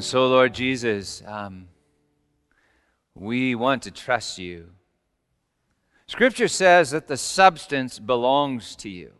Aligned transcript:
And 0.00 0.04
so, 0.06 0.28
Lord 0.28 0.54
Jesus, 0.54 1.22
um, 1.26 1.68
we 3.14 3.54
want 3.54 3.82
to 3.82 3.90
trust 3.90 4.38
you. 4.38 4.70
Scripture 6.06 6.48
says 6.48 6.92
that 6.92 7.06
the 7.06 7.18
substance 7.18 7.98
belongs 7.98 8.74
to 8.76 8.88
you. 8.88 9.12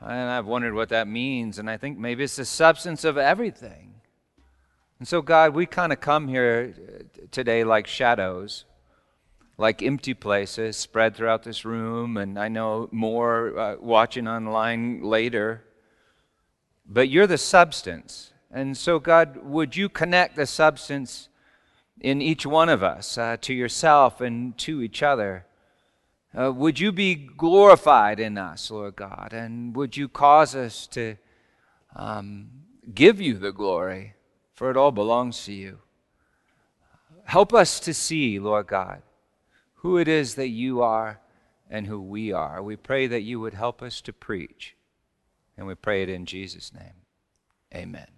And 0.00 0.30
I've 0.30 0.46
wondered 0.46 0.74
what 0.74 0.90
that 0.90 1.08
means, 1.08 1.58
and 1.58 1.68
I 1.68 1.76
think 1.76 1.98
maybe 1.98 2.22
it's 2.22 2.36
the 2.36 2.44
substance 2.44 3.02
of 3.02 3.18
everything. 3.18 3.94
And 5.00 5.08
so, 5.08 5.22
God, 5.22 5.54
we 5.54 5.66
kind 5.66 5.92
of 5.92 5.98
come 5.98 6.28
here 6.28 6.72
today 7.32 7.64
like 7.64 7.88
shadows, 7.88 8.64
like 9.58 9.82
empty 9.82 10.14
places 10.14 10.76
spread 10.76 11.16
throughout 11.16 11.42
this 11.42 11.64
room, 11.64 12.16
and 12.16 12.38
I 12.38 12.46
know 12.46 12.88
more 12.92 13.58
uh, 13.58 13.76
watching 13.80 14.28
online 14.28 15.02
later. 15.02 15.64
But 16.88 17.08
you're 17.08 17.26
the 17.26 17.38
substance. 17.38 18.32
And 18.56 18.74
so, 18.74 18.98
God, 18.98 19.36
would 19.44 19.76
you 19.76 19.90
connect 19.90 20.34
the 20.34 20.46
substance 20.46 21.28
in 22.00 22.22
each 22.22 22.46
one 22.46 22.70
of 22.70 22.82
us 22.82 23.18
uh, 23.18 23.36
to 23.42 23.52
yourself 23.52 24.22
and 24.22 24.56
to 24.56 24.80
each 24.80 25.02
other? 25.02 25.44
Uh, 26.34 26.50
would 26.52 26.80
you 26.80 26.90
be 26.90 27.14
glorified 27.14 28.18
in 28.18 28.38
us, 28.38 28.70
Lord 28.70 28.96
God? 28.96 29.34
And 29.34 29.76
would 29.76 29.98
you 29.98 30.08
cause 30.08 30.54
us 30.54 30.86
to 30.86 31.16
um, 31.94 32.48
give 32.94 33.20
you 33.20 33.36
the 33.36 33.52
glory, 33.52 34.14
for 34.54 34.70
it 34.70 34.76
all 34.78 34.90
belongs 34.90 35.44
to 35.44 35.52
you? 35.52 35.80
Help 37.24 37.52
us 37.52 37.78
to 37.80 37.92
see, 37.92 38.38
Lord 38.38 38.68
God, 38.68 39.02
who 39.74 39.98
it 39.98 40.08
is 40.08 40.36
that 40.36 40.48
you 40.48 40.80
are 40.80 41.20
and 41.68 41.86
who 41.86 42.00
we 42.00 42.32
are. 42.32 42.62
We 42.62 42.76
pray 42.76 43.06
that 43.06 43.20
you 43.20 43.38
would 43.38 43.52
help 43.52 43.82
us 43.82 44.00
to 44.00 44.14
preach. 44.14 44.76
And 45.58 45.66
we 45.66 45.74
pray 45.74 46.02
it 46.02 46.08
in 46.08 46.24
Jesus' 46.24 46.72
name. 46.72 47.04
Amen. 47.74 48.15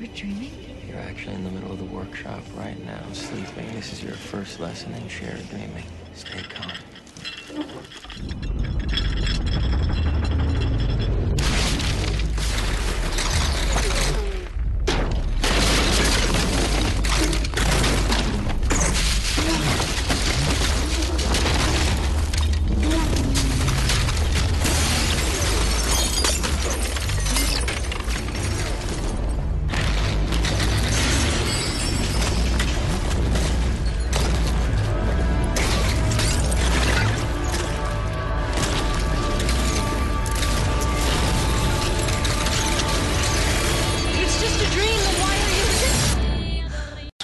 We're 0.00 0.06
dreaming? 0.14 0.50
You're 0.88 0.98
actually 0.98 1.34
in 1.34 1.44
the 1.44 1.50
middle 1.50 1.72
of 1.72 1.78
the 1.78 1.84
workshop 1.84 2.42
right 2.56 2.82
now, 2.86 3.02
sleeping. 3.12 3.70
This 3.74 3.92
is 3.92 4.02
your 4.02 4.14
first 4.14 4.58
lesson 4.58 4.94
in 4.94 5.06
shared 5.10 5.46
dreaming. 5.50 5.84
Stay 6.14 6.42
calm. 6.48 6.72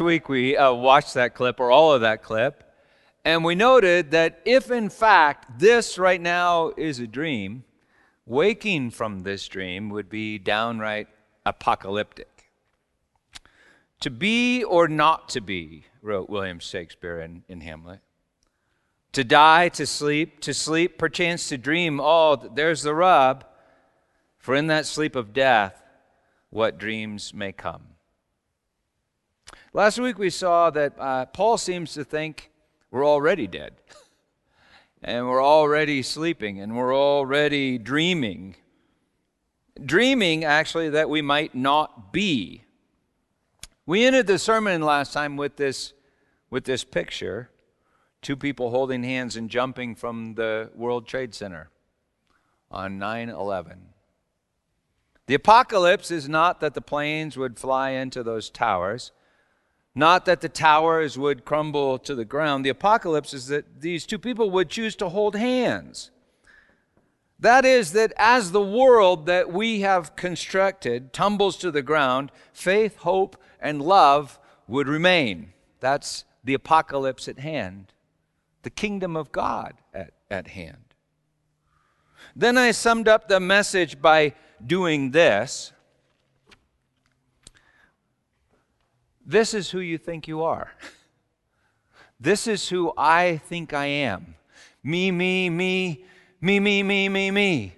Week 0.06 0.28
we 0.28 0.56
uh, 0.56 0.72
watched 0.72 1.14
that 1.14 1.34
clip, 1.34 1.58
or 1.58 1.72
all 1.72 1.92
of 1.92 2.02
that 2.02 2.22
clip, 2.22 2.62
and 3.24 3.44
we 3.44 3.56
noted 3.56 4.12
that 4.12 4.40
if 4.44 4.70
in 4.70 4.88
fact 4.88 5.58
this 5.58 5.98
right 5.98 6.20
now 6.20 6.72
is 6.76 7.00
a 7.00 7.08
dream, 7.08 7.64
waking 8.24 8.92
from 8.92 9.24
this 9.24 9.48
dream 9.48 9.90
would 9.90 10.08
be 10.08 10.38
downright 10.38 11.08
apocalyptic. 11.44 12.52
To 14.00 14.10
be 14.10 14.62
or 14.62 14.86
not 14.86 15.28
to 15.30 15.40
be, 15.40 15.86
wrote 16.02 16.30
William 16.30 16.60
Shakespeare 16.60 17.20
in, 17.20 17.42
in 17.48 17.62
Hamlet. 17.62 17.98
To 19.12 19.24
die, 19.24 19.70
to 19.70 19.86
sleep, 19.86 20.38
to 20.42 20.54
sleep, 20.54 20.98
perchance 20.98 21.48
to 21.48 21.58
dream, 21.58 22.00
oh, 22.00 22.36
there's 22.36 22.82
the 22.82 22.94
rub. 22.94 23.44
For 24.38 24.54
in 24.54 24.68
that 24.68 24.86
sleep 24.86 25.16
of 25.16 25.32
death, 25.32 25.82
what 26.50 26.78
dreams 26.78 27.34
may 27.34 27.50
come. 27.50 27.95
Last 29.72 29.98
week 29.98 30.18
we 30.18 30.30
saw 30.30 30.70
that 30.70 30.94
uh, 30.98 31.26
Paul 31.26 31.58
seems 31.58 31.92
to 31.94 32.04
think 32.04 32.50
we're 32.90 33.06
already 33.06 33.46
dead, 33.46 33.74
and 35.02 35.28
we're 35.28 35.44
already 35.44 36.02
sleeping, 36.02 36.60
and 36.60 36.76
we're 36.76 36.96
already 36.96 37.78
dreaming. 37.78 38.56
Dreaming, 39.84 40.44
actually, 40.44 40.90
that 40.90 41.10
we 41.10 41.20
might 41.20 41.54
not 41.54 42.12
be. 42.12 42.64
We 43.84 44.04
ended 44.04 44.26
the 44.26 44.38
sermon 44.38 44.82
last 44.82 45.12
time 45.12 45.36
with 45.36 45.56
this, 45.56 45.92
with 46.50 46.64
this 46.64 46.84
picture 46.84 47.50
two 48.26 48.36
people 48.36 48.70
holding 48.70 49.04
hands 49.04 49.36
and 49.36 49.48
jumping 49.48 49.94
from 49.94 50.34
the 50.34 50.68
World 50.74 51.06
Trade 51.06 51.32
Center 51.32 51.70
on 52.72 52.98
9 52.98 53.28
11. 53.28 53.90
The 55.26 55.34
apocalypse 55.34 56.10
is 56.10 56.28
not 56.28 56.58
that 56.60 56.74
the 56.74 56.80
planes 56.80 57.36
would 57.36 57.56
fly 57.56 57.90
into 57.90 58.24
those 58.24 58.50
towers, 58.50 59.12
not 59.96 60.26
that 60.26 60.42
the 60.42 60.48
towers 60.50 61.18
would 61.18 61.46
crumble 61.46 61.98
to 62.00 62.14
the 62.14 62.26
ground. 62.26 62.64
The 62.64 62.70
apocalypse 62.70 63.32
is 63.32 63.46
that 63.46 63.80
these 63.80 64.04
two 64.04 64.18
people 64.18 64.50
would 64.50 64.68
choose 64.68 64.94
to 64.96 65.08
hold 65.08 65.34
hands. 65.34 66.10
That 67.40 67.64
is, 67.64 67.92
that 67.92 68.12
as 68.18 68.52
the 68.52 68.62
world 68.62 69.24
that 69.24 69.50
we 69.50 69.80
have 69.80 70.14
constructed 70.14 71.14
tumbles 71.14 71.56
to 71.58 71.70
the 71.70 71.80
ground, 71.80 72.30
faith, 72.52 72.98
hope, 72.98 73.42
and 73.58 73.80
love 73.80 74.38
would 74.68 74.86
remain. 74.86 75.54
That's 75.80 76.24
the 76.44 76.54
apocalypse 76.54 77.26
at 77.26 77.38
hand, 77.38 77.94
the 78.64 78.70
kingdom 78.70 79.16
of 79.16 79.32
God 79.32 79.74
at, 79.94 80.12
at 80.30 80.48
hand. 80.48 80.94
Then 82.34 82.58
I 82.58 82.72
summed 82.72 83.08
up 83.08 83.28
the 83.28 83.40
message 83.40 84.02
by 84.02 84.34
doing 84.64 85.12
this. 85.12 85.72
This 89.26 89.54
is 89.54 89.72
who 89.72 89.80
you 89.80 89.98
think 89.98 90.28
you 90.28 90.44
are. 90.44 90.70
This 92.18 92.46
is 92.46 92.68
who 92.68 92.92
I 92.96 93.38
think 93.38 93.72
I 93.72 93.86
am. 93.86 94.36
Me, 94.82 95.10
me, 95.10 95.50
me, 95.50 96.04
me, 96.40 96.60
me, 96.60 96.82
me, 96.84 97.08
me, 97.08 97.30
me. 97.32 97.74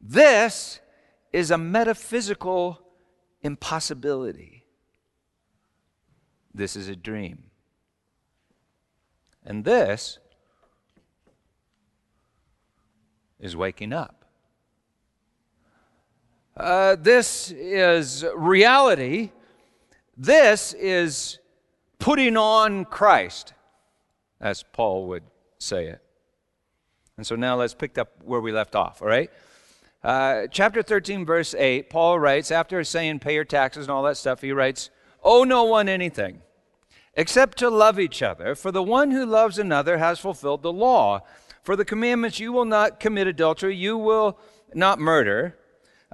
This 0.00 0.78
is 1.32 1.50
a 1.50 1.58
metaphysical 1.58 2.80
impossibility. 3.42 4.64
This 6.54 6.76
is 6.76 6.86
a 6.88 6.94
dream. 6.94 7.50
And 9.44 9.64
this 9.64 10.20
is 13.40 13.56
waking 13.56 13.92
up. 13.92 14.24
Uh, 16.56 16.96
this 16.96 17.50
is 17.50 18.24
reality. 18.36 19.32
This 20.22 20.72
is 20.74 21.40
putting 21.98 22.36
on 22.36 22.84
Christ, 22.84 23.54
as 24.40 24.62
Paul 24.62 25.08
would 25.08 25.24
say 25.58 25.86
it. 25.86 26.00
And 27.16 27.26
so 27.26 27.34
now 27.34 27.56
let's 27.56 27.74
pick 27.74 27.98
up 27.98 28.22
where 28.22 28.40
we 28.40 28.52
left 28.52 28.76
off, 28.76 29.02
all 29.02 29.08
right? 29.08 29.32
Uh, 30.04 30.46
chapter 30.48 30.80
13, 30.80 31.26
verse 31.26 31.56
8, 31.56 31.90
Paul 31.90 32.20
writes, 32.20 32.52
after 32.52 32.84
saying 32.84 33.18
pay 33.18 33.34
your 33.34 33.44
taxes 33.44 33.86
and 33.86 33.90
all 33.90 34.04
that 34.04 34.16
stuff, 34.16 34.40
he 34.40 34.52
writes, 34.52 34.90
Owe 35.24 35.42
no 35.42 35.64
one 35.64 35.88
anything 35.88 36.42
except 37.14 37.58
to 37.58 37.68
love 37.68 37.98
each 37.98 38.22
other, 38.22 38.54
for 38.54 38.70
the 38.70 38.80
one 38.80 39.10
who 39.10 39.26
loves 39.26 39.58
another 39.58 39.98
has 39.98 40.20
fulfilled 40.20 40.62
the 40.62 40.72
law. 40.72 41.22
For 41.64 41.74
the 41.74 41.84
commandments, 41.84 42.38
you 42.38 42.52
will 42.52 42.64
not 42.64 43.00
commit 43.00 43.26
adultery, 43.26 43.74
you 43.74 43.98
will 43.98 44.38
not 44.72 45.00
murder. 45.00 45.58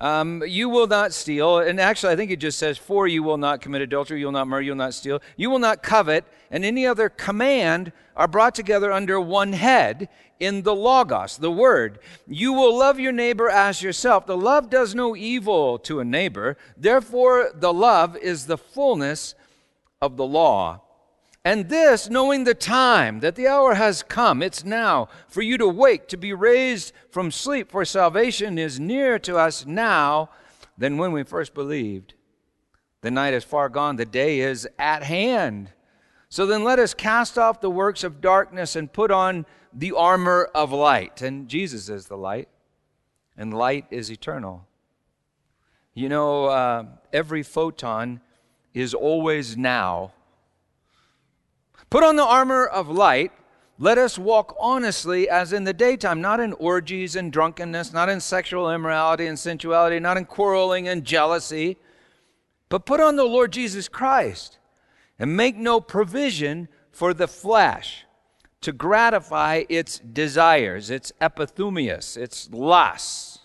Um, 0.00 0.44
you 0.46 0.68
will 0.68 0.86
not 0.86 1.12
steal. 1.12 1.58
And 1.58 1.80
actually, 1.80 2.12
I 2.12 2.16
think 2.16 2.30
it 2.30 2.36
just 2.36 2.58
says, 2.58 2.78
For 2.78 3.06
you 3.08 3.22
will 3.22 3.36
not 3.36 3.60
commit 3.60 3.82
adultery, 3.82 4.20
you 4.20 4.26
will 4.26 4.32
not 4.32 4.46
murder, 4.46 4.62
you 4.62 4.70
will 4.70 4.76
not 4.76 4.94
steal, 4.94 5.20
you 5.36 5.50
will 5.50 5.58
not 5.58 5.82
covet, 5.82 6.24
and 6.50 6.64
any 6.64 6.86
other 6.86 7.08
command 7.08 7.92
are 8.16 8.28
brought 8.28 8.54
together 8.54 8.92
under 8.92 9.20
one 9.20 9.52
head 9.52 10.08
in 10.40 10.62
the 10.62 10.74
Logos, 10.74 11.36
the 11.36 11.50
Word. 11.50 11.98
You 12.26 12.52
will 12.52 12.76
love 12.76 13.00
your 13.00 13.12
neighbor 13.12 13.50
as 13.50 13.82
yourself. 13.82 14.26
The 14.26 14.36
love 14.36 14.70
does 14.70 14.94
no 14.94 15.16
evil 15.16 15.78
to 15.80 16.00
a 16.00 16.04
neighbor. 16.04 16.56
Therefore, 16.76 17.50
the 17.52 17.72
love 17.72 18.16
is 18.16 18.46
the 18.46 18.58
fullness 18.58 19.34
of 20.00 20.16
the 20.16 20.26
law. 20.26 20.82
And 21.44 21.68
this, 21.68 22.10
knowing 22.10 22.44
the 22.44 22.54
time, 22.54 23.20
that 23.20 23.34
the 23.34 23.46
hour 23.46 23.74
has 23.74 24.02
come, 24.02 24.42
it's 24.42 24.64
now, 24.64 25.08
for 25.28 25.40
you 25.40 25.56
to 25.58 25.68
wake, 25.68 26.08
to 26.08 26.16
be 26.16 26.32
raised 26.32 26.92
from 27.10 27.30
sleep, 27.30 27.70
for 27.70 27.84
salvation 27.84 28.58
is 28.58 28.80
nearer 28.80 29.18
to 29.20 29.36
us 29.36 29.64
now 29.64 30.30
than 30.76 30.98
when 30.98 31.12
we 31.12 31.22
first 31.22 31.54
believed. 31.54 32.14
The 33.00 33.10
night 33.10 33.34
is 33.34 33.44
far 33.44 33.68
gone, 33.68 33.96
the 33.96 34.04
day 34.04 34.40
is 34.40 34.68
at 34.78 35.04
hand. 35.04 35.70
So 36.28 36.44
then 36.44 36.64
let 36.64 36.78
us 36.78 36.92
cast 36.92 37.38
off 37.38 37.60
the 37.60 37.70
works 37.70 38.04
of 38.04 38.20
darkness 38.20 38.76
and 38.76 38.92
put 38.92 39.10
on 39.10 39.46
the 39.72 39.92
armor 39.92 40.50
of 40.54 40.72
light. 40.72 41.22
And 41.22 41.48
Jesus 41.48 41.88
is 41.88 42.06
the 42.06 42.16
light, 42.16 42.48
and 43.36 43.54
light 43.54 43.86
is 43.90 44.10
eternal. 44.10 44.66
You 45.94 46.08
know, 46.08 46.46
uh, 46.46 46.84
every 47.12 47.42
photon 47.42 48.20
is 48.74 48.92
always 48.92 49.56
now. 49.56 50.12
Put 51.90 52.04
on 52.04 52.16
the 52.16 52.24
armor 52.24 52.66
of 52.66 52.88
light. 52.88 53.32
Let 53.78 53.96
us 53.96 54.18
walk 54.18 54.56
honestly 54.58 55.28
as 55.28 55.52
in 55.52 55.64
the 55.64 55.72
daytime, 55.72 56.20
not 56.20 56.40
in 56.40 56.52
orgies 56.54 57.14
and 57.14 57.32
drunkenness, 57.32 57.92
not 57.92 58.08
in 58.08 58.20
sexual 58.20 58.70
immorality 58.70 59.26
and 59.26 59.38
sensuality, 59.38 60.00
not 60.00 60.16
in 60.16 60.24
quarreling 60.24 60.88
and 60.88 61.04
jealousy, 61.04 61.76
but 62.68 62.86
put 62.86 63.00
on 63.00 63.16
the 63.16 63.24
Lord 63.24 63.52
Jesus 63.52 63.88
Christ 63.88 64.58
and 65.18 65.36
make 65.36 65.56
no 65.56 65.80
provision 65.80 66.68
for 66.90 67.14
the 67.14 67.28
flesh 67.28 68.04
to 68.60 68.72
gratify 68.72 69.64
its 69.68 70.00
desires, 70.00 70.90
its 70.90 71.12
epithumias, 71.20 72.16
its 72.16 72.50
lusts. 72.50 73.38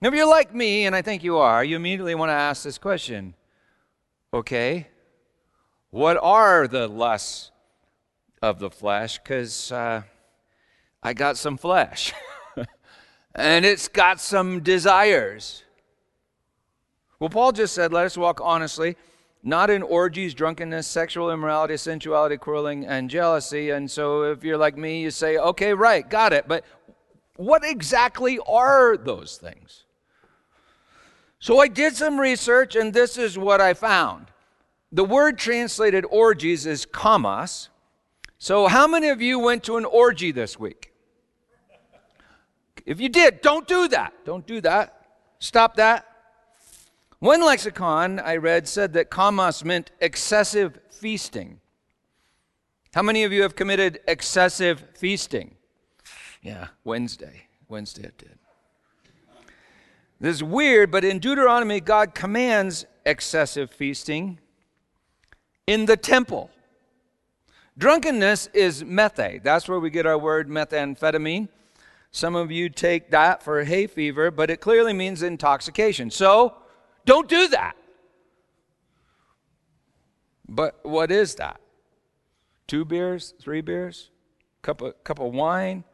Now, 0.00 0.08
if 0.08 0.14
you're 0.14 0.28
like 0.28 0.54
me, 0.54 0.86
and 0.86 0.94
I 0.94 1.02
think 1.02 1.24
you 1.24 1.38
are, 1.38 1.64
you 1.64 1.76
immediately 1.76 2.14
want 2.14 2.30
to 2.30 2.34
ask 2.34 2.64
this 2.64 2.78
question 2.78 3.34
okay, 4.32 4.88
what 5.90 6.16
are 6.20 6.68
the 6.68 6.88
lusts 6.88 7.50
of 8.42 8.58
the 8.58 8.70
flesh? 8.70 9.18
Because 9.18 9.72
uh, 9.72 10.02
I 11.02 11.14
got 11.14 11.36
some 11.36 11.56
flesh, 11.56 12.12
and 13.34 13.64
it's 13.64 13.88
got 13.88 14.20
some 14.20 14.60
desires. 14.60 15.64
Well, 17.18 17.30
Paul 17.30 17.52
just 17.52 17.74
said, 17.74 17.92
let 17.92 18.06
us 18.06 18.16
walk 18.16 18.40
honestly 18.42 18.96
not 19.42 19.70
in 19.70 19.82
orgies, 19.82 20.34
drunkenness, 20.34 20.86
sexual 20.86 21.30
immorality, 21.30 21.76
sensuality, 21.76 22.36
quarreling, 22.36 22.84
and 22.84 23.08
jealousy. 23.08 23.70
And 23.70 23.90
so 23.90 24.24
if 24.24 24.42
you're 24.42 24.58
like 24.58 24.76
me, 24.76 25.02
you 25.02 25.10
say, 25.10 25.38
okay, 25.38 25.72
right, 25.72 26.08
got 26.08 26.32
it. 26.32 26.48
But 26.48 26.64
what 27.36 27.64
exactly 27.64 28.38
are 28.46 28.96
those 28.96 29.36
things? 29.36 29.84
So 31.38 31.60
I 31.60 31.68
did 31.68 31.94
some 31.94 32.18
research, 32.18 32.74
and 32.74 32.92
this 32.92 33.16
is 33.16 33.38
what 33.38 33.60
I 33.60 33.74
found. 33.74 34.26
The 34.90 35.04
word 35.04 35.38
translated 35.38 36.04
orgies 36.10 36.64
is 36.66 36.86
kamas. 36.86 37.68
So, 38.38 38.68
how 38.68 38.86
many 38.86 39.08
of 39.08 39.20
you 39.20 39.38
went 39.38 39.64
to 39.64 39.76
an 39.76 39.84
orgy 39.84 40.32
this 40.32 40.58
week? 40.58 40.92
If 42.86 43.00
you 43.00 43.08
did, 43.08 43.42
don't 43.42 43.66
do 43.68 43.88
that. 43.88 44.14
Don't 44.24 44.46
do 44.46 44.60
that. 44.62 45.06
Stop 45.40 45.76
that. 45.76 46.06
One 47.18 47.44
lexicon 47.44 48.18
I 48.20 48.36
read 48.36 48.66
said 48.66 48.92
that 48.94 49.10
kamas 49.10 49.64
meant 49.64 49.90
excessive 50.00 50.78
feasting. 50.90 51.60
How 52.94 53.02
many 53.02 53.24
of 53.24 53.32
you 53.32 53.42
have 53.42 53.54
committed 53.54 54.00
excessive 54.08 54.84
feasting? 54.94 55.56
Yeah, 56.40 56.68
Wednesday. 56.84 57.48
Wednesday 57.68 58.04
it 58.04 58.16
did. 58.16 58.38
This 60.20 60.36
is 60.36 60.42
weird, 60.42 60.90
but 60.90 61.04
in 61.04 61.18
Deuteronomy, 61.18 61.80
God 61.80 62.14
commands 62.14 62.86
excessive 63.04 63.70
feasting 63.70 64.38
in 65.68 65.84
the 65.84 65.98
temple. 65.98 66.50
Drunkenness 67.76 68.48
is 68.54 68.82
methe. 68.82 69.42
That's 69.42 69.68
where 69.68 69.78
we 69.78 69.90
get 69.90 70.06
our 70.06 70.18
word 70.18 70.48
methamphetamine. 70.48 71.48
Some 72.10 72.34
of 72.34 72.50
you 72.50 72.70
take 72.70 73.10
that 73.10 73.42
for 73.42 73.62
hay 73.62 73.86
fever, 73.86 74.30
but 74.30 74.50
it 74.50 74.62
clearly 74.62 74.94
means 74.94 75.22
intoxication. 75.22 76.10
So, 76.10 76.54
don't 77.04 77.28
do 77.28 77.48
that. 77.48 77.76
But 80.48 80.80
what 80.84 81.12
is 81.12 81.34
that? 81.34 81.60
Two 82.66 82.86
beers, 82.86 83.34
three 83.38 83.60
beers, 83.60 84.10
cup 84.62 84.80
of 84.80 85.04
cup 85.04 85.20
of 85.20 85.34
wine. 85.34 85.84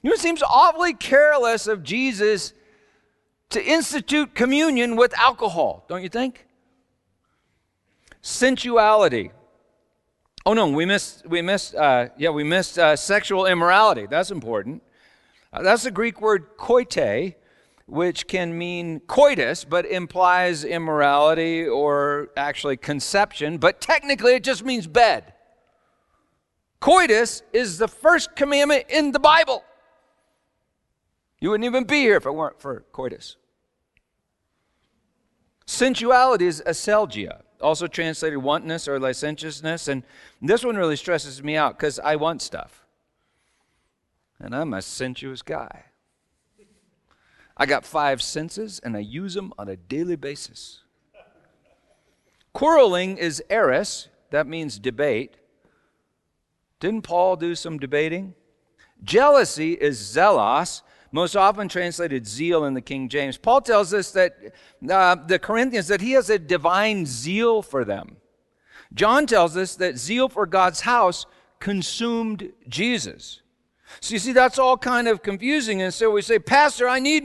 You 0.00 0.10
know, 0.10 0.14
it 0.14 0.20
seems 0.20 0.44
awfully 0.44 0.94
careless 0.94 1.66
of 1.66 1.82
Jesus 1.82 2.52
to 3.50 3.64
institute 3.64 4.36
communion 4.36 4.94
with 4.94 5.18
alcohol, 5.18 5.84
don't 5.88 6.04
you 6.04 6.08
think? 6.08 6.47
Sensuality. 8.22 9.30
Oh 10.44 10.54
no, 10.54 10.68
we 10.68 10.86
missed. 10.86 11.26
We 11.26 11.42
missed. 11.42 11.74
Uh, 11.74 12.08
yeah, 12.16 12.30
we 12.30 12.44
missed 12.44 12.78
uh, 12.78 12.96
sexual 12.96 13.46
immorality. 13.46 14.06
That's 14.06 14.30
important. 14.30 14.82
Uh, 15.52 15.62
that's 15.62 15.84
the 15.84 15.90
Greek 15.90 16.20
word 16.20 16.56
koite, 16.58 17.34
which 17.86 18.26
can 18.26 18.56
mean 18.56 19.00
coitus, 19.00 19.64
but 19.64 19.86
implies 19.86 20.64
immorality 20.64 21.66
or 21.66 22.28
actually 22.36 22.76
conception, 22.76 23.58
but 23.58 23.80
technically 23.80 24.34
it 24.34 24.44
just 24.44 24.64
means 24.64 24.86
bed. 24.86 25.32
Coitus 26.80 27.42
is 27.52 27.78
the 27.78 27.88
first 27.88 28.36
commandment 28.36 28.84
in 28.88 29.12
the 29.12 29.18
Bible. 29.18 29.64
You 31.40 31.50
wouldn't 31.50 31.66
even 31.66 31.84
be 31.84 32.00
here 32.00 32.16
if 32.16 32.26
it 32.26 32.34
weren't 32.34 32.60
for 32.60 32.84
coitus. 32.92 33.36
Sensuality 35.66 36.42
is 36.42 36.62
aselgia, 36.66 37.42
also 37.60 37.86
translated 37.86 38.38
wantonness 38.38 38.88
or 38.88 38.98
licentiousness. 38.98 39.88
And 39.88 40.02
this 40.40 40.64
one 40.64 40.76
really 40.76 40.96
stresses 40.96 41.42
me 41.42 41.56
out 41.56 41.78
because 41.78 41.98
I 41.98 42.16
want 42.16 42.42
stuff. 42.42 42.86
And 44.38 44.54
I'm 44.54 44.74
a 44.74 44.82
sensuous 44.82 45.42
guy. 45.42 45.84
I 47.56 47.66
got 47.66 47.84
five 47.84 48.22
senses 48.22 48.80
and 48.82 48.96
I 48.96 49.00
use 49.00 49.34
them 49.34 49.52
on 49.58 49.68
a 49.68 49.76
daily 49.76 50.16
basis. 50.16 50.82
Quarreling 52.52 53.18
is 53.18 53.42
eris, 53.50 54.08
that 54.30 54.46
means 54.46 54.78
debate. 54.78 55.36
Didn't 56.80 57.02
Paul 57.02 57.36
do 57.36 57.54
some 57.54 57.78
debating? 57.78 58.34
Jealousy 59.02 59.72
is 59.72 59.98
zelos, 60.00 60.82
most 61.12 61.36
often 61.36 61.68
translated 61.68 62.26
zeal 62.26 62.64
in 62.64 62.74
the 62.74 62.80
King 62.80 63.08
James. 63.08 63.36
Paul 63.36 63.60
tells 63.60 63.94
us 63.94 64.10
that 64.12 64.36
uh, 64.88 65.14
the 65.14 65.38
Corinthians 65.38 65.88
that 65.88 66.00
he 66.00 66.12
has 66.12 66.30
a 66.30 66.38
divine 66.38 67.06
zeal 67.06 67.62
for 67.62 67.84
them. 67.84 68.16
John 68.94 69.26
tells 69.26 69.56
us 69.56 69.76
that 69.76 69.98
zeal 69.98 70.28
for 70.28 70.46
God's 70.46 70.80
house 70.80 71.26
consumed 71.60 72.52
Jesus. 72.68 73.42
So 74.00 74.14
you 74.14 74.18
see, 74.18 74.32
that's 74.32 74.58
all 74.58 74.76
kind 74.76 75.08
of 75.08 75.22
confusing. 75.22 75.82
And 75.82 75.92
so 75.92 76.10
we 76.10 76.22
say, 76.22 76.38
Pastor, 76.38 76.88
I 76.88 76.98
need 76.98 77.24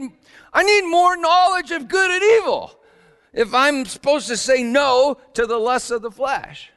I 0.52 0.62
need 0.62 0.82
more 0.82 1.16
knowledge 1.16 1.70
of 1.70 1.88
good 1.88 2.10
and 2.10 2.22
evil 2.38 2.78
if 3.32 3.52
I'm 3.52 3.84
supposed 3.84 4.28
to 4.28 4.36
say 4.36 4.62
no 4.62 5.18
to 5.34 5.46
the 5.46 5.58
lusts 5.58 5.90
of 5.90 6.02
the 6.02 6.10
flesh. 6.10 6.70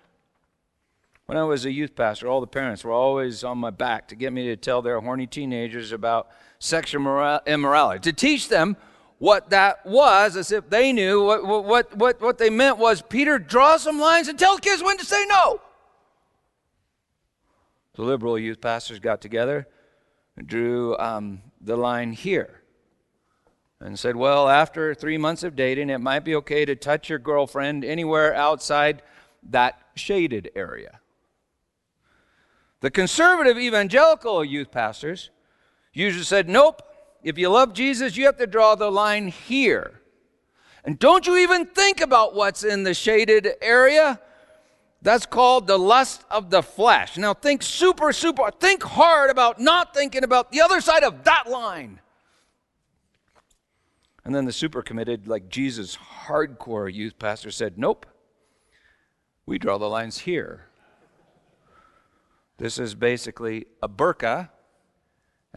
When 1.27 1.37
I 1.37 1.43
was 1.43 1.65
a 1.65 1.71
youth 1.71 1.95
pastor, 1.95 2.27
all 2.27 2.41
the 2.41 2.47
parents 2.47 2.83
were 2.83 2.91
always 2.91 3.43
on 3.43 3.57
my 3.57 3.69
back 3.69 4.07
to 4.07 4.15
get 4.15 4.31
me 4.33 4.45
to 4.47 4.55
tell 4.55 4.81
their 4.81 4.99
horny 4.99 5.27
teenagers 5.27 5.91
about 5.91 6.29
sexual 6.59 7.39
immorality, 7.45 7.99
to 7.99 8.13
teach 8.13 8.49
them 8.49 8.77
what 9.19 9.49
that 9.49 9.85
was 9.85 10.35
as 10.37 10.51
if 10.51 10.69
they 10.69 10.93
knew 10.93 11.23
what, 11.23 11.65
what, 11.65 11.97
what, 11.97 12.21
what 12.21 12.37
they 12.37 12.49
meant 12.49 12.77
was 12.77 13.01
Peter, 13.01 13.39
draw 13.39 13.77
some 13.77 13.99
lines 13.99 14.27
and 14.27 14.37
tell 14.37 14.57
kids 14.57 14.83
when 14.83 14.97
to 14.97 15.05
say 15.05 15.25
no. 15.27 15.59
The 17.95 18.03
liberal 18.03 18.37
youth 18.37 18.61
pastors 18.61 18.99
got 18.99 19.21
together 19.21 19.67
and 20.35 20.45
drew 20.45 20.95
um, 20.97 21.41
the 21.59 21.75
line 21.75 22.13
here 22.13 22.61
and 23.79 23.97
said, 23.97 24.15
Well, 24.15 24.47
after 24.47 24.93
three 24.93 25.17
months 25.17 25.43
of 25.43 25.55
dating, 25.55 25.89
it 25.89 25.99
might 25.99 26.23
be 26.23 26.35
okay 26.35 26.65
to 26.65 26.75
touch 26.75 27.09
your 27.09 27.19
girlfriend 27.19 27.83
anywhere 27.83 28.35
outside 28.35 29.01
that 29.49 29.79
shaded 29.95 30.51
area. 30.55 30.99
The 32.81 32.91
conservative 32.91 33.57
evangelical 33.57 34.45
youth 34.45 34.69
pastors 34.69 35.31
usually 35.97 36.23
said, 36.23 36.47
Nope, 36.47 36.81
if 37.23 37.37
you 37.37 37.49
love 37.49 37.73
Jesus, 37.73 38.15
you 38.15 38.25
have 38.25 38.37
to 38.37 38.47
draw 38.47 38.75
the 38.75 38.91
line 38.91 39.27
here. 39.27 40.01
And 40.83 40.97
don't 40.97 41.27
you 41.27 41.37
even 41.37 41.65
think 41.65 41.99
about 41.99 42.33
what's 42.33 42.63
in 42.63 42.83
the 42.83 42.93
shaded 42.93 43.47
area. 43.61 44.21
That's 45.01 45.25
called 45.25 45.67
the 45.67 45.77
lust 45.77 46.23
of 46.31 46.49
the 46.49 46.63
flesh. 46.63 47.17
Now 47.17 47.33
think 47.33 47.61
super, 47.61 48.11
super, 48.13 48.49
think 48.51 48.83
hard 48.83 49.29
about 49.29 49.59
not 49.59 49.93
thinking 49.93 50.23
about 50.23 50.51
the 50.51 50.61
other 50.61 50.81
side 50.81 51.03
of 51.03 51.23
that 51.25 51.49
line. 51.49 51.99
And 54.25 54.35
then 54.35 54.45
the 54.45 54.51
super 54.51 54.81
committed, 54.81 55.27
like 55.27 55.49
Jesus, 55.49 55.97
hardcore 56.25 56.93
youth 56.93 57.17
pastor 57.19 57.51
said, 57.51 57.77
Nope, 57.77 58.05
we 59.45 59.57
draw 59.57 59.77
the 59.77 59.89
lines 59.89 60.19
here. 60.19 60.65
This 62.57 62.79
is 62.79 62.95
basically 62.95 63.67
a 63.81 63.87
burqa, 63.87 64.49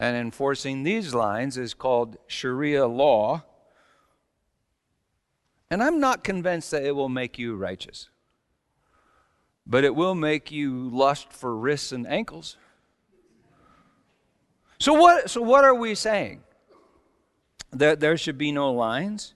and 0.01 0.17
enforcing 0.17 0.83
these 0.83 1.13
lines 1.13 1.57
is 1.57 1.73
called 1.73 2.17
Sharia 2.27 2.85
law. 2.87 3.43
And 5.69 5.81
I'm 5.81 6.01
not 6.01 6.25
convinced 6.25 6.71
that 6.71 6.83
it 6.83 6.93
will 6.93 7.07
make 7.07 7.39
you 7.39 7.55
righteous, 7.55 8.09
but 9.65 9.85
it 9.85 9.95
will 9.95 10.15
make 10.15 10.51
you 10.51 10.89
lust 10.89 11.31
for 11.31 11.55
wrists 11.55 11.93
and 11.93 12.05
ankles. 12.05 12.57
So, 14.77 14.93
what, 14.93 15.29
so 15.29 15.41
what 15.41 15.63
are 15.63 15.75
we 15.75 15.95
saying? 15.95 16.41
that 17.71 17.99
there 17.99 18.17
should 18.17 18.37
be 18.37 18.51
no 18.51 18.71
lines. 18.71 19.33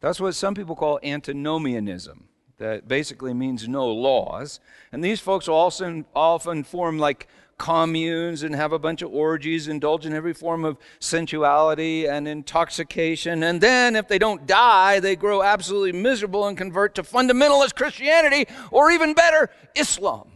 That's 0.00 0.20
what 0.20 0.34
some 0.34 0.54
people 0.54 0.76
call 0.76 1.00
antinomianism. 1.02 2.28
That 2.58 2.88
basically 2.88 3.34
means 3.34 3.68
no 3.68 3.86
laws. 3.86 4.60
And 4.92 5.02
these 5.02 5.20
folks 5.20 5.48
also 5.48 6.04
often 6.14 6.64
form 6.64 6.98
like 6.98 7.28
communes 7.58 8.42
and 8.42 8.54
have 8.54 8.72
a 8.72 8.78
bunch 8.78 9.02
of 9.02 9.12
orgies, 9.12 9.68
indulge 9.68 10.06
in 10.06 10.14
every 10.14 10.32
form 10.32 10.64
of 10.64 10.78
sensuality 11.00 12.06
and 12.06 12.26
intoxication. 12.26 13.42
And 13.42 13.60
then, 13.60 13.96
if 13.96 14.08
they 14.08 14.18
don't 14.18 14.46
die, 14.46 15.00
they 15.00 15.16
grow 15.16 15.42
absolutely 15.42 15.92
miserable 15.92 16.46
and 16.46 16.56
convert 16.56 16.94
to 16.94 17.02
fundamentalist 17.02 17.74
Christianity, 17.74 18.46
or 18.70 18.90
even 18.90 19.12
better, 19.12 19.50
Islam. 19.74 20.30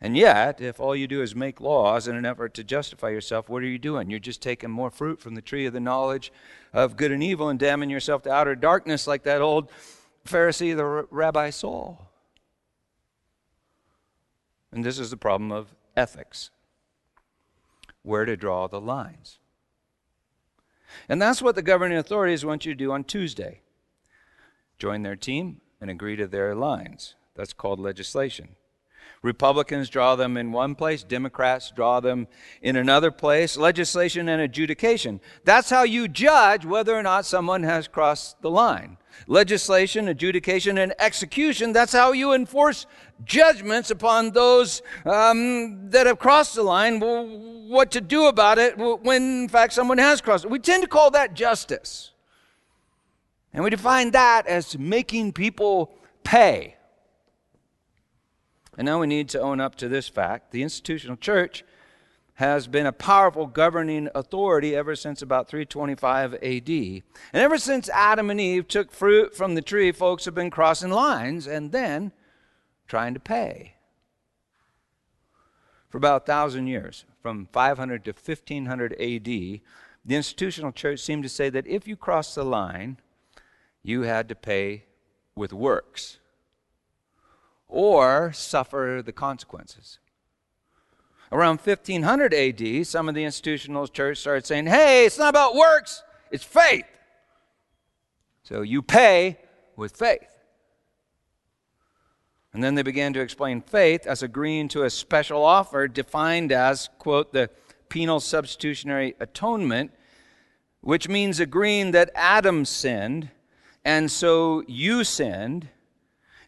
And 0.00 0.16
yet, 0.16 0.60
if 0.60 0.78
all 0.78 0.94
you 0.94 1.08
do 1.08 1.22
is 1.22 1.34
make 1.34 1.60
laws 1.60 2.06
in 2.06 2.14
an 2.14 2.24
effort 2.24 2.54
to 2.54 2.64
justify 2.64 3.08
yourself, 3.08 3.48
what 3.48 3.62
are 3.62 3.66
you 3.66 3.78
doing? 3.78 4.10
You're 4.10 4.20
just 4.20 4.40
taking 4.40 4.70
more 4.70 4.92
fruit 4.92 5.20
from 5.20 5.34
the 5.34 5.42
tree 5.42 5.66
of 5.66 5.72
the 5.72 5.80
knowledge 5.80 6.32
of 6.72 6.96
good 6.96 7.10
and 7.10 7.22
evil 7.22 7.48
and 7.48 7.58
damning 7.58 7.90
yourself 7.90 8.22
to 8.22 8.30
outer 8.30 8.54
darkness 8.54 9.08
like 9.08 9.24
that 9.24 9.40
old 9.40 9.72
Pharisee, 10.24 10.76
the 10.76 10.84
Rabbi 10.84 11.50
Saul. 11.50 12.07
And 14.72 14.84
this 14.84 14.98
is 14.98 15.10
the 15.10 15.16
problem 15.16 15.50
of 15.50 15.74
ethics 15.96 16.50
where 18.02 18.24
to 18.24 18.36
draw 18.36 18.66
the 18.66 18.80
lines. 18.80 19.38
And 21.08 21.20
that's 21.20 21.42
what 21.42 21.54
the 21.54 21.62
governing 21.62 21.98
authorities 21.98 22.44
want 22.44 22.64
you 22.64 22.72
to 22.72 22.78
do 22.78 22.92
on 22.92 23.04
Tuesday 23.04 23.60
join 24.78 25.02
their 25.02 25.16
team 25.16 25.60
and 25.80 25.90
agree 25.90 26.14
to 26.16 26.26
their 26.26 26.54
lines. 26.54 27.16
That's 27.34 27.52
called 27.52 27.80
legislation. 27.80 28.50
Republicans 29.22 29.88
draw 29.88 30.14
them 30.14 30.36
in 30.36 30.52
one 30.52 30.74
place, 30.74 31.02
Democrats 31.02 31.72
draw 31.74 32.00
them 32.00 32.28
in 32.62 32.76
another 32.76 33.10
place. 33.10 33.56
Legislation 33.56 34.28
and 34.28 34.40
adjudication. 34.40 35.20
That's 35.44 35.70
how 35.70 35.82
you 35.82 36.06
judge 36.08 36.64
whether 36.64 36.94
or 36.94 37.02
not 37.02 37.26
someone 37.26 37.64
has 37.64 37.88
crossed 37.88 38.40
the 38.42 38.50
line. 38.50 38.96
Legislation, 39.26 40.08
adjudication, 40.08 40.78
and 40.78 40.94
execution. 41.00 41.72
That's 41.72 41.92
how 41.92 42.12
you 42.12 42.32
enforce 42.32 42.86
judgments 43.24 43.90
upon 43.90 44.30
those 44.30 44.82
um, 45.04 45.90
that 45.90 46.06
have 46.06 46.20
crossed 46.20 46.54
the 46.54 46.62
line, 46.62 47.00
what 47.00 47.90
to 47.90 48.00
do 48.00 48.26
about 48.26 48.58
it 48.58 48.78
when, 48.78 49.42
in 49.42 49.48
fact, 49.48 49.72
someone 49.72 49.98
has 49.98 50.20
crossed 50.20 50.44
it. 50.44 50.50
We 50.50 50.60
tend 50.60 50.82
to 50.84 50.88
call 50.88 51.10
that 51.10 51.34
justice. 51.34 52.12
And 53.52 53.64
we 53.64 53.70
define 53.70 54.12
that 54.12 54.46
as 54.46 54.78
making 54.78 55.32
people 55.32 55.92
pay. 56.22 56.76
And 58.78 58.86
now 58.86 59.00
we 59.00 59.08
need 59.08 59.28
to 59.30 59.40
own 59.40 59.60
up 59.60 59.74
to 59.76 59.88
this 59.88 60.08
fact. 60.08 60.52
The 60.52 60.62
institutional 60.62 61.16
church 61.16 61.64
has 62.34 62.68
been 62.68 62.86
a 62.86 62.92
powerful 62.92 63.46
governing 63.46 64.08
authority 64.14 64.76
ever 64.76 64.94
since 64.94 65.20
about 65.20 65.48
325 65.48 66.34
AD. 66.34 66.68
And 66.68 67.02
ever 67.32 67.58
since 67.58 67.88
Adam 67.88 68.30
and 68.30 68.40
Eve 68.40 68.68
took 68.68 68.92
fruit 68.92 69.34
from 69.34 69.56
the 69.56 69.62
tree, 69.62 69.90
folks 69.90 70.26
have 70.26 70.36
been 70.36 70.48
crossing 70.48 70.92
lines 70.92 71.48
and 71.48 71.72
then 71.72 72.12
trying 72.86 73.14
to 73.14 73.20
pay. 73.20 73.74
For 75.88 75.98
about 75.98 76.28
a 76.28 76.32
1,000 76.32 76.68
years, 76.68 77.04
from 77.20 77.48
500 77.52 78.04
to 78.04 78.12
1500 78.12 78.92
AD, 78.92 79.24
the 79.24 79.60
institutional 80.06 80.70
church 80.70 81.00
seemed 81.00 81.24
to 81.24 81.28
say 81.28 81.50
that 81.50 81.66
if 81.66 81.88
you 81.88 81.96
crossed 81.96 82.36
the 82.36 82.44
line, 82.44 82.98
you 83.82 84.02
had 84.02 84.28
to 84.28 84.36
pay 84.36 84.84
with 85.34 85.52
works 85.52 86.18
or 87.68 88.32
suffer 88.32 89.02
the 89.04 89.12
consequences. 89.12 89.98
Around 91.30 91.60
1500 91.60 92.32
AD, 92.32 92.86
some 92.86 93.08
of 93.08 93.14
the 93.14 93.24
institutional 93.24 93.86
church 93.86 94.18
started 94.18 94.46
saying, 94.46 94.66
hey, 94.66 95.04
it's 95.04 95.18
not 95.18 95.28
about 95.28 95.54
works, 95.54 96.02
it's 96.30 96.44
faith. 96.44 96.86
So 98.42 98.62
you 98.62 98.80
pay 98.80 99.38
with 99.76 99.94
faith. 99.94 100.34
And 102.54 102.64
then 102.64 102.74
they 102.74 102.82
began 102.82 103.12
to 103.12 103.20
explain 103.20 103.60
faith 103.60 104.06
as 104.06 104.22
agreeing 104.22 104.68
to 104.68 104.84
a 104.84 104.90
special 104.90 105.44
offer 105.44 105.86
defined 105.86 106.50
as, 106.50 106.88
quote, 106.98 107.32
the 107.32 107.50
penal 107.90 108.20
substitutionary 108.20 109.14
atonement, 109.20 109.92
which 110.80 111.08
means 111.08 111.40
agreeing 111.40 111.90
that 111.90 112.10
Adam 112.14 112.64
sinned, 112.64 113.30
and 113.84 114.10
so 114.10 114.62
you 114.66 115.04
sinned, 115.04 115.68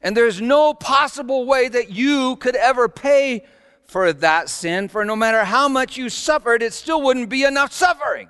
and 0.02 0.16
there's 0.16 0.40
no 0.40 0.74
possible 0.74 1.44
way 1.46 1.68
that 1.68 1.90
you 1.90 2.36
could 2.36 2.56
ever 2.56 2.88
pay 2.88 3.44
for 3.84 4.12
that 4.12 4.48
sin, 4.48 4.88
for 4.88 5.04
no 5.04 5.16
matter 5.16 5.44
how 5.44 5.68
much 5.68 5.96
you 5.96 6.08
suffered, 6.08 6.62
it 6.62 6.72
still 6.72 7.02
wouldn't 7.02 7.28
be 7.28 7.42
enough 7.42 7.72
suffering. 7.72 8.28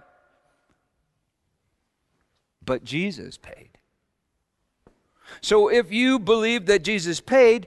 But 2.64 2.82
Jesus 2.82 3.36
paid. 3.36 3.70
So 5.42 5.68
if 5.68 5.92
you 5.92 6.18
believe 6.18 6.66
that 6.66 6.82
Jesus 6.82 7.20
paid, 7.20 7.66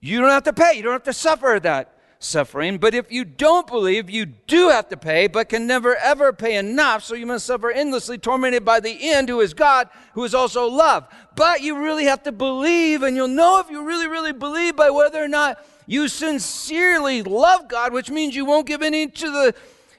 you 0.00 0.20
don't 0.20 0.30
have 0.30 0.44
to 0.44 0.52
pay. 0.52 0.74
You 0.74 0.82
don't 0.82 0.92
have 0.92 1.04
to 1.04 1.12
suffer 1.12 1.58
that 1.62 1.95
suffering. 2.18 2.78
But 2.78 2.94
if 2.94 3.10
you 3.10 3.24
don't 3.24 3.66
believe, 3.66 4.08
you 4.08 4.26
do 4.26 4.68
have 4.68 4.88
to 4.88 4.96
pay, 4.96 5.26
but 5.26 5.48
can 5.48 5.66
never 5.66 5.96
ever 5.96 6.32
pay 6.32 6.56
enough. 6.56 7.04
So 7.04 7.14
you 7.14 7.26
must 7.26 7.46
suffer 7.46 7.70
endlessly, 7.70 8.18
tormented 8.18 8.64
by 8.64 8.80
the 8.80 8.96
end, 9.10 9.28
who 9.28 9.40
is 9.40 9.54
God, 9.54 9.88
who 10.14 10.24
is 10.24 10.34
also 10.34 10.66
love. 10.66 11.06
But 11.34 11.60
you 11.60 11.78
really 11.78 12.04
have 12.04 12.22
to 12.24 12.32
believe, 12.32 13.02
and 13.02 13.16
you'll 13.16 13.28
know 13.28 13.60
if 13.60 13.70
you 13.70 13.84
really, 13.84 14.06
really 14.06 14.32
believe 14.32 14.76
by 14.76 14.90
whether 14.90 15.22
or 15.22 15.28
not 15.28 15.64
you 15.86 16.08
sincerely 16.08 17.22
love 17.22 17.68
God, 17.68 17.92
which 17.92 18.10
means 18.10 18.34
you 18.34 18.44
won't 18.44 18.66
give 18.66 18.82
in 18.82 19.10
to 19.10 19.30
the, 19.30 19.54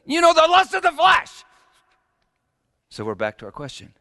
you 0.05 0.21
know, 0.21 0.33
the 0.33 0.41
lust 0.41 0.73
of 0.73 0.83
the 0.83 0.91
flesh. 0.91 1.43
So 2.89 3.05
we're 3.05 3.15
back 3.15 3.37
to 3.39 3.45
our 3.45 3.51
question. 3.51 3.93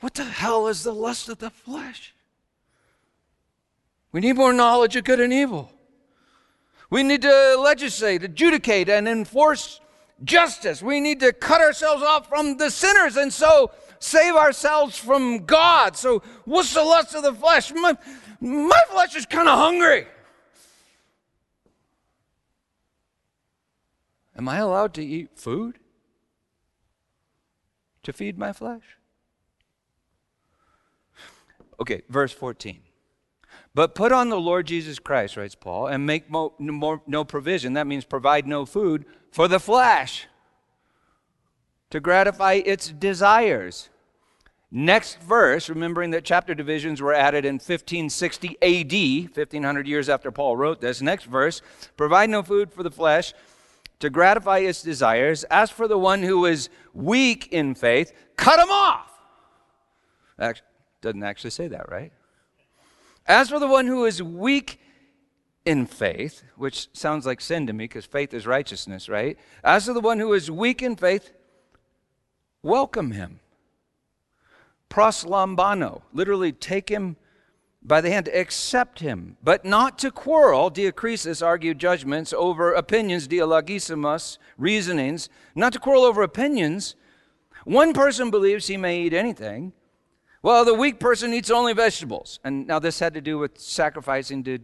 What 0.00 0.14
the 0.14 0.24
hell 0.24 0.68
is 0.68 0.82
the 0.82 0.92
lust 0.92 1.28
of 1.28 1.38
the 1.38 1.50
flesh? 1.50 2.14
We 4.12 4.20
need 4.20 4.36
more 4.36 4.52
knowledge 4.52 4.96
of 4.96 5.04
good 5.04 5.20
and 5.20 5.32
evil. 5.32 5.70
We 6.90 7.02
need 7.02 7.22
to 7.22 7.56
legislate, 7.58 8.22
adjudicate, 8.22 8.88
and 8.88 9.08
enforce 9.08 9.80
justice. 10.22 10.82
We 10.82 11.00
need 11.00 11.20
to 11.20 11.32
cut 11.32 11.60
ourselves 11.60 12.02
off 12.02 12.28
from 12.28 12.56
the 12.56 12.70
sinners 12.70 13.16
and 13.16 13.32
so 13.32 13.72
save 13.98 14.34
ourselves 14.34 14.96
from 14.96 15.44
God. 15.46 15.96
So, 15.96 16.22
what's 16.44 16.74
the 16.74 16.82
lust 16.82 17.14
of 17.14 17.22
the 17.22 17.34
flesh? 17.34 17.72
My, 17.72 17.96
my 18.40 18.80
flesh 18.90 19.16
is 19.16 19.26
kind 19.26 19.48
of 19.48 19.58
hungry. 19.58 20.06
Am 24.36 24.48
I 24.48 24.58
allowed 24.58 24.94
to 24.94 25.04
eat 25.04 25.30
food 25.34 25.78
to 28.02 28.12
feed 28.12 28.38
my 28.38 28.52
flesh? 28.52 28.82
Okay, 31.80 32.02
verse 32.08 32.32
14. 32.32 32.80
But 33.76 33.94
put 33.94 34.10
on 34.10 34.30
the 34.30 34.40
Lord 34.40 34.66
Jesus 34.66 34.98
Christ, 34.98 35.36
writes 35.36 35.54
Paul, 35.54 35.88
and 35.88 36.06
make 36.06 36.30
mo- 36.30 36.54
no, 36.58 37.02
no 37.06 37.24
provision. 37.24 37.74
That 37.74 37.86
means 37.86 38.06
provide 38.06 38.46
no 38.46 38.64
food 38.64 39.04
for 39.30 39.48
the 39.48 39.60
flesh 39.60 40.26
to 41.90 42.00
gratify 42.00 42.54
its 42.54 42.88
desires. 42.88 43.90
Next 44.70 45.20
verse, 45.20 45.68
remembering 45.68 46.12
that 46.12 46.24
chapter 46.24 46.54
divisions 46.54 47.02
were 47.02 47.12
added 47.12 47.44
in 47.44 47.56
1560 47.56 48.56
AD, 48.62 49.36
1500 49.36 49.86
years 49.86 50.08
after 50.08 50.30
Paul 50.30 50.56
wrote 50.56 50.80
this. 50.80 51.02
Next 51.02 51.24
verse, 51.24 51.60
provide 51.98 52.30
no 52.30 52.42
food 52.42 52.72
for 52.72 52.82
the 52.82 52.90
flesh 52.90 53.34
to 53.98 54.08
gratify 54.08 54.60
its 54.60 54.80
desires. 54.80 55.44
As 55.44 55.70
for 55.70 55.86
the 55.86 55.98
one 55.98 56.22
who 56.22 56.46
is 56.46 56.70
weak 56.94 57.48
in 57.52 57.74
faith, 57.74 58.14
cut 58.38 58.58
him 58.58 58.70
off. 58.70 59.12
That 60.38 60.62
doesn't 61.02 61.22
actually 61.22 61.50
say 61.50 61.68
that, 61.68 61.90
right? 61.90 62.14
As 63.26 63.50
for 63.50 63.58
the 63.58 63.66
one 63.66 63.86
who 63.86 64.04
is 64.04 64.22
weak 64.22 64.80
in 65.64 65.84
faith, 65.86 66.44
which 66.56 66.88
sounds 66.92 67.26
like 67.26 67.40
sin 67.40 67.66
to 67.66 67.72
me 67.72 67.84
because 67.84 68.06
faith 68.06 68.32
is 68.32 68.46
righteousness, 68.46 69.08
right? 69.08 69.36
As 69.64 69.86
for 69.86 69.92
the 69.92 70.00
one 70.00 70.20
who 70.20 70.32
is 70.32 70.50
weak 70.50 70.80
in 70.80 70.94
faith, 70.94 71.32
welcome 72.62 73.10
him. 73.10 73.40
Proslambano, 74.88 76.02
literally 76.12 76.52
take 76.52 76.88
him 76.88 77.16
by 77.82 78.00
the 78.00 78.10
hand, 78.10 78.28
accept 78.28 79.00
him, 79.00 79.36
but 79.42 79.64
not 79.64 79.98
to 79.98 80.10
quarrel. 80.10 80.70
Diakrisis 80.70 81.44
argued 81.44 81.78
judgments 81.78 82.32
over 82.32 82.72
opinions, 82.72 83.28
dialogissimus, 83.28 84.38
reasonings, 84.58 85.28
not 85.54 85.72
to 85.72 85.78
quarrel 85.78 86.04
over 86.04 86.22
opinions. 86.22 86.96
One 87.64 87.92
person 87.92 88.30
believes 88.30 88.66
he 88.66 88.76
may 88.76 89.02
eat 89.02 89.12
anything, 89.12 89.72
well, 90.46 90.64
the 90.64 90.74
weak 90.74 91.00
person 91.00 91.34
eats 91.34 91.50
only 91.50 91.72
vegetables. 91.72 92.38
And 92.44 92.68
now 92.68 92.78
this 92.78 93.00
had 93.00 93.14
to 93.14 93.20
do 93.20 93.36
with 93.36 93.58
sacrificing 93.58 94.44
to 94.44 94.60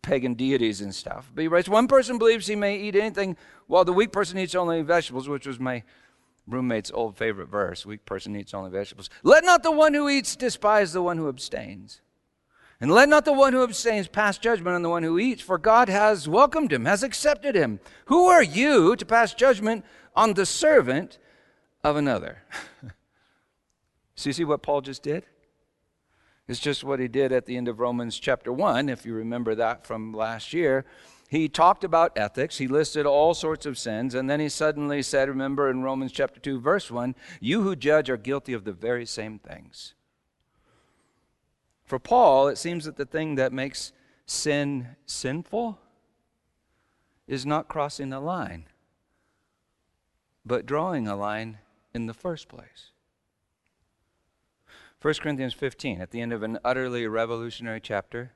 pagan 0.00 0.34
deities 0.34 0.80
and 0.80 0.94
stuff. 0.94 1.28
But 1.34 1.42
he 1.42 1.48
writes, 1.48 1.68
one 1.68 1.88
person 1.88 2.18
believes 2.18 2.46
he 2.46 2.54
may 2.54 2.76
eat 2.76 2.94
anything, 2.94 3.36
while 3.66 3.84
the 3.84 3.92
weak 3.92 4.12
person 4.12 4.38
eats 4.38 4.54
only 4.54 4.80
vegetables, 4.82 5.28
which 5.28 5.44
was 5.44 5.58
my 5.58 5.82
roommate's 6.46 6.92
old 6.92 7.16
favorite 7.16 7.48
verse. 7.48 7.84
Weak 7.84 8.06
person 8.06 8.36
eats 8.36 8.54
only 8.54 8.70
vegetables. 8.70 9.10
Let 9.24 9.42
not 9.42 9.64
the 9.64 9.72
one 9.72 9.92
who 9.92 10.08
eats 10.08 10.36
despise 10.36 10.92
the 10.92 11.02
one 11.02 11.16
who 11.16 11.28
abstains. 11.28 12.00
And 12.80 12.92
let 12.92 13.08
not 13.08 13.24
the 13.24 13.32
one 13.32 13.52
who 13.52 13.64
abstains 13.64 14.06
pass 14.06 14.38
judgment 14.38 14.76
on 14.76 14.82
the 14.82 14.88
one 14.88 15.02
who 15.02 15.18
eats, 15.18 15.42
for 15.42 15.58
God 15.58 15.88
has 15.88 16.28
welcomed 16.28 16.72
him, 16.72 16.84
has 16.84 17.02
accepted 17.02 17.56
him. 17.56 17.80
Who 18.04 18.28
are 18.28 18.44
you 18.44 18.94
to 18.94 19.04
pass 19.04 19.34
judgment 19.34 19.84
on 20.14 20.34
the 20.34 20.46
servant 20.46 21.18
of 21.82 21.96
another? 21.96 22.44
So 24.18 24.28
you 24.28 24.32
see 24.32 24.44
what 24.44 24.62
Paul 24.62 24.80
just 24.80 25.04
did? 25.04 25.26
It's 26.48 26.58
just 26.58 26.82
what 26.82 26.98
he 26.98 27.06
did 27.06 27.30
at 27.30 27.46
the 27.46 27.56
end 27.56 27.68
of 27.68 27.78
Romans 27.78 28.18
chapter 28.18 28.52
1, 28.52 28.88
if 28.88 29.06
you 29.06 29.14
remember 29.14 29.54
that 29.54 29.86
from 29.86 30.12
last 30.12 30.52
year. 30.52 30.84
He 31.28 31.48
talked 31.48 31.84
about 31.84 32.18
ethics, 32.18 32.58
he 32.58 32.66
listed 32.66 33.06
all 33.06 33.32
sorts 33.32 33.64
of 33.64 33.78
sins, 33.78 34.16
and 34.16 34.28
then 34.28 34.40
he 34.40 34.48
suddenly 34.48 35.02
said, 35.02 35.28
remember 35.28 35.70
in 35.70 35.84
Romans 35.84 36.10
chapter 36.10 36.40
2, 36.40 36.58
verse 36.58 36.90
1, 36.90 37.14
you 37.40 37.62
who 37.62 37.76
judge 37.76 38.10
are 38.10 38.16
guilty 38.16 38.52
of 38.54 38.64
the 38.64 38.72
very 38.72 39.06
same 39.06 39.38
things. 39.38 39.94
For 41.84 42.00
Paul, 42.00 42.48
it 42.48 42.58
seems 42.58 42.86
that 42.86 42.96
the 42.96 43.06
thing 43.06 43.36
that 43.36 43.52
makes 43.52 43.92
sin 44.26 44.96
sinful 45.06 45.78
is 47.28 47.46
not 47.46 47.68
crossing 47.68 48.10
the 48.10 48.18
line, 48.18 48.64
but 50.44 50.66
drawing 50.66 51.06
a 51.06 51.14
line 51.14 51.58
in 51.94 52.06
the 52.06 52.14
first 52.14 52.48
place. 52.48 52.90
1 55.00 55.14
Corinthians 55.14 55.54
15, 55.54 56.00
at 56.00 56.10
the 56.10 56.20
end 56.20 56.32
of 56.32 56.42
an 56.42 56.58
utterly 56.64 57.06
revolutionary 57.06 57.80
chapter, 57.80 58.32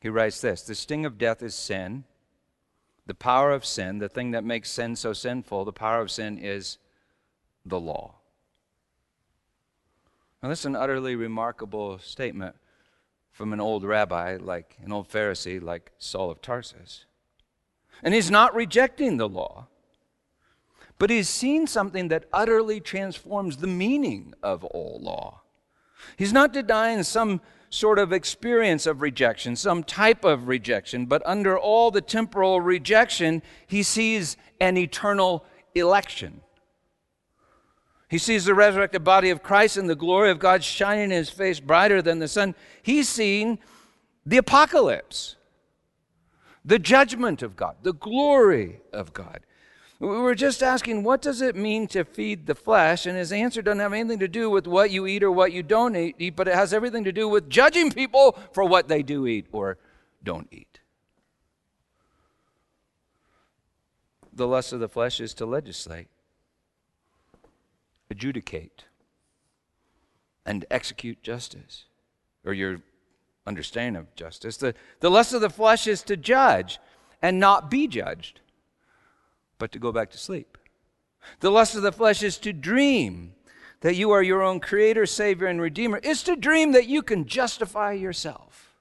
he 0.00 0.08
writes 0.08 0.40
this 0.40 0.62
The 0.62 0.76
sting 0.76 1.04
of 1.04 1.18
death 1.18 1.42
is 1.42 1.54
sin. 1.54 2.04
The 3.06 3.14
power 3.14 3.52
of 3.52 3.64
sin, 3.64 3.98
the 3.98 4.08
thing 4.08 4.32
that 4.32 4.44
makes 4.44 4.70
sin 4.70 4.96
so 4.96 5.12
sinful, 5.12 5.64
the 5.64 5.72
power 5.72 6.00
of 6.00 6.10
sin 6.10 6.38
is 6.38 6.78
the 7.64 7.80
law. 7.80 8.16
Now, 10.42 10.48
this 10.48 10.60
is 10.60 10.66
an 10.66 10.76
utterly 10.76 11.16
remarkable 11.16 11.98
statement 11.98 12.56
from 13.30 13.52
an 13.52 13.60
old 13.60 13.84
rabbi, 13.84 14.38
like 14.40 14.76
an 14.82 14.92
old 14.92 15.08
Pharisee, 15.08 15.62
like 15.62 15.92
Saul 15.98 16.30
of 16.30 16.40
Tarsus. 16.40 17.06
And 18.02 18.14
he's 18.14 18.30
not 18.30 18.54
rejecting 18.54 19.16
the 19.16 19.28
law, 19.28 19.66
but 20.98 21.10
he's 21.10 21.28
seen 21.28 21.66
something 21.66 22.08
that 22.08 22.26
utterly 22.32 22.80
transforms 22.80 23.56
the 23.56 23.66
meaning 23.66 24.34
of 24.42 24.64
all 24.64 25.00
law. 25.00 25.42
He's 26.16 26.32
not 26.32 26.52
denying 26.52 27.02
some 27.02 27.40
sort 27.70 27.98
of 27.98 28.12
experience 28.12 28.86
of 28.86 29.02
rejection, 29.02 29.56
some 29.56 29.82
type 29.82 30.24
of 30.24 30.48
rejection, 30.48 31.06
but 31.06 31.22
under 31.26 31.58
all 31.58 31.90
the 31.90 32.00
temporal 32.00 32.60
rejection, 32.60 33.42
he 33.66 33.82
sees 33.82 34.36
an 34.60 34.76
eternal 34.76 35.44
election. 35.74 36.40
He 38.08 38.18
sees 38.18 38.44
the 38.44 38.54
resurrected 38.54 39.02
body 39.02 39.30
of 39.30 39.42
Christ 39.42 39.76
and 39.76 39.90
the 39.90 39.96
glory 39.96 40.30
of 40.30 40.38
God 40.38 40.62
shining 40.62 41.04
in 41.04 41.10
his 41.10 41.28
face 41.28 41.58
brighter 41.58 42.00
than 42.00 42.20
the 42.20 42.28
sun. 42.28 42.54
He's 42.82 43.08
seen 43.08 43.58
the 44.24 44.36
apocalypse, 44.36 45.36
the 46.64 46.78
judgment 46.78 47.42
of 47.42 47.56
God, 47.56 47.76
the 47.82 47.94
glory 47.94 48.80
of 48.92 49.12
God. 49.12 49.40
We 49.98 50.08
were 50.08 50.34
just 50.34 50.62
asking, 50.62 51.04
what 51.04 51.22
does 51.22 51.40
it 51.40 51.56
mean 51.56 51.86
to 51.88 52.04
feed 52.04 52.46
the 52.46 52.54
flesh? 52.54 53.06
And 53.06 53.16
his 53.16 53.32
answer 53.32 53.62
doesn't 53.62 53.80
have 53.80 53.94
anything 53.94 54.18
to 54.18 54.28
do 54.28 54.50
with 54.50 54.66
what 54.66 54.90
you 54.90 55.06
eat 55.06 55.22
or 55.22 55.32
what 55.32 55.52
you 55.52 55.62
don't 55.62 55.96
eat, 55.96 56.36
but 56.36 56.48
it 56.48 56.54
has 56.54 56.74
everything 56.74 57.04
to 57.04 57.12
do 57.12 57.28
with 57.28 57.48
judging 57.48 57.90
people 57.90 58.38
for 58.52 58.64
what 58.64 58.88
they 58.88 59.02
do 59.02 59.26
eat 59.26 59.46
or 59.52 59.78
don't 60.22 60.48
eat. 60.50 60.80
The 64.34 64.46
lust 64.46 64.74
of 64.74 64.80
the 64.80 64.88
flesh 64.88 65.18
is 65.18 65.32
to 65.34 65.46
legislate, 65.46 66.08
adjudicate, 68.10 68.84
and 70.44 70.66
execute 70.70 71.22
justice, 71.22 71.86
or 72.44 72.52
your 72.52 72.82
understanding 73.46 73.98
of 73.98 74.14
justice. 74.14 74.58
The, 74.58 74.74
the 75.00 75.10
lust 75.10 75.32
of 75.32 75.40
the 75.40 75.48
flesh 75.48 75.86
is 75.86 76.02
to 76.02 76.18
judge 76.18 76.78
and 77.22 77.40
not 77.40 77.70
be 77.70 77.88
judged 77.88 78.40
but 79.58 79.72
to 79.72 79.78
go 79.78 79.92
back 79.92 80.10
to 80.10 80.18
sleep. 80.18 80.58
The 81.40 81.50
lust 81.50 81.74
of 81.74 81.82
the 81.82 81.92
flesh 81.92 82.22
is 82.22 82.38
to 82.38 82.52
dream 82.52 83.34
that 83.80 83.96
you 83.96 84.10
are 84.10 84.22
your 84.22 84.42
own 84.42 84.60
creator, 84.60 85.06
savior, 85.06 85.46
and 85.46 85.60
redeemer. 85.60 86.00
It's 86.02 86.22
to 86.24 86.36
dream 86.36 86.72
that 86.72 86.86
you 86.86 87.02
can 87.02 87.26
justify 87.26 87.92
yourself 87.92 88.74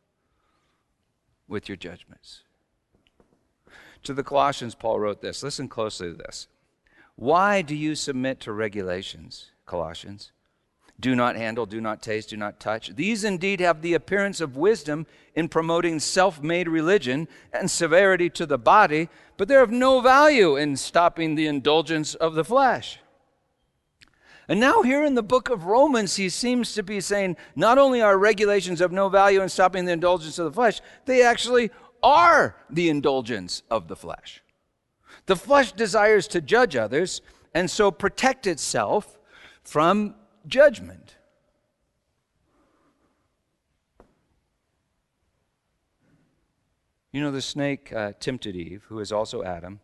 with 1.48 1.67
your 1.67 1.75
judgments. 1.75 2.41
To 4.03 4.13
the 4.13 4.24
Colossians, 4.24 4.75
Paul 4.75 5.00
wrote 5.00 5.22
this. 5.22 5.44
Listen 5.44 5.67
closely 5.67 6.12
to 6.12 6.17
this. 6.17 6.48
Why 7.15 7.62
do 7.62 7.75
you 7.75 7.96
submit 7.96 8.39
to 8.41 8.51
regulations, 8.51 9.51
Colossians? 9.65 10.32
Do 11.00 11.16
not 11.16 11.36
handle, 11.36 11.66
do 11.66 11.82
not 11.82 12.02
taste, 12.02 12.30
do 12.30 12.38
not 12.38 12.60
touch. 12.60 12.96
These 12.96 13.24
indeed 13.24 13.60
have 13.60 13.81
the 13.81 13.94
appearance 13.94 14.40
of 14.40 14.55
wisdom 14.55 15.05
in 15.34 15.50
promoting 15.50 16.00
self 16.00 16.42
made 16.42 16.68
religion 16.68 17.27
and 17.51 17.70
severity 17.70 18.29
to 18.31 18.46
the 18.46 18.58
body, 18.58 19.10
but 19.38 19.48
they're 19.48 19.62
of 19.62 19.72
no 19.72 20.00
value 20.00 20.55
in 20.55 20.77
stopping 20.77 21.36
the 21.36 21.48
indulgence 21.48 22.16
of 22.16 22.34
the 22.36 22.46
flesh. 22.46 23.00
And 24.48 24.60
now, 24.60 24.84
here 24.84 25.03
in 25.03 25.16
the 25.16 25.24
book 25.24 25.50
of 25.50 25.66
Romans, 25.66 26.16
he 26.16 26.29
seems 26.29 26.74
to 26.75 26.84
be 26.84 27.01
saying 27.01 27.36
not 27.55 27.77
only 27.77 28.01
are 28.01 28.18
regulations 28.18 28.79
of 28.79 28.92
no 28.92 29.10
value 29.10 29.42
in 29.42 29.50
stopping 29.50 29.86
the 29.86 29.92
indulgence 29.92 30.38
of 30.38 30.46
the 30.46 30.51
flesh, 30.51 30.81
they 31.05 31.24
actually 31.24 31.72
are 32.03 32.55
the 32.70 32.90
indulgence 32.90 33.64
of 33.72 33.88
the 33.88 33.96
flesh. 33.96 34.44
The 35.25 35.36
flesh 35.36 35.72
desires 35.72 36.27
to 36.29 36.42
judge 36.42 36.75
others 36.75 37.22
and 37.55 37.70
so 37.70 37.90
protect 37.90 38.46
itself 38.46 39.18
from 39.64 40.14
judgment. 40.48 41.16
You 47.12 47.22
know, 47.22 47.31
the 47.31 47.42
snake 47.42 47.94
uh, 47.94 48.12
tempted 48.20 48.55
Eve, 48.55 48.84
who 48.90 49.00
is 49.00 49.12
also 49.12 49.44
Adam, 49.44 49.79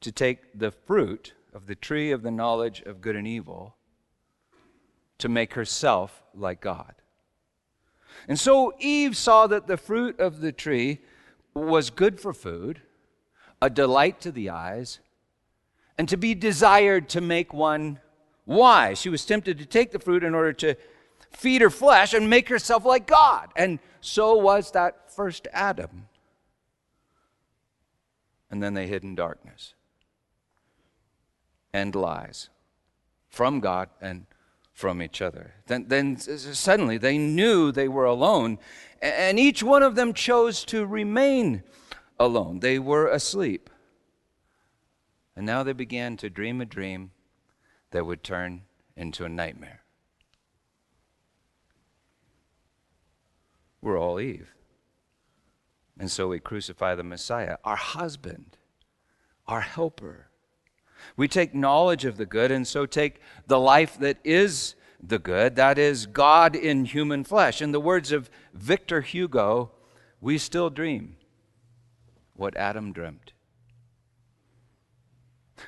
to 0.00 0.12
take 0.12 0.58
the 0.58 0.70
fruit 0.70 1.34
of 1.52 1.66
the 1.66 1.74
tree 1.74 2.12
of 2.12 2.22
the 2.22 2.30
knowledge 2.30 2.80
of 2.82 3.00
good 3.00 3.16
and 3.16 3.26
evil 3.26 3.74
to 5.18 5.28
make 5.28 5.54
herself 5.54 6.22
like 6.34 6.60
God. 6.60 6.94
And 8.28 8.38
so 8.38 8.72
Eve 8.78 9.16
saw 9.16 9.46
that 9.46 9.66
the 9.66 9.76
fruit 9.76 10.20
of 10.20 10.40
the 10.40 10.52
tree 10.52 11.00
was 11.54 11.90
good 11.90 12.20
for 12.20 12.32
food, 12.32 12.82
a 13.60 13.68
delight 13.68 14.20
to 14.20 14.32
the 14.32 14.50
eyes, 14.50 15.00
and 15.98 16.08
to 16.08 16.16
be 16.16 16.34
desired 16.34 17.08
to 17.10 17.20
make 17.20 17.52
one 17.52 18.00
why? 18.50 18.94
She 18.94 19.08
was 19.08 19.24
tempted 19.24 19.58
to 19.58 19.64
take 19.64 19.92
the 19.92 20.00
fruit 20.00 20.24
in 20.24 20.34
order 20.34 20.52
to 20.54 20.74
feed 21.30 21.60
her 21.60 21.70
flesh 21.70 22.12
and 22.12 22.28
make 22.28 22.48
herself 22.48 22.84
like 22.84 23.06
God. 23.06 23.52
And 23.54 23.78
so 24.00 24.34
was 24.34 24.72
that 24.72 25.14
first 25.14 25.46
Adam. 25.52 26.08
And 28.50 28.60
then 28.60 28.74
they 28.74 28.88
hid 28.88 29.04
in 29.04 29.14
darkness 29.14 29.74
and 31.72 31.94
lies 31.94 32.48
from 33.28 33.60
God 33.60 33.88
and 34.00 34.26
from 34.72 35.00
each 35.00 35.22
other. 35.22 35.54
Then, 35.68 35.84
then 35.86 36.16
suddenly 36.16 36.98
they 36.98 37.18
knew 37.18 37.70
they 37.70 37.86
were 37.86 38.04
alone, 38.04 38.58
and 39.00 39.38
each 39.38 39.62
one 39.62 39.84
of 39.84 39.94
them 39.94 40.12
chose 40.12 40.64
to 40.64 40.84
remain 40.84 41.62
alone. 42.18 42.58
They 42.58 42.80
were 42.80 43.06
asleep. 43.06 43.70
And 45.36 45.46
now 45.46 45.62
they 45.62 45.72
began 45.72 46.16
to 46.16 46.28
dream 46.28 46.60
a 46.60 46.64
dream 46.64 47.12
that 47.90 48.06
would 48.06 48.22
turn 48.22 48.62
into 48.96 49.24
a 49.24 49.28
nightmare. 49.28 49.82
We're 53.82 53.98
all 53.98 54.20
Eve. 54.20 54.54
And 55.98 56.10
so 56.10 56.28
we 56.28 56.38
crucify 56.40 56.94
the 56.94 57.02
Messiah, 57.02 57.56
our 57.64 57.76
husband, 57.76 58.56
our 59.46 59.60
helper. 59.60 60.28
We 61.16 61.28
take 61.28 61.54
knowledge 61.54 62.04
of 62.04 62.16
the 62.16 62.26
good 62.26 62.50
and 62.50 62.66
so 62.66 62.86
take 62.86 63.20
the 63.46 63.58
life 63.58 63.98
that 63.98 64.18
is 64.24 64.74
the 65.02 65.18
good, 65.18 65.56
that 65.56 65.78
is, 65.78 66.06
God 66.06 66.54
in 66.54 66.84
human 66.84 67.24
flesh. 67.24 67.62
In 67.62 67.72
the 67.72 67.80
words 67.80 68.12
of 68.12 68.30
Victor 68.52 69.00
Hugo, 69.00 69.72
we 70.20 70.36
still 70.36 70.68
dream 70.68 71.16
what 72.34 72.56
Adam 72.56 72.92
dreamt. 72.92 73.32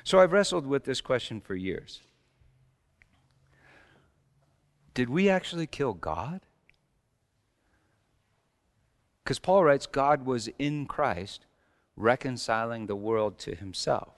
So 0.03 0.19
I've 0.19 0.33
wrestled 0.33 0.65
with 0.65 0.85
this 0.85 1.01
question 1.01 1.41
for 1.41 1.55
years. 1.55 2.01
Did 4.93 5.09
we 5.09 5.29
actually 5.29 5.67
kill 5.67 5.93
God? 5.93 6.41
Because 9.23 9.39
Paul 9.39 9.63
writes, 9.63 9.85
God 9.85 10.25
was 10.25 10.49
in 10.59 10.85
Christ 10.85 11.45
reconciling 11.95 12.87
the 12.87 12.95
world 12.95 13.37
to 13.39 13.55
himself. 13.55 14.13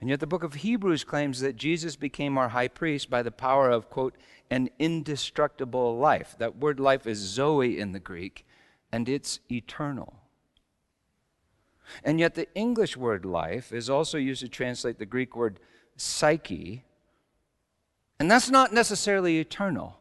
And 0.00 0.10
yet 0.10 0.18
the 0.18 0.26
book 0.26 0.42
of 0.42 0.54
Hebrews 0.54 1.04
claims 1.04 1.40
that 1.40 1.54
Jesus 1.54 1.94
became 1.94 2.36
our 2.36 2.48
high 2.48 2.66
priest 2.66 3.08
by 3.08 3.22
the 3.22 3.30
power 3.30 3.70
of, 3.70 3.88
quote, 3.88 4.16
an 4.50 4.68
indestructible 4.80 5.96
life. 5.96 6.34
That 6.38 6.56
word 6.56 6.80
life 6.80 7.06
is 7.06 7.18
Zoe 7.18 7.78
in 7.78 7.92
the 7.92 8.00
Greek, 8.00 8.44
and 8.90 9.08
it's 9.08 9.38
eternal. 9.50 10.16
And 12.02 12.18
yet 12.18 12.34
the 12.34 12.52
English 12.54 12.96
word 12.96 13.24
life 13.24 13.72
is 13.72 13.88
also 13.88 14.18
used 14.18 14.40
to 14.40 14.48
translate 14.48 14.98
the 14.98 15.06
Greek 15.06 15.36
word 15.36 15.60
psyche, 15.96 16.82
and 18.18 18.30
that's 18.30 18.50
not 18.50 18.72
necessarily 18.72 19.38
eternal. 19.38 19.98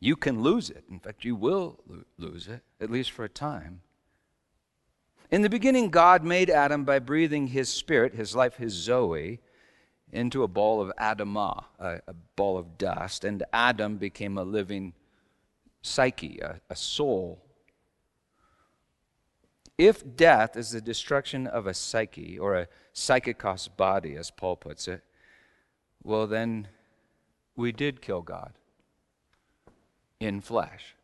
You 0.00 0.16
can 0.16 0.42
lose 0.42 0.70
it. 0.70 0.84
In 0.90 0.98
fact, 0.98 1.24
you 1.24 1.34
will 1.34 1.80
lo- 1.86 2.04
lose 2.18 2.48
it, 2.48 2.62
at 2.80 2.90
least 2.90 3.10
for 3.10 3.24
a 3.24 3.28
time. 3.28 3.80
In 5.30 5.42
the 5.42 5.50
beginning, 5.50 5.90
God 5.90 6.22
made 6.22 6.50
Adam 6.50 6.84
by 6.84 6.98
breathing 6.98 7.48
his 7.48 7.68
spirit, 7.68 8.14
his 8.14 8.36
life, 8.36 8.56
his 8.56 8.72
Zoe, 8.72 9.40
into 10.12 10.42
a 10.42 10.48
ball 10.48 10.80
of 10.80 10.92
Adamah, 11.00 11.64
a, 11.78 12.00
a 12.06 12.14
ball 12.36 12.56
of 12.56 12.78
dust, 12.78 13.24
and 13.24 13.42
Adam 13.52 13.96
became 13.96 14.38
a 14.38 14.44
living 14.44 14.92
psyche, 15.82 16.38
a, 16.40 16.60
a 16.70 16.76
soul. 16.76 17.42
If 19.78 20.16
death 20.16 20.56
is 20.56 20.70
the 20.70 20.80
destruction 20.80 21.46
of 21.46 21.66
a 21.66 21.74
psyche 21.74 22.38
or 22.38 22.54
a 22.54 22.68
psychikos 22.94 23.68
body, 23.76 24.16
as 24.16 24.30
Paul 24.30 24.56
puts 24.56 24.88
it, 24.88 25.02
well, 26.02 26.26
then 26.26 26.68
we 27.56 27.72
did 27.72 28.02
kill 28.02 28.22
God 28.22 28.52
in 30.20 30.40
flesh. 30.40 30.94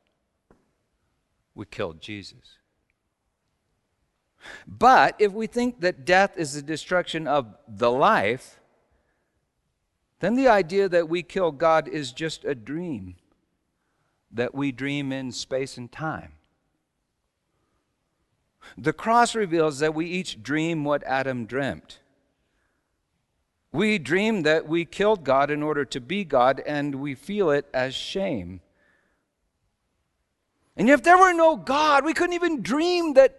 We 1.55 1.67
killed 1.67 2.01
Jesus. 2.01 2.59
But 4.67 5.15
if 5.19 5.33
we 5.33 5.47
think 5.47 5.81
that 5.81 6.05
death 6.05 6.37
is 6.37 6.55
the 6.55 6.63
destruction 6.63 7.27
of 7.27 7.55
the 7.69 7.91
life, 7.91 8.61
then 10.21 10.35
the 10.35 10.49
idea 10.49 10.89
that 10.89 11.09
we 11.09 11.23
kill 11.23 11.53
God 11.53 11.89
is 11.89 12.13
just 12.13 12.45
a 12.45 12.55
dream 12.55 13.17
that 14.31 14.55
we 14.55 14.73
dream 14.73 15.13
in 15.13 15.31
space 15.31 15.77
and 15.77 15.91
time. 15.93 16.33
The 18.79 18.93
cross 18.93 19.35
reveals 19.35 19.81
that 19.81 19.95
we 19.95 20.07
each 20.07 20.43
dream 20.43 20.85
what 20.85 21.03
Adam 21.05 21.45
dreamt. 21.45 21.99
We 23.73 23.99
dream 23.99 24.43
that 24.43 24.69
we 24.69 24.85
killed 24.85 25.25
God 25.25 25.51
in 25.51 25.63
order 25.63 25.85
to 25.87 26.01
be 26.01 26.25
God, 26.25 26.61
and 26.67 26.97
we 26.97 27.15
feel 27.15 27.51
it 27.51 27.67
as 27.73 27.95
shame. 27.95 28.61
And 30.77 30.91
if 30.91 31.03
there 31.03 31.19
were 31.19 31.33
no 31.33 31.57
God, 31.57 32.05
we 32.05 32.13
couldn't 32.13 32.35
even 32.35 32.63
dream 32.63 33.15
that 33.15 33.39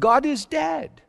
God 0.00 0.24
is 0.24 0.46
dead. 0.46 1.02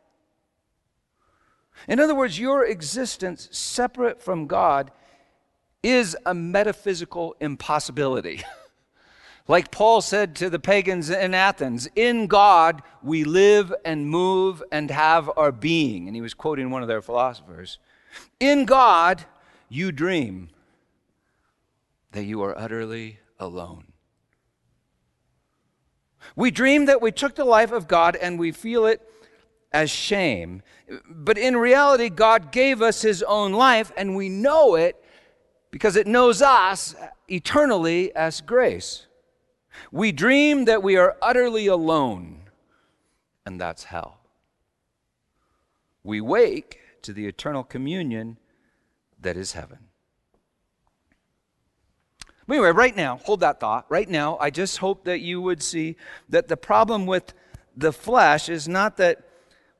In 1.88 2.00
other 2.00 2.14
words, 2.14 2.38
your 2.38 2.64
existence 2.64 3.48
separate 3.50 4.22
from 4.22 4.46
God 4.46 4.90
is 5.82 6.16
a 6.26 6.34
metaphysical 6.34 7.36
impossibility. 7.40 8.42
like 9.48 9.70
Paul 9.70 10.00
said 10.00 10.34
to 10.36 10.50
the 10.50 10.58
pagans 10.58 11.10
in 11.10 11.34
Athens, 11.34 11.88
in 11.94 12.26
God 12.26 12.82
we 13.02 13.24
live 13.24 13.72
and 13.84 14.08
move 14.08 14.62
and 14.72 14.90
have 14.90 15.30
our 15.36 15.52
being. 15.52 16.06
And 16.08 16.16
he 16.16 16.22
was 16.22 16.34
quoting 16.34 16.70
one 16.70 16.82
of 16.82 16.88
their 16.88 17.02
philosophers. 17.02 17.78
In 18.40 18.64
God 18.64 19.24
you 19.68 19.92
dream 19.92 20.48
that 22.12 22.24
you 22.24 22.42
are 22.42 22.56
utterly 22.58 23.18
alone. 23.38 23.92
We 26.34 26.50
dream 26.50 26.86
that 26.86 27.00
we 27.00 27.12
took 27.12 27.34
the 27.34 27.44
life 27.44 27.72
of 27.72 27.88
God 27.88 28.16
and 28.16 28.38
we 28.38 28.52
feel 28.52 28.86
it 28.86 29.00
as 29.72 29.90
shame. 29.90 30.62
But 31.08 31.38
in 31.38 31.56
reality, 31.56 32.08
God 32.08 32.50
gave 32.52 32.82
us 32.82 33.02
His 33.02 33.22
own 33.22 33.52
life 33.52 33.92
and 33.96 34.16
we 34.16 34.28
know 34.28 34.74
it 34.74 35.02
because 35.70 35.96
it 35.96 36.06
knows 36.06 36.40
us 36.40 36.94
eternally 37.28 38.14
as 38.16 38.40
grace. 38.40 39.06
We 39.92 40.12
dream 40.12 40.64
that 40.64 40.82
we 40.82 40.96
are 40.96 41.16
utterly 41.20 41.66
alone, 41.66 42.40
and 43.44 43.60
that's 43.60 43.84
hell. 43.84 44.20
We 46.02 46.22
wake 46.22 46.80
to 47.02 47.12
the 47.12 47.26
eternal 47.26 47.64
communion 47.64 48.38
that 49.20 49.36
is 49.36 49.52
heaven. 49.52 49.78
But 52.46 52.54
anyway, 52.54 52.70
right 52.70 52.94
now, 52.94 53.18
hold 53.24 53.40
that 53.40 53.58
thought. 53.58 53.86
Right 53.88 54.08
now, 54.08 54.38
I 54.38 54.50
just 54.50 54.78
hope 54.78 55.04
that 55.04 55.20
you 55.20 55.40
would 55.40 55.62
see 55.62 55.96
that 56.28 56.48
the 56.48 56.56
problem 56.56 57.06
with 57.06 57.34
the 57.76 57.92
flesh 57.92 58.48
is 58.48 58.68
not 58.68 58.96
that, 58.98 59.22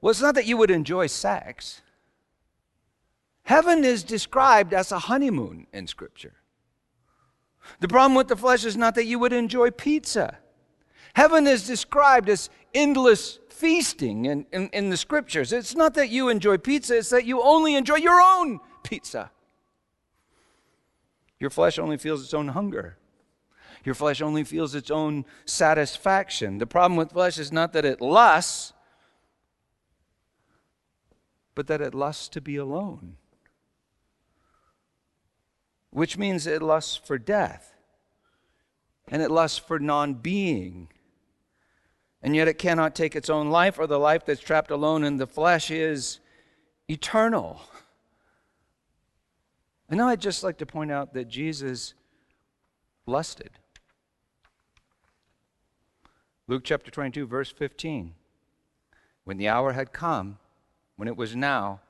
well, 0.00 0.10
it's 0.10 0.20
not 0.20 0.34
that 0.34 0.46
you 0.46 0.56
would 0.56 0.70
enjoy 0.70 1.06
sex. 1.06 1.82
Heaven 3.44 3.84
is 3.84 4.02
described 4.02 4.74
as 4.74 4.90
a 4.90 4.98
honeymoon 4.98 5.68
in 5.72 5.86
Scripture. 5.86 6.34
The 7.80 7.88
problem 7.88 8.16
with 8.16 8.28
the 8.28 8.36
flesh 8.36 8.64
is 8.64 8.76
not 8.76 8.96
that 8.96 9.06
you 9.06 9.18
would 9.20 9.32
enjoy 9.32 9.70
pizza. 9.70 10.38
Heaven 11.14 11.46
is 11.46 11.66
described 11.66 12.28
as 12.28 12.50
endless 12.74 13.38
feasting 13.56 14.26
in, 14.26 14.46
in, 14.52 14.68
in, 14.68 14.90
the 14.90 14.96
scriptures. 14.96 15.52
It's 15.52 15.74
not 15.74 15.94
that 15.94 16.10
you 16.10 16.28
enjoy 16.28 16.58
pizza, 16.58 16.98
it's 16.98 17.10
that 17.10 17.24
you 17.24 17.42
only 17.42 17.74
enjoy 17.74 17.96
your 17.96 18.20
own 18.20 18.60
pizza. 18.82 19.30
Your 21.40 21.50
flesh 21.50 21.78
only 21.78 21.96
feels 21.96 22.22
its 22.22 22.34
own 22.34 22.48
hunger. 22.48 22.98
Your 23.84 23.94
flesh 23.94 24.20
only 24.20 24.44
feels 24.44 24.74
its 24.74 24.90
own 24.90 25.24
satisfaction. 25.44 26.58
The 26.58 26.66
problem 26.66 26.96
with 26.96 27.12
flesh 27.12 27.38
is 27.38 27.52
not 27.52 27.72
that 27.72 27.84
it 27.84 28.00
lusts, 28.00 28.72
but 31.54 31.66
that 31.68 31.80
it 31.80 31.94
lusts 31.94 32.28
to 32.30 32.40
be 32.40 32.56
alone, 32.56 33.16
which 35.90 36.18
means 36.18 36.46
it 36.46 36.62
lusts 36.62 36.96
for 36.96 37.16
death 37.16 37.76
and 39.08 39.22
it 39.22 39.30
lusts 39.30 39.58
for 39.58 39.78
non 39.78 40.14
being. 40.14 40.88
And 42.26 42.34
yet 42.34 42.48
it 42.48 42.58
cannot 42.58 42.96
take 42.96 43.14
its 43.14 43.30
own 43.30 43.50
life, 43.50 43.78
or 43.78 43.86
the 43.86 44.00
life 44.00 44.26
that's 44.26 44.40
trapped 44.40 44.72
alone 44.72 45.04
in 45.04 45.16
the 45.16 45.28
flesh 45.28 45.70
is 45.70 46.18
eternal. 46.88 47.60
And 49.88 49.98
now 49.98 50.08
I'd 50.08 50.20
just 50.20 50.42
like 50.42 50.58
to 50.58 50.66
point 50.66 50.90
out 50.90 51.14
that 51.14 51.28
Jesus 51.28 51.94
lusted. 53.06 53.50
Luke 56.48 56.62
chapter 56.64 56.90
22, 56.90 57.28
verse 57.28 57.52
15. 57.52 58.12
When 59.22 59.36
the 59.36 59.46
hour 59.46 59.74
had 59.74 59.92
come, 59.92 60.38
when 60.96 61.06
it 61.06 61.16
was 61.16 61.36
now, 61.36 61.80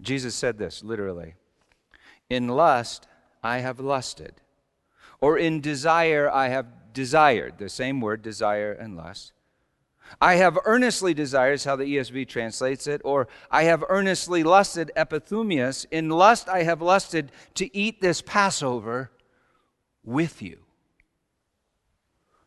Jesus 0.00 0.36
said 0.36 0.58
this 0.58 0.84
literally 0.84 1.34
In 2.30 2.46
lust 2.46 3.08
I 3.42 3.58
have 3.58 3.80
lusted, 3.80 4.34
or 5.20 5.36
in 5.36 5.60
desire 5.60 6.30
I 6.30 6.50
have 6.50 6.81
desired. 6.92 7.58
The 7.58 7.68
same 7.68 8.00
word, 8.00 8.22
desire 8.22 8.72
and 8.72 8.96
lust. 8.96 9.32
I 10.20 10.34
have 10.34 10.58
earnestly 10.64 11.14
desired, 11.14 11.54
is 11.54 11.64
how 11.64 11.76
the 11.76 11.84
ESV 11.84 12.28
translates 12.28 12.86
it, 12.86 13.00
or 13.04 13.28
I 13.50 13.64
have 13.64 13.84
earnestly 13.88 14.42
lusted, 14.42 14.90
epithumias. 14.96 15.86
In 15.90 16.10
lust 16.10 16.48
I 16.48 16.64
have 16.64 16.82
lusted 16.82 17.32
to 17.54 17.74
eat 17.76 18.00
this 18.00 18.20
Passover 18.20 19.10
with 20.04 20.42
you. 20.42 20.58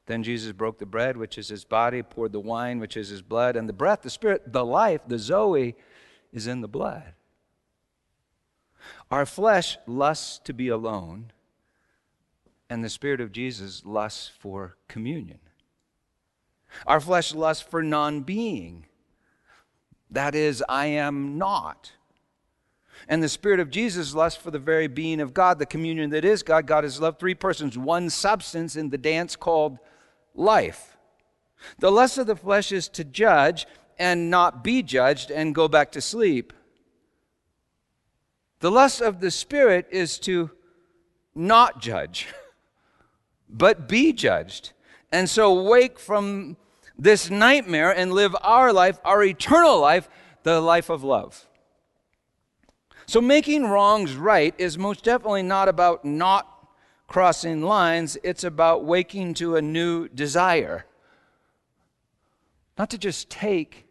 Then 0.05 0.21
Jesus 0.21 0.51
broke 0.51 0.77
the 0.77 0.85
bread, 0.85 1.17
which 1.17 1.37
is 1.37 1.49
his 1.49 1.65
body, 1.65 2.03
poured 2.03 2.31
the 2.31 2.39
wine, 2.39 2.79
which 2.79 2.95
is 2.95 3.09
his 3.09 3.23
blood, 3.23 3.55
and 3.55 3.67
the 3.67 3.73
breath, 3.73 4.03
the 4.03 4.09
spirit, 4.09 4.51
the 4.53 4.65
life, 4.65 5.01
the 5.07 5.17
Zoe, 5.17 5.75
is 6.31 6.45
in 6.45 6.61
the 6.61 6.67
blood. 6.67 7.13
Our 9.09 9.25
flesh 9.25 9.77
lusts 9.87 10.39
to 10.43 10.53
be 10.53 10.67
alone, 10.67 11.31
and 12.69 12.83
the 12.83 12.89
Spirit 12.89 13.21
of 13.21 13.31
Jesus 13.31 13.83
lusts 13.85 14.31
for 14.39 14.77
communion. 14.87 15.39
Our 16.87 16.99
flesh 16.99 17.33
lusts 17.33 17.63
for 17.63 17.83
non 17.83 18.21
being. 18.21 18.85
That 20.11 20.35
is, 20.35 20.63
I 20.67 20.87
am 20.87 21.37
not. 21.37 21.91
And 23.07 23.21
the 23.21 23.29
Spirit 23.29 23.59
of 23.59 23.69
Jesus 23.69 24.15
lusts 24.15 24.41
for 24.41 24.51
the 24.51 24.59
very 24.59 24.87
being 24.87 25.19
of 25.19 25.33
God, 25.33 25.59
the 25.59 25.65
communion 25.65 26.09
that 26.11 26.25
is 26.25 26.43
God. 26.43 26.65
God 26.65 26.85
is 26.85 26.99
love, 26.99 27.19
three 27.19 27.35
persons, 27.35 27.77
one 27.77 28.09
substance 28.09 28.75
in 28.75 28.89
the 28.89 28.97
dance 28.97 29.35
called 29.35 29.77
life. 30.33 30.97
The 31.79 31.91
lust 31.91 32.17
of 32.17 32.27
the 32.27 32.35
flesh 32.35 32.71
is 32.71 32.87
to 32.89 33.03
judge 33.03 33.65
and 33.97 34.29
not 34.29 34.63
be 34.63 34.83
judged 34.83 35.31
and 35.31 35.55
go 35.55 35.67
back 35.67 35.91
to 35.93 36.01
sleep. 36.01 36.53
The 38.59 38.71
lust 38.71 39.01
of 39.01 39.19
the 39.19 39.31
Spirit 39.31 39.87
is 39.91 40.17
to 40.19 40.51
not 41.33 41.81
judge, 41.81 42.27
but 43.49 43.87
be 43.87 44.13
judged. 44.13 44.71
And 45.11 45.29
so 45.29 45.63
wake 45.63 45.99
from 45.99 46.57
this 46.97 47.29
nightmare 47.29 47.91
and 47.91 48.11
live 48.13 48.35
our 48.41 48.71
life, 48.71 48.99
our 49.03 49.23
eternal 49.23 49.79
life, 49.79 50.09
the 50.43 50.61
life 50.61 50.89
of 50.89 51.03
love. 51.03 51.47
So 53.05 53.21
making 53.21 53.65
wrongs 53.65 54.15
right 54.15 54.53
is 54.57 54.77
most 54.77 55.03
definitely 55.03 55.43
not 55.43 55.69
about 55.69 56.05
not 56.05 56.51
crossing 57.07 57.61
lines, 57.61 58.17
it's 58.23 58.43
about 58.43 58.83
waking 58.83 59.35
to 59.35 59.55
a 59.55 59.61
new 59.61 60.07
desire. 60.07 60.85
Not 62.77 62.89
to 62.89 62.97
just 62.97 63.29
take, 63.29 63.85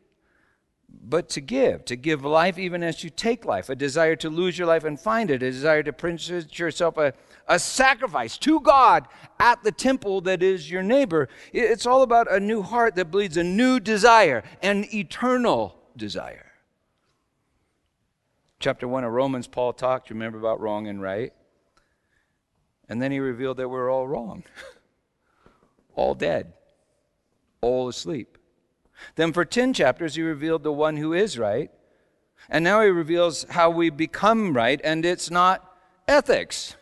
but 0.88 1.28
to 1.30 1.40
give, 1.40 1.84
to 1.86 1.96
give 1.96 2.24
life 2.24 2.58
even 2.58 2.82
as 2.82 3.04
you 3.04 3.10
take 3.10 3.44
life, 3.44 3.68
a 3.68 3.76
desire 3.76 4.16
to 4.16 4.28
lose 4.28 4.58
your 4.58 4.66
life 4.66 4.84
and 4.84 4.98
find 4.98 5.30
it, 5.30 5.42
a 5.42 5.50
desire 5.50 5.82
to 5.84 5.92
present 5.92 6.58
yourself 6.58 6.98
a 6.98 7.14
a 7.48 7.58
sacrifice 7.58 8.38
to 8.38 8.60
God 8.60 9.06
at 9.38 9.62
the 9.62 9.72
temple 9.72 10.20
that 10.22 10.42
is 10.42 10.70
your 10.70 10.82
neighbor. 10.82 11.28
It's 11.52 11.86
all 11.86 12.02
about 12.02 12.30
a 12.30 12.40
new 12.40 12.62
heart 12.62 12.94
that 12.96 13.10
bleeds 13.10 13.36
a 13.36 13.44
new 13.44 13.80
desire, 13.80 14.42
an 14.62 14.86
eternal 14.94 15.76
desire. 15.96 16.52
Chapter 18.60 18.88
1 18.88 19.04
of 19.04 19.12
Romans, 19.12 19.46
Paul 19.46 19.72
talked, 19.72 20.10
remember 20.10 20.38
about 20.38 20.60
wrong 20.60 20.86
and 20.86 21.02
right? 21.02 21.32
And 22.88 23.02
then 23.02 23.12
he 23.12 23.18
revealed 23.18 23.58
that 23.58 23.68
we're 23.68 23.90
all 23.90 24.06
wrong, 24.06 24.44
all 25.94 26.14
dead, 26.14 26.54
all 27.60 27.88
asleep. 27.88 28.38
Then 29.16 29.32
for 29.32 29.44
10 29.44 29.72
chapters, 29.74 30.14
he 30.14 30.22
revealed 30.22 30.62
the 30.62 30.72
one 30.72 30.96
who 30.96 31.12
is 31.12 31.38
right 31.38 31.70
And 32.48 32.62
now 32.62 32.82
he 32.82 32.88
reveals 32.88 33.44
how 33.50 33.70
we 33.70 33.90
become 33.90 34.54
right, 34.54 34.80
and 34.84 35.04
it's 35.04 35.30
not 35.30 35.76
ethics. 36.06 36.76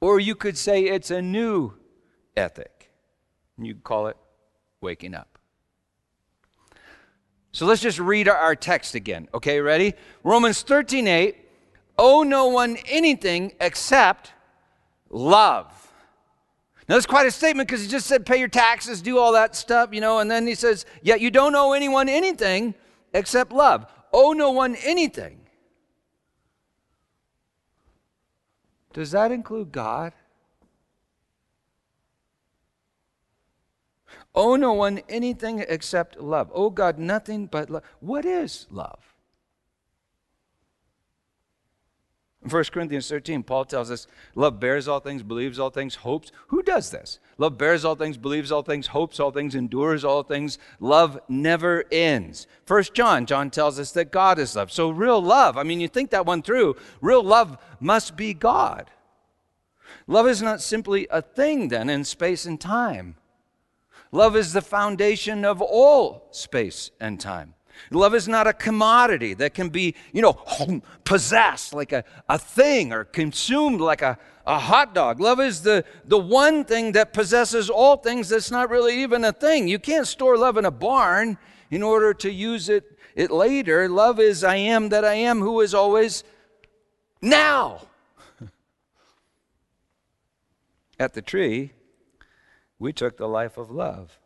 Or 0.00 0.18
you 0.18 0.34
could 0.34 0.56
say 0.56 0.84
it's 0.84 1.10
a 1.10 1.20
new 1.20 1.74
ethic. 2.36 2.90
And 3.56 3.66
You 3.66 3.74
call 3.74 4.06
it 4.06 4.16
waking 4.80 5.14
up. 5.14 5.38
So 7.52 7.66
let's 7.66 7.82
just 7.82 7.98
read 7.98 8.28
our 8.28 8.54
text 8.54 8.94
again. 8.94 9.28
Okay, 9.34 9.60
ready? 9.60 9.94
Romans 10.22 10.62
13 10.62 11.06
8. 11.06 11.36
Owe 11.98 12.22
no 12.22 12.46
one 12.46 12.78
anything 12.88 13.52
except 13.60 14.32
love. 15.10 15.66
Now, 16.88 16.96
that's 16.96 17.06
quite 17.06 17.26
a 17.26 17.30
statement 17.30 17.68
because 17.68 17.82
he 17.82 17.88
just 17.88 18.06
said 18.06 18.24
pay 18.24 18.38
your 18.38 18.48
taxes, 18.48 19.02
do 19.02 19.18
all 19.18 19.32
that 19.32 19.54
stuff, 19.54 19.90
you 19.92 20.00
know, 20.00 20.18
and 20.18 20.30
then 20.30 20.46
he 20.46 20.54
says, 20.54 20.86
yet 21.02 21.20
you 21.20 21.30
don't 21.30 21.54
owe 21.54 21.72
anyone 21.72 22.08
anything 22.08 22.74
except 23.12 23.52
love. 23.52 23.86
Owe 24.12 24.32
no 24.32 24.50
one 24.50 24.76
anything. 24.76 25.39
Does 28.92 29.12
that 29.12 29.30
include 29.30 29.72
God? 29.72 30.12
Owe 34.34 34.56
no 34.56 34.72
one 34.72 35.00
anything 35.08 35.64
except 35.68 36.20
love. 36.20 36.50
Owe 36.54 36.70
God 36.70 36.98
nothing 36.98 37.46
but 37.46 37.70
love. 37.70 37.82
What 38.00 38.24
is 38.24 38.66
love? 38.70 39.09
In 42.42 42.48
1 42.48 42.64
Corinthians 42.72 43.06
13, 43.06 43.42
Paul 43.42 43.66
tells 43.66 43.90
us 43.90 44.06
love 44.34 44.58
bears 44.58 44.88
all 44.88 45.00
things, 45.00 45.22
believes 45.22 45.58
all 45.58 45.68
things, 45.68 45.96
hopes. 45.96 46.32
Who 46.46 46.62
does 46.62 46.90
this? 46.90 47.18
Love 47.36 47.58
bears 47.58 47.84
all 47.84 47.96
things, 47.96 48.16
believes 48.16 48.50
all 48.50 48.62
things, 48.62 48.86
hopes 48.86 49.20
all 49.20 49.30
things, 49.30 49.54
endures 49.54 50.04
all 50.04 50.22
things. 50.22 50.58
Love 50.78 51.20
never 51.28 51.84
ends. 51.92 52.46
1 52.66 52.84
John, 52.94 53.26
John 53.26 53.50
tells 53.50 53.78
us 53.78 53.92
that 53.92 54.10
God 54.10 54.38
is 54.38 54.56
love. 54.56 54.72
So, 54.72 54.88
real 54.88 55.22
love, 55.22 55.58
I 55.58 55.64
mean, 55.64 55.80
you 55.80 55.88
think 55.88 56.10
that 56.10 56.24
one 56.24 56.40
through, 56.40 56.76
real 57.02 57.22
love 57.22 57.58
must 57.78 58.16
be 58.16 58.32
God. 58.32 58.90
Love 60.06 60.26
is 60.26 60.40
not 60.40 60.62
simply 60.62 61.06
a 61.10 61.20
thing, 61.20 61.68
then, 61.68 61.90
in 61.90 62.04
space 62.04 62.46
and 62.46 62.58
time. 62.58 63.16
Love 64.12 64.34
is 64.34 64.54
the 64.54 64.62
foundation 64.62 65.44
of 65.44 65.60
all 65.60 66.26
space 66.30 66.90
and 66.98 67.20
time. 67.20 67.54
Love 67.90 68.14
is 68.14 68.28
not 68.28 68.46
a 68.46 68.52
commodity 68.52 69.34
that 69.34 69.54
can 69.54 69.68
be, 69.68 69.94
you 70.12 70.22
know, 70.22 70.82
possessed 71.04 71.74
like 71.74 71.92
a, 71.92 72.04
a 72.28 72.38
thing 72.38 72.92
or 72.92 73.04
consumed 73.04 73.80
like 73.80 74.02
a, 74.02 74.18
a 74.46 74.58
hot 74.58 74.94
dog. 74.94 75.20
Love 75.20 75.40
is 75.40 75.62
the, 75.62 75.84
the 76.04 76.18
one 76.18 76.64
thing 76.64 76.92
that 76.92 77.12
possesses 77.12 77.70
all 77.70 77.96
things 77.96 78.28
that's 78.28 78.50
not 78.50 78.70
really 78.70 79.02
even 79.02 79.24
a 79.24 79.32
thing. 79.32 79.68
You 79.68 79.78
can't 79.78 80.06
store 80.06 80.36
love 80.36 80.56
in 80.56 80.64
a 80.64 80.70
barn 80.70 81.38
in 81.70 81.82
order 81.82 82.12
to 82.14 82.30
use 82.30 82.68
it, 82.68 82.98
it 83.14 83.30
later. 83.30 83.88
Love 83.88 84.18
is 84.18 84.44
I 84.44 84.56
am 84.56 84.88
that 84.88 85.04
I 85.04 85.14
am, 85.14 85.40
who 85.40 85.60
is 85.60 85.74
always 85.74 86.24
now. 87.22 87.82
At 90.98 91.14
the 91.14 91.22
tree, 91.22 91.72
we 92.78 92.92
took 92.92 93.16
the 93.16 93.28
life 93.28 93.56
of 93.56 93.70
love, 93.70 94.18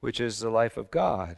which 0.00 0.18
is 0.18 0.40
the 0.40 0.50
life 0.50 0.76
of 0.76 0.90
God. 0.90 1.36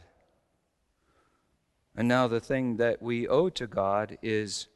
And 1.95 2.07
now 2.07 2.27
the 2.27 2.39
thing 2.39 2.77
that 2.77 3.01
we 3.01 3.27
owe 3.27 3.49
to 3.49 3.67
God 3.67 4.17
is 4.21 4.67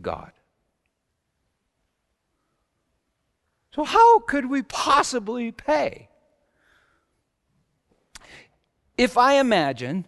God. 0.00 0.32
So, 3.74 3.84
how 3.84 4.20
could 4.20 4.46
we 4.46 4.62
possibly 4.62 5.52
pay? 5.52 6.08
If 8.96 9.16
I 9.16 9.34
imagine 9.34 10.06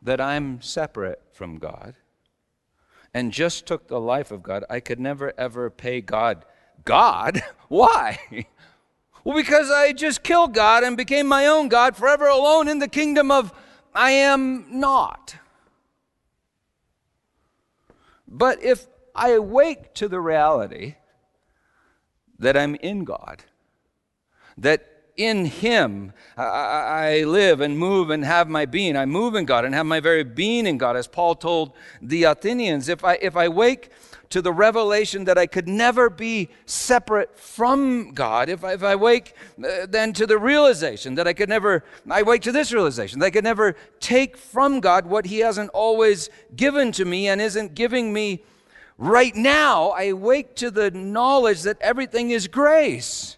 that 0.00 0.20
I'm 0.20 0.62
separate 0.62 1.20
from 1.32 1.58
God 1.58 1.94
and 3.12 3.32
just 3.32 3.66
took 3.66 3.88
the 3.88 4.00
life 4.00 4.30
of 4.30 4.42
God, 4.42 4.64
I 4.70 4.80
could 4.80 5.00
never 5.00 5.32
ever 5.38 5.70
pay 5.70 6.00
God. 6.00 6.44
God? 6.84 7.42
Why? 7.68 8.46
Well, 9.24 9.34
because 9.34 9.70
I 9.70 9.92
just 9.94 10.22
killed 10.22 10.52
God 10.52 10.84
and 10.84 10.96
became 10.96 11.26
my 11.26 11.46
own 11.46 11.68
God, 11.68 11.96
forever 11.96 12.26
alone 12.26 12.68
in 12.68 12.78
the 12.78 12.88
kingdom 12.88 13.30
of 13.30 13.52
I 13.94 14.10
am 14.10 14.66
not. 14.68 15.36
But 18.28 18.62
if 18.62 18.86
I 19.14 19.30
awake 19.30 19.94
to 19.94 20.08
the 20.08 20.20
reality 20.20 20.96
that 22.38 22.56
I'm 22.56 22.74
in 22.76 23.04
God, 23.04 23.44
that 24.58 24.90
in 25.16 25.46
Him 25.46 26.12
I, 26.36 27.22
live 27.24 27.60
and 27.60 27.78
move 27.78 28.10
and 28.10 28.24
have 28.24 28.48
my 28.48 28.66
being. 28.66 28.96
I 28.96 29.06
move 29.06 29.36
in 29.36 29.44
God 29.44 29.64
and 29.64 29.74
have 29.74 29.86
my 29.86 30.00
very 30.00 30.24
being 30.24 30.66
in 30.66 30.76
God, 30.76 30.96
as 30.96 31.06
Paul 31.06 31.36
told 31.36 31.72
the 32.02 32.24
Athenians. 32.24 32.88
If 32.88 33.04
I, 33.04 33.14
if 33.22 33.36
I 33.36 33.48
wake 33.48 33.90
to 34.34 34.42
the 34.42 34.52
revelation 34.52 35.26
that 35.26 35.38
I 35.38 35.46
could 35.46 35.68
never 35.68 36.10
be 36.10 36.48
separate 36.66 37.38
from 37.38 38.10
God, 38.14 38.48
if 38.48 38.64
I, 38.64 38.72
if 38.72 38.82
I 38.82 38.96
wake 38.96 39.32
uh, 39.64 39.86
then 39.88 40.12
to 40.14 40.26
the 40.26 40.38
realization 40.38 41.14
that 41.14 41.28
I 41.28 41.32
could 41.32 41.48
never, 41.48 41.84
I 42.10 42.24
wake 42.24 42.42
to 42.42 42.50
this 42.50 42.72
realization 42.72 43.20
that 43.20 43.26
I 43.26 43.30
could 43.30 43.44
never 43.44 43.76
take 44.00 44.36
from 44.36 44.80
God 44.80 45.06
what 45.06 45.26
He 45.26 45.38
hasn't 45.38 45.70
always 45.70 46.30
given 46.56 46.90
to 46.98 47.04
me 47.04 47.28
and 47.28 47.40
isn't 47.40 47.76
giving 47.76 48.12
me 48.12 48.42
right 48.98 49.36
now, 49.36 49.90
I 49.90 50.14
wake 50.14 50.56
to 50.56 50.72
the 50.72 50.90
knowledge 50.90 51.62
that 51.62 51.80
everything 51.80 52.32
is 52.32 52.48
grace. 52.48 53.36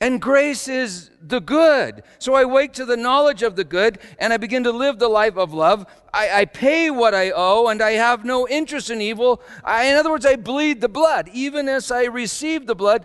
And 0.00 0.20
grace 0.20 0.66
is 0.66 1.10
the 1.20 1.40
good. 1.40 2.02
So 2.18 2.34
I 2.34 2.46
wake 2.46 2.72
to 2.74 2.86
the 2.86 2.96
knowledge 2.96 3.42
of 3.42 3.54
the 3.54 3.64
good 3.64 3.98
and 4.18 4.32
I 4.32 4.38
begin 4.38 4.64
to 4.64 4.72
live 4.72 4.98
the 4.98 5.08
life 5.08 5.36
of 5.36 5.52
love. 5.52 5.84
I, 6.12 6.40
I 6.40 6.44
pay 6.46 6.90
what 6.90 7.14
I 7.14 7.32
owe 7.32 7.66
and 7.66 7.82
I 7.82 7.92
have 7.92 8.24
no 8.24 8.48
interest 8.48 8.88
in 8.88 9.02
evil. 9.02 9.42
I, 9.62 9.84
in 9.86 9.96
other 9.96 10.10
words, 10.10 10.24
I 10.24 10.36
bleed 10.36 10.80
the 10.80 10.88
blood. 10.88 11.28
Even 11.34 11.68
as 11.68 11.90
I 11.90 12.04
receive 12.04 12.66
the 12.66 12.74
blood, 12.74 13.04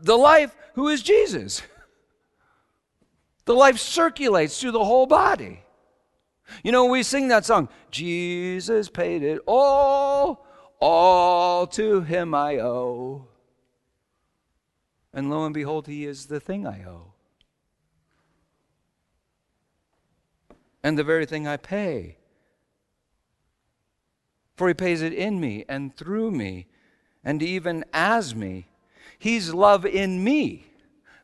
the 0.00 0.18
life 0.18 0.54
who 0.74 0.88
is 0.88 1.02
Jesus. 1.02 1.62
The 3.46 3.54
life 3.54 3.78
circulates 3.78 4.58
through 4.58 4.70
the 4.70 4.84
whole 4.86 5.04
body. 5.04 5.60
You 6.62 6.72
know, 6.72 6.86
we 6.86 7.02
sing 7.02 7.28
that 7.28 7.44
song, 7.44 7.68
Jesus 7.90 8.88
paid 8.88 9.22
it 9.22 9.40
all, 9.46 10.46
all 10.80 11.66
to 11.66 12.00
him 12.00 12.34
I 12.34 12.56
owe. 12.60 13.28
And 15.14 15.30
lo 15.30 15.44
and 15.44 15.54
behold, 15.54 15.86
he 15.86 16.04
is 16.04 16.26
the 16.26 16.40
thing 16.40 16.66
I 16.66 16.84
owe. 16.84 17.12
And 20.82 20.98
the 20.98 21.04
very 21.04 21.24
thing 21.24 21.46
I 21.46 21.56
pay. 21.56 22.16
For 24.56 24.68
he 24.68 24.74
pays 24.74 25.02
it 25.02 25.12
in 25.12 25.40
me 25.40 25.64
and 25.68 25.96
through 25.96 26.32
me 26.32 26.66
and 27.24 27.42
even 27.42 27.84
as 27.92 28.34
me. 28.34 28.66
He's 29.18 29.54
love 29.54 29.86
in 29.86 30.22
me, 30.22 30.66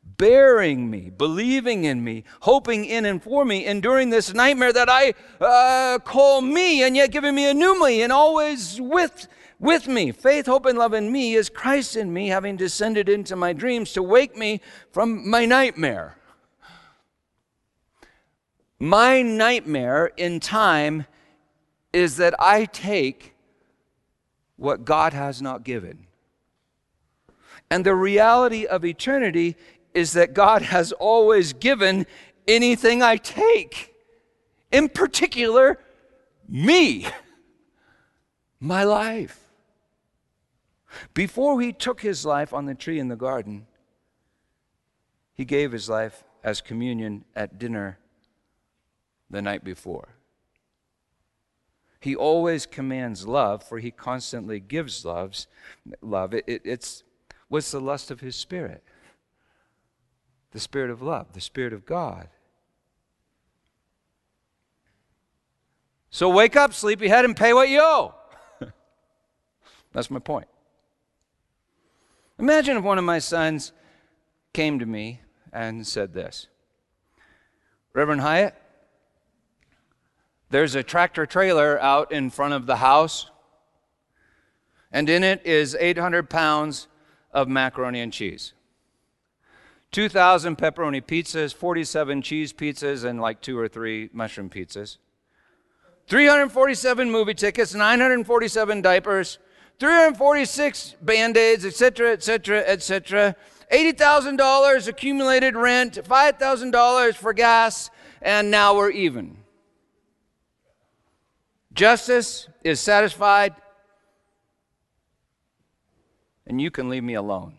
bearing 0.03 0.89
me, 0.89 1.11
believing 1.11 1.85
in 1.85 2.03
me, 2.03 2.25
hoping 2.41 2.85
in 2.85 3.05
and 3.05 3.23
for 3.23 3.45
me, 3.45 3.67
enduring 3.67 4.11
this 4.11 4.33
nightmare 4.33 4.73
that 4.73 4.89
I 4.89 5.15
uh, 5.41 5.99
call 5.99 6.41
me, 6.41 6.83
and 6.83 6.97
yet 6.97 7.11
giving 7.11 7.35
me 7.35 7.51
a 7.51 7.55
new 7.55 7.79
me, 7.85 8.03
and 8.03 8.13
always 8.13 8.81
with 8.81 9.29
with 9.61 9.87
me. 9.87 10.11
Faith, 10.11 10.47
hope, 10.47 10.67
and 10.67 10.79
love 10.79 10.95
in 10.95 11.13
me 11.13 11.35
is 11.35 11.51
Christ 11.51 11.95
in 11.95 12.13
me, 12.13 12.29
having 12.29 12.57
descended 12.57 13.09
into 13.09 13.37
my 13.37 13.53
dreams 13.53 13.93
to 13.93 14.03
wake 14.03 14.37
me 14.37 14.61
from 14.91 15.29
my 15.29 15.45
nightmare. 15.45 16.17
My 18.81 19.21
nightmare 19.21 20.07
in 20.17 20.41
time 20.41 21.07
is 21.93 22.17
that 22.17 22.35
I 22.41 22.65
take 22.65 23.35
what 24.57 24.87
God 24.87 25.13
has 25.13 25.43
not 25.43 25.63
given. 25.63 26.07
And 27.71 27.85
the 27.85 27.95
reality 27.95 28.65
of 28.65 28.85
eternity 28.85 29.57
is 29.93 30.15
that 30.15 30.33
God 30.33 30.63
has 30.63 30.93
always 30.93 31.53
given 31.53 32.07
anything 32.49 33.03
I 33.03 33.17
take, 33.17 33.95
in 34.73 34.89
particular, 34.89 35.79
me, 36.49 37.07
my 38.59 38.85
life. 38.85 39.50
Before 41.15 41.61
he 41.61 41.73
took 41.73 42.01
his 42.01 42.25
life 42.25 42.53
on 42.53 42.67
the 42.67 42.75
tree 42.75 42.99
in 42.99 43.09
the 43.09 43.17
garden, 43.17 43.67
he 45.35 45.45
gave 45.45 45.73
his 45.73 45.89
life 45.89 46.25
as 46.43 46.61
communion 46.61 47.25
at 47.35 47.59
dinner 47.59 47.99
the 49.29 49.43
night 49.43 49.65
before. 49.65 50.09
He 52.01 52.17
always 52.17 52.67
commands 52.67 53.27
love, 53.27 53.63
for 53.63 53.79
he 53.79 53.91
constantly 53.91 54.59
gives 54.59 55.05
loves, 55.05 55.47
love. 56.01 56.33
It, 56.33 56.45
it, 56.47 56.63
it's 56.65 57.05
what's 57.49 57.71
the 57.71 57.81
lust 57.81 58.11
of 58.11 58.21
his 58.21 58.37
spirit? 58.37 58.83
The 60.53 60.61
spirit 60.61 60.91
of 60.91 61.03
love, 61.03 61.33
the 61.35 61.41
spirit 61.41 61.73
of 61.73 61.85
God. 61.85 62.29
So 66.11 66.29
wake 66.29 66.57
up, 66.57 66.73
sleepyhead, 66.75 67.25
and 67.25 67.37
pay 67.37 67.53
what 67.53 67.69
you 67.69 67.81
owe. 67.81 68.15
That's 69.93 70.11
my 70.11 70.19
point. 70.19 70.49
Imagine 72.41 72.79
if 72.79 72.83
one 72.83 72.97
of 72.97 73.05
my 73.05 73.19
sons 73.19 73.73
came 74.55 74.79
to 74.79 74.87
me 74.87 75.21
and 75.53 75.87
said 75.87 76.15
this 76.15 76.47
Reverend 77.93 78.23
Hiett, 78.23 78.53
there's 80.49 80.75
a 80.75 80.83
tractor 80.83 81.27
trailer 81.27 81.79
out 81.83 82.11
in 82.13 82.31
front 82.31 82.55
of 82.55 82.65
the 82.65 82.77
house, 82.77 83.31
and 84.91 85.11
in 85.11 85.23
it 85.23 85.45
is 85.45 85.77
800 85.79 86.31
pounds 86.31 86.89
of 87.31 87.47
macaroni 87.47 88.01
and 88.01 88.11
cheese. 88.11 88.55
2,000 89.93 90.57
pepperoni 90.57 91.03
pizzas, 91.03 91.53
47 91.53 92.23
cheese 92.23 92.55
pizzas, 92.55 93.05
and 93.05 93.21
like 93.21 93.43
two 93.43 93.59
or 93.59 93.69
three 93.69 94.09
mushroom 94.15 94.49
pizzas. 94.49 94.97
347 96.07 97.11
movie 97.11 97.35
tickets, 97.35 97.75
947 97.75 98.81
diapers, 98.81 99.39
346 99.81 100.97
band 101.01 101.39
aids, 101.39 101.65
etc., 101.65 102.13
etc., 102.13 102.63
etc. 102.67 103.35
$80,000 103.73 104.89
accumulated 104.89 105.57
rent, 105.57 105.95
$5,000 105.95 107.15
for 107.15 107.33
gas, 107.33 107.91
and 108.21 108.51
now 108.51 108.77
we're 108.77 108.91
even. 108.91 109.39
Justice 111.73 112.49
is 112.63 112.79
satisfied, 112.79 113.55
and 116.47 116.61
you 116.61 116.71
can 116.71 116.91
leave 116.91 117.05
me 117.05 117.15
alone. 117.15 117.55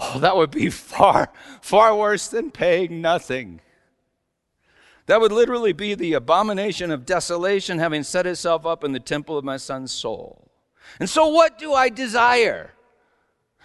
Oh, 0.00 0.18
that 0.18 0.36
would 0.36 0.50
be 0.50 0.68
far, 0.70 1.30
far 1.60 1.94
worse 1.94 2.26
than 2.26 2.50
paying 2.50 3.00
nothing. 3.00 3.60
That 5.06 5.20
would 5.20 5.32
literally 5.32 5.72
be 5.72 5.94
the 5.94 6.14
abomination 6.14 6.90
of 6.90 7.06
desolation 7.06 7.78
having 7.78 8.02
set 8.02 8.26
itself 8.26 8.66
up 8.66 8.82
in 8.82 8.92
the 8.92 9.00
temple 9.00 9.38
of 9.38 9.44
my 9.44 9.56
son's 9.56 9.92
soul. 9.92 10.50
And 10.98 11.08
so, 11.08 11.28
what 11.28 11.58
do 11.58 11.72
I 11.72 11.88
desire? 11.88 12.72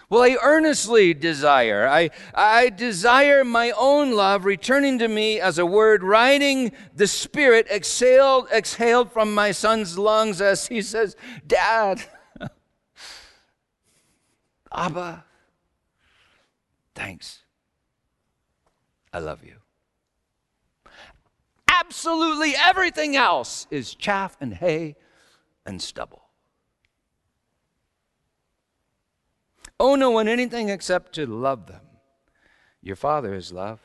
Well, 0.08 0.22
I 0.22 0.36
earnestly 0.42 1.14
desire. 1.14 1.88
I, 1.88 2.10
I 2.34 2.68
desire 2.68 3.44
my 3.44 3.70
own 3.70 4.12
love 4.12 4.44
returning 4.44 4.98
to 4.98 5.08
me 5.08 5.40
as 5.40 5.58
a 5.58 5.64
word, 5.64 6.02
riding 6.02 6.72
the 6.94 7.06
Spirit 7.06 7.66
exhaled, 7.70 8.48
exhaled 8.52 9.10
from 9.10 9.34
my 9.34 9.52
son's 9.52 9.96
lungs 9.96 10.42
as 10.42 10.66
he 10.66 10.82
says, 10.82 11.16
Dad, 11.46 12.02
Abba, 14.72 15.24
thanks. 16.94 17.38
I 19.14 19.18
love 19.18 19.42
you. 19.42 19.61
Absolutely 21.92 22.54
everything 22.56 23.16
else 23.16 23.66
is 23.70 23.94
chaff 23.94 24.38
and 24.40 24.54
hay 24.54 24.96
and 25.66 25.82
stubble. 25.82 26.22
owe 29.78 29.94
no 29.94 30.10
one 30.10 30.26
anything 30.26 30.70
except 30.70 31.12
to 31.12 31.26
love 31.26 31.66
them. 31.66 31.82
Your 32.80 32.96
Father 32.96 33.34
is 33.34 33.52
love. 33.52 33.80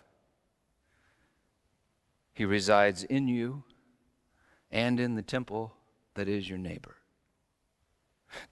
He 2.33 2.45
resides 2.45 3.03
in 3.03 3.27
you 3.27 3.63
and 4.71 5.01
in 5.01 5.15
the 5.15 5.21
temple 5.21 5.73
that 6.13 6.29
is 6.29 6.47
your 6.47 6.59
neighbor. 6.59 6.95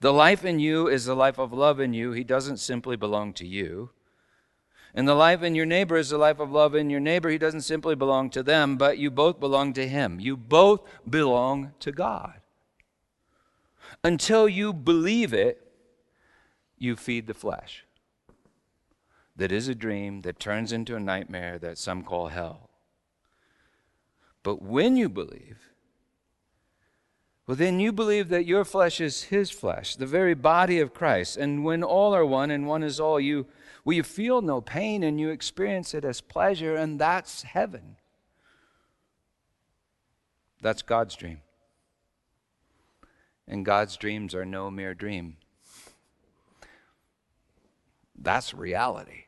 The 0.00 0.12
life 0.12 0.44
in 0.44 0.58
you 0.58 0.86
is 0.86 1.06
the 1.06 1.16
life 1.16 1.38
of 1.38 1.54
love 1.54 1.80
in 1.80 1.94
you. 1.94 2.12
He 2.12 2.24
doesn't 2.24 2.58
simply 2.58 2.96
belong 2.96 3.32
to 3.34 3.46
you. 3.46 3.90
And 4.96 5.06
the 5.06 5.14
life 5.14 5.42
in 5.42 5.54
your 5.54 5.66
neighbor 5.66 5.98
is 5.98 6.08
the 6.08 6.16
life 6.16 6.40
of 6.40 6.50
love 6.50 6.74
in 6.74 6.88
your 6.88 7.00
neighbor. 7.00 7.28
He 7.28 7.36
doesn't 7.36 7.60
simply 7.60 7.94
belong 7.94 8.30
to 8.30 8.42
them, 8.42 8.78
but 8.78 8.96
you 8.96 9.10
both 9.10 9.38
belong 9.38 9.74
to 9.74 9.86
him. 9.86 10.18
You 10.18 10.38
both 10.38 10.80
belong 11.08 11.74
to 11.80 11.92
God. 11.92 12.40
Until 14.02 14.48
you 14.48 14.72
believe 14.72 15.34
it, 15.34 15.60
you 16.78 16.96
feed 16.96 17.26
the 17.26 17.34
flesh. 17.34 17.84
That 19.36 19.52
is 19.52 19.68
a 19.68 19.74
dream 19.74 20.22
that 20.22 20.40
turns 20.40 20.72
into 20.72 20.96
a 20.96 21.00
nightmare 21.00 21.58
that 21.58 21.76
some 21.76 22.02
call 22.02 22.28
hell. 22.28 22.70
But 24.42 24.62
when 24.62 24.96
you 24.96 25.10
believe, 25.10 25.58
well, 27.46 27.56
then 27.56 27.80
you 27.80 27.92
believe 27.92 28.30
that 28.30 28.46
your 28.46 28.64
flesh 28.64 29.00
is 29.00 29.24
his 29.24 29.50
flesh, 29.50 29.96
the 29.96 30.06
very 30.06 30.34
body 30.34 30.80
of 30.80 30.94
Christ. 30.94 31.36
And 31.36 31.64
when 31.64 31.84
all 31.84 32.14
are 32.14 32.24
one 32.24 32.50
and 32.50 32.66
one 32.66 32.82
is 32.82 32.98
all, 32.98 33.20
you, 33.20 33.46
well, 33.86 33.94
you 33.94 34.02
feel 34.02 34.42
no 34.42 34.60
pain 34.60 35.04
and 35.04 35.20
you 35.20 35.30
experience 35.30 35.94
it 35.94 36.04
as 36.04 36.20
pleasure, 36.20 36.74
and 36.74 36.98
that's 36.98 37.44
heaven. 37.44 37.94
That's 40.60 40.82
God's 40.82 41.14
dream. 41.14 41.40
And 43.46 43.64
God's 43.64 43.96
dreams 43.96 44.34
are 44.34 44.44
no 44.44 44.72
mere 44.72 44.92
dream. 44.92 45.36
That's 48.20 48.52
reality. 48.52 49.25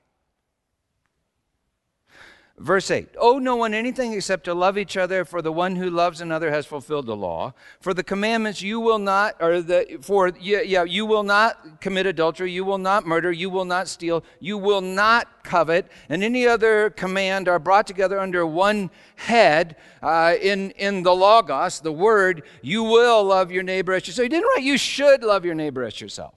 Verse 2.59 2.90
8 2.90 3.11
Owe 3.21 3.38
no 3.38 3.55
one 3.55 3.73
anything 3.73 4.12
except 4.12 4.44
to 4.44 4.55
love 4.55 4.77
each 4.77 4.97
other, 4.97 5.25
for 5.25 5.40
the 5.40 5.53
one 5.53 5.77
who 5.77 5.88
loves 5.90 6.21
another 6.21 6.51
has 6.51 6.66
fulfilled 6.66 7.07
the 7.07 7.14
law. 7.14 7.55
For 7.81 7.94
the 7.94 8.03
commandments, 8.03 8.62
you 8.62 8.81
will 8.81 8.99
not, 8.99 9.37
or 9.40 9.62
the, 9.62 9.99
for, 10.01 10.33
yeah, 10.40 10.62
yeah, 10.62 10.83
you 10.83 11.07
will 11.07 11.23
not 11.23 11.81
commit 11.81 12.07
adultery, 12.07 12.51
you 12.51 12.64
will 12.64 12.79
not 12.79 13.07
murder, 13.07 13.31
you 13.31 13.49
will 13.49 13.64
not 13.64 13.87
steal, 13.87 14.25
you 14.40 14.59
will 14.59 14.81
not 14.81 15.44
covet, 15.44 15.87
and 16.09 16.25
any 16.25 16.47
other 16.47 16.90
command 16.90 17.49
are 17.49 17.61
brought 17.61 17.87
together 17.87 18.18
under 18.18 18.44
one 18.44 18.90
head 19.14 19.77
uh, 20.03 20.35
in, 20.40 20.73
in 20.73 21.05
the 21.05 21.14
Logos, 21.14 21.81
the 21.81 21.92
word, 21.92 22.42
you 22.61 22.83
will 22.83 23.23
love 23.23 23.53
your 23.53 23.62
neighbor 23.62 23.92
as 23.92 24.03
yourself. 24.03 24.16
So 24.16 24.23
he 24.25 24.29
didn't 24.29 24.49
write, 24.49 24.64
you 24.64 24.79
should 24.79 25.23
love 25.23 25.44
your 25.44 25.55
neighbor 25.55 25.85
as 25.85 26.01
yourself. 26.01 26.35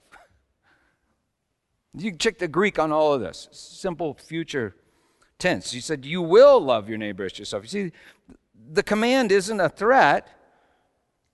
You 1.94 2.10
can 2.10 2.18
check 2.18 2.38
the 2.38 2.48
Greek 2.48 2.78
on 2.78 2.92
all 2.92 3.12
of 3.12 3.20
this. 3.20 3.48
Simple 3.50 4.14
future 4.14 4.76
tense. 5.42 5.72
He 5.72 5.80
said, 5.80 6.06
You 6.06 6.22
will 6.22 6.60
love 6.60 6.88
your 6.88 6.98
neighbor 6.98 7.24
as 7.24 7.38
yourself. 7.38 7.64
You 7.64 7.68
see, 7.68 7.92
the 8.70 8.82
command 8.82 9.32
isn't 9.32 9.60
a 9.60 9.68
threat, 9.68 10.28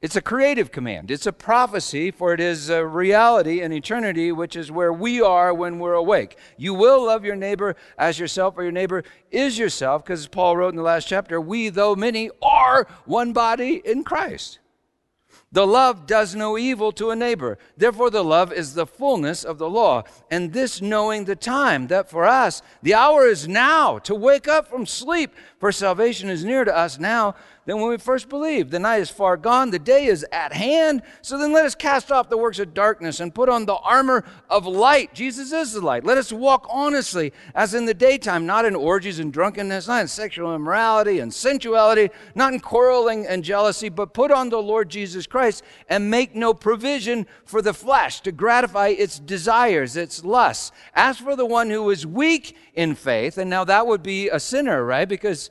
it's 0.00 0.16
a 0.16 0.22
creative 0.22 0.70
command. 0.70 1.10
It's 1.10 1.26
a 1.26 1.32
prophecy, 1.32 2.12
for 2.12 2.32
it 2.32 2.38
is 2.38 2.70
a 2.70 2.86
reality 2.86 3.60
in 3.60 3.72
eternity, 3.72 4.30
which 4.30 4.54
is 4.54 4.70
where 4.70 4.92
we 4.92 5.20
are 5.20 5.52
when 5.52 5.80
we're 5.80 5.94
awake. 5.94 6.38
You 6.56 6.72
will 6.72 7.04
love 7.04 7.24
your 7.24 7.34
neighbor 7.34 7.74
as 7.98 8.18
yourself, 8.18 8.54
or 8.56 8.62
your 8.62 8.72
neighbor 8.72 9.02
is 9.32 9.58
yourself, 9.58 10.04
because 10.04 10.28
Paul 10.28 10.56
wrote 10.56 10.68
in 10.68 10.76
the 10.76 10.82
last 10.82 11.08
chapter, 11.08 11.40
We, 11.40 11.68
though 11.68 11.96
many, 11.96 12.30
are 12.40 12.86
one 13.06 13.32
body 13.32 13.82
in 13.84 14.04
Christ. 14.04 14.60
The 15.50 15.66
love 15.66 16.06
does 16.06 16.34
no 16.34 16.58
evil 16.58 16.92
to 16.92 17.10
a 17.10 17.16
neighbor. 17.16 17.58
Therefore, 17.76 18.10
the 18.10 18.22
love 18.22 18.52
is 18.52 18.74
the 18.74 18.86
fullness 18.86 19.44
of 19.44 19.56
the 19.56 19.70
law. 19.70 20.02
And 20.30 20.52
this 20.52 20.82
knowing 20.82 21.24
the 21.24 21.36
time, 21.36 21.86
that 21.86 22.10
for 22.10 22.26
us 22.26 22.60
the 22.82 22.92
hour 22.92 23.26
is 23.26 23.48
now 23.48 23.98
to 24.00 24.14
wake 24.14 24.46
up 24.46 24.68
from 24.68 24.84
sleep, 24.84 25.34
for 25.58 25.72
salvation 25.72 26.28
is 26.28 26.44
near 26.44 26.64
to 26.64 26.76
us 26.76 26.98
now 26.98 27.34
than 27.68 27.80
when 27.80 27.90
we 27.90 27.98
first 27.98 28.30
believed. 28.30 28.70
The 28.70 28.78
night 28.78 29.02
is 29.02 29.10
far 29.10 29.36
gone, 29.36 29.70
the 29.70 29.78
day 29.78 30.06
is 30.06 30.24
at 30.32 30.54
hand. 30.54 31.02
So 31.20 31.36
then 31.36 31.52
let 31.52 31.66
us 31.66 31.74
cast 31.74 32.10
off 32.10 32.30
the 32.30 32.38
works 32.38 32.58
of 32.58 32.72
darkness 32.72 33.20
and 33.20 33.34
put 33.34 33.50
on 33.50 33.66
the 33.66 33.76
armor 33.76 34.24
of 34.48 34.66
light. 34.66 35.12
Jesus 35.12 35.52
is 35.52 35.74
the 35.74 35.82
light. 35.82 36.02
Let 36.02 36.16
us 36.16 36.32
walk 36.32 36.66
honestly 36.70 37.32
as 37.54 37.74
in 37.74 37.84
the 37.84 37.92
daytime, 37.92 38.46
not 38.46 38.64
in 38.64 38.74
orgies 38.74 39.18
and 39.18 39.30
drunkenness, 39.30 39.86
not 39.86 40.00
in 40.00 40.08
sexual 40.08 40.54
immorality 40.54 41.18
and 41.18 41.34
sensuality, 41.34 42.08
not 42.34 42.54
in 42.54 42.60
quarreling 42.60 43.26
and 43.26 43.44
jealousy, 43.44 43.90
but 43.90 44.14
put 44.14 44.30
on 44.30 44.48
the 44.48 44.62
Lord 44.62 44.88
Jesus 44.88 45.26
Christ 45.26 45.62
and 45.90 46.10
make 46.10 46.34
no 46.34 46.54
provision 46.54 47.26
for 47.44 47.60
the 47.60 47.74
flesh 47.74 48.22
to 48.22 48.32
gratify 48.32 48.88
its 48.88 49.18
desires, 49.18 49.94
its 49.94 50.24
lusts. 50.24 50.72
As 50.94 51.18
for 51.18 51.36
the 51.36 51.44
one 51.44 51.68
who 51.68 51.90
is 51.90 52.06
weak 52.06 52.56
in 52.74 52.94
faith, 52.94 53.36
and 53.36 53.50
now 53.50 53.64
that 53.64 53.86
would 53.86 54.02
be 54.02 54.30
a 54.30 54.40
sinner, 54.40 54.84
right? 54.84 55.08
Because 55.08 55.47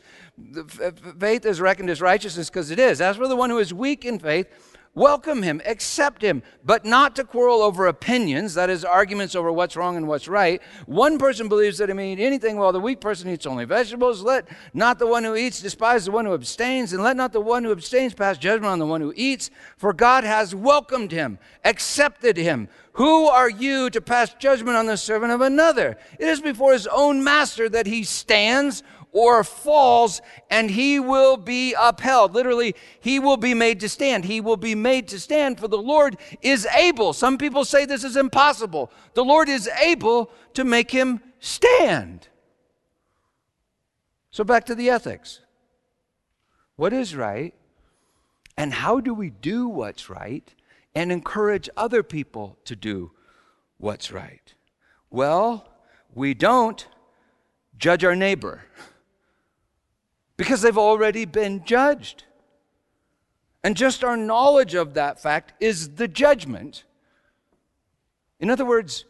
faith 1.19 1.45
is 1.45 1.59
reckoned 1.59 1.89
as 1.89 2.01
righteousness 2.01 2.49
because 2.49 2.71
it 2.71 2.79
is. 2.79 3.01
As 3.01 3.17
for 3.17 3.27
the 3.27 3.35
one 3.35 3.49
who 3.49 3.59
is 3.59 3.73
weak 3.73 4.05
in 4.05 4.19
faith, 4.19 4.47
welcome 4.93 5.43
him, 5.43 5.61
accept 5.65 6.23
him, 6.23 6.41
but 6.63 6.85
not 6.85 7.15
to 7.15 7.23
quarrel 7.23 7.61
over 7.61 7.85
opinions, 7.85 8.55
that 8.55 8.69
is, 8.69 8.83
arguments 8.83 9.35
over 9.35 9.51
what's 9.51 9.75
wrong 9.75 9.95
and 9.95 10.07
what's 10.07 10.27
right. 10.27 10.61
One 10.85 11.17
person 11.19 11.47
believes 11.47 11.77
that 11.77 11.89
he 11.89 11.93
may 11.93 12.13
eat 12.13 12.19
anything, 12.19 12.57
while 12.57 12.71
the 12.71 12.79
weak 12.79 12.99
person 12.99 13.29
eats 13.29 13.45
only 13.45 13.65
vegetables. 13.65 14.23
Let 14.23 14.47
not 14.73 14.97
the 14.97 15.07
one 15.07 15.23
who 15.23 15.35
eats 15.35 15.61
despise 15.61 16.05
the 16.05 16.11
one 16.11 16.25
who 16.25 16.33
abstains, 16.33 16.93
and 16.93 17.03
let 17.03 17.15
not 17.15 17.31
the 17.31 17.41
one 17.41 17.63
who 17.63 17.71
abstains 17.71 18.13
pass 18.13 18.37
judgment 18.37 18.71
on 18.71 18.79
the 18.79 18.87
one 18.87 19.01
who 19.01 19.13
eats, 19.15 19.49
for 19.77 19.93
God 19.93 20.23
has 20.23 20.55
welcomed 20.55 21.11
him, 21.11 21.37
accepted 21.63 22.37
him. 22.37 22.67
Who 22.93 23.27
are 23.27 23.49
you 23.49 23.91
to 23.91 24.01
pass 24.01 24.33
judgment 24.33 24.75
on 24.75 24.87
the 24.87 24.97
servant 24.97 25.31
of 25.31 25.41
another? 25.41 25.97
It 26.17 26.27
is 26.27 26.41
before 26.41 26.73
his 26.73 26.87
own 26.87 27.23
master 27.23 27.69
that 27.69 27.85
he 27.85 28.03
stands 28.03 28.81
or 29.17 29.43
falls, 29.43 30.21
and 30.47 30.69
he 30.69 30.99
will 30.99 31.37
be 31.37 31.73
upheld. 31.73 32.35
Literally, 32.35 32.75
he 32.99 33.17
will 33.17 33.35
be 33.35 33.55
made 33.55 33.79
to 33.79 33.89
stand. 33.89 34.25
He 34.25 34.39
will 34.39 34.57
be 34.57 34.75
made 34.75 35.07
to 35.07 35.19
stand, 35.19 35.59
for 35.59 35.67
the 35.67 35.75
Lord 35.75 36.17
is 36.43 36.67
able. 36.67 37.13
Some 37.13 37.39
people 37.39 37.65
say 37.65 37.83
this 37.83 38.03
is 38.03 38.15
impossible. 38.15 38.91
The 39.15 39.25
Lord 39.25 39.49
is 39.49 39.67
able 39.81 40.29
to 40.53 40.63
make 40.63 40.91
him 40.91 41.19
stand. 41.39 42.27
So, 44.29 44.43
back 44.43 44.67
to 44.67 44.75
the 44.75 44.91
ethics. 44.91 45.39
What 46.75 46.93
is 46.93 47.15
right, 47.15 47.55
and 48.55 48.71
how 48.71 48.99
do 48.99 49.15
we 49.15 49.31
do 49.31 49.67
what's 49.67 50.11
right 50.11 50.53
and 50.93 51.11
encourage 51.11 51.71
other 51.75 52.03
people 52.03 52.59
to 52.65 52.75
do 52.75 53.13
what's 53.79 54.11
right? 54.11 54.53
Well, 55.09 55.67
we 56.13 56.35
don't 56.35 56.85
judge 57.79 58.03
our 58.03 58.15
neighbor 58.15 58.61
because 60.37 60.61
they've 60.61 60.77
already 60.77 61.25
been 61.25 61.65
judged. 61.65 62.23
And 63.63 63.75
just 63.75 64.03
our 64.03 64.15
knowledge 64.15 64.75
of 64.75 64.93
that 64.93 65.19
fact 65.19 65.53
is 65.59 65.95
the 65.95 66.07
judgment. 66.07 66.85
In 68.39 68.49
other 68.49 68.63
words, 68.63 69.05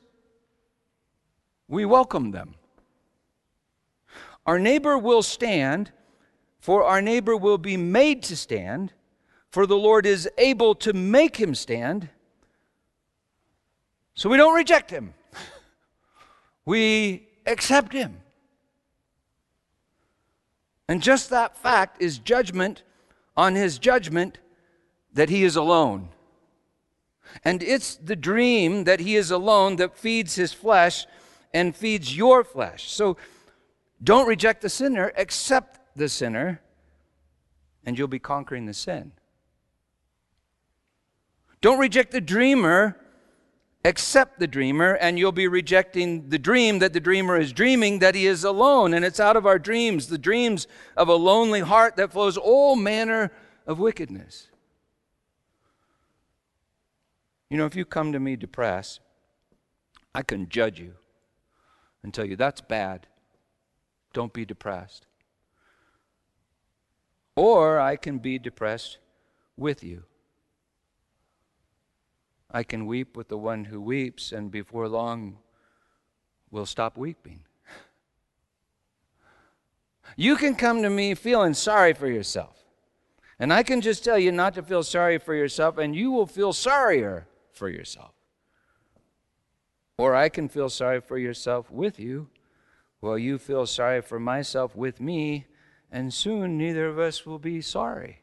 we 1.67 1.85
welcome 1.85 2.31
them. 2.31 2.55
Our 4.45 4.57
neighbor 4.57 4.97
will 4.97 5.21
stand, 5.21 5.91
for 6.61 6.83
our 6.83 7.01
neighbor 7.01 7.35
will 7.35 7.57
be 7.57 7.75
made 7.75 8.23
to 8.23 8.37
stand, 8.37 8.93
for 9.49 9.65
the 9.67 9.77
Lord 9.77 10.05
is 10.05 10.29
able 10.37 10.73
to 10.75 10.93
make 10.93 11.35
him 11.35 11.53
stand. 11.53 12.09
So 14.15 14.29
we 14.29 14.37
don't 14.37 14.55
reject 14.55 14.89
him, 14.89 15.13
we 16.65 17.27
accept 17.45 17.91
him. 17.91 18.21
And 20.87 21.01
just 21.01 21.29
that 21.29 21.57
fact 21.57 22.01
is 22.01 22.17
judgment 22.17 22.83
on 23.35 23.55
his 23.55 23.77
judgment 23.77 24.37
that 25.13 25.29
he 25.29 25.43
is 25.43 25.55
alone. 25.55 26.09
And 27.43 27.61
it's 27.61 27.95
the 27.95 28.15
dream 28.15 28.85
that 28.85 29.01
he 29.01 29.15
is 29.15 29.31
alone 29.31 29.75
that 29.77 29.97
feeds 29.97 30.35
his 30.35 30.53
flesh 30.53 31.05
and 31.53 31.75
feeds 31.75 32.15
your 32.15 32.43
flesh. 32.43 32.89
So 32.89 33.17
don't 34.03 34.27
reject 34.27 34.61
the 34.61 34.69
sinner, 34.69 35.11
accept 35.17 35.79
the 35.95 36.07
sinner, 36.07 36.61
and 37.85 37.97
you'll 37.97 38.07
be 38.07 38.19
conquering 38.19 38.65
the 38.65 38.73
sin. 38.73 39.11
Don't 41.61 41.79
reject 41.79 42.11
the 42.11 42.21
dreamer, 42.21 42.97
accept 43.87 44.39
the 44.39 44.47
dreamer, 44.47 44.93
and 44.95 45.17
you'll 45.17 45.31
be 45.31 45.47
rejecting 45.47 46.29
the 46.29 46.37
dream 46.37 46.79
that 46.79 46.93
the 46.93 46.99
dreamer 46.99 47.39
is 47.39 47.53
dreaming 47.53 47.99
that 47.99 48.15
he 48.15 48.27
is 48.27 48.43
alone. 48.43 48.93
And 48.93 49.05
it's 49.05 49.19
out 49.19 49.37
of 49.37 49.45
our 49.45 49.57
dreams, 49.57 50.07
the 50.07 50.17
dreams 50.17 50.67
of 50.95 51.07
a 51.07 51.15
lonely 51.15 51.61
heart, 51.61 51.95
that 51.95 52.11
flows 52.11 52.37
all 52.37 52.75
manner 52.75 53.31
of 53.65 53.79
wickedness. 53.79 54.49
You 57.49 57.57
know, 57.57 57.65
if 57.65 57.75
you 57.75 57.85
come 57.85 58.11
to 58.11 58.19
me 58.19 58.35
depressed, 58.35 58.99
I 60.13 60.21
can 60.21 60.49
judge 60.49 60.79
you 60.79 60.93
and 62.03 62.13
tell 62.13 62.25
you 62.25 62.35
that's 62.35 62.61
bad. 62.61 63.07
Don't 64.13 64.33
be 64.33 64.45
depressed. 64.45 65.05
Or 67.35 67.79
I 67.79 67.95
can 67.95 68.17
be 68.17 68.37
depressed 68.39 68.97
with 69.55 69.83
you. 69.83 70.03
I 72.49 72.63
can 72.63 72.85
weep 72.85 73.17
with 73.17 73.27
the 73.27 73.37
one 73.37 73.65
who 73.65 73.81
weeps, 73.81 74.31
and 74.31 74.49
before 74.49 74.87
long 74.87 75.37
will 76.49 76.65
stop 76.65 76.97
weeping. 76.97 77.41
You 80.15 80.37
can 80.37 80.55
come 80.55 80.81
to 80.81 80.89
me 80.89 81.13
feeling 81.15 81.53
sorry 81.53 81.93
for 81.93 82.07
yourself. 82.07 82.57
And 83.39 83.53
I 83.53 83.61
can 83.61 83.81
just 83.81 84.03
tell 84.03 84.17
you 84.17 84.31
not 84.31 84.55
to 84.55 84.63
feel 84.63 84.81
sorry 84.81 85.17
for 85.19 85.35
yourself, 85.35 85.77
and 85.77 85.95
you 85.95 86.11
will 86.11 86.25
feel 86.25 86.53
sorrier 86.53 87.27
for 87.51 87.69
yourself. 87.69 88.13
Or 89.97 90.15
I 90.15 90.29
can 90.29 90.47
feel 90.47 90.69
sorry 90.69 91.01
for 91.01 91.17
yourself 91.17 91.69
with 91.69 91.99
you, 91.99 92.29
while 92.99 93.17
you 93.17 93.37
feel 93.37 93.65
sorry 93.65 94.01
for 94.01 94.19
myself 94.19 94.75
with 94.75 94.99
me, 94.99 95.45
and 95.91 96.13
soon 96.13 96.57
neither 96.57 96.87
of 96.87 96.97
us 96.97 97.25
will 97.25 97.39
be 97.39 97.61
sorry. 97.61 98.21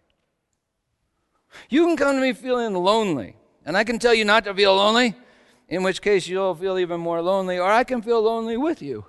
You 1.68 1.86
can 1.86 1.96
come 1.96 2.16
to 2.16 2.22
me 2.22 2.32
feeling 2.32 2.74
lonely, 2.74 3.36
and 3.64 3.76
I 3.76 3.84
can 3.84 3.98
tell 3.98 4.14
you 4.14 4.24
not 4.24 4.44
to 4.44 4.54
feel 4.54 4.74
lonely, 4.76 5.14
in 5.68 5.82
which 5.82 6.02
case 6.02 6.28
you'll 6.28 6.54
feel 6.54 6.78
even 6.78 7.00
more 7.00 7.22
lonely, 7.22 7.58
or 7.58 7.70
I 7.70 7.84
can 7.84 8.02
feel 8.02 8.22
lonely 8.22 8.56
with 8.56 8.82
you. 8.82 9.06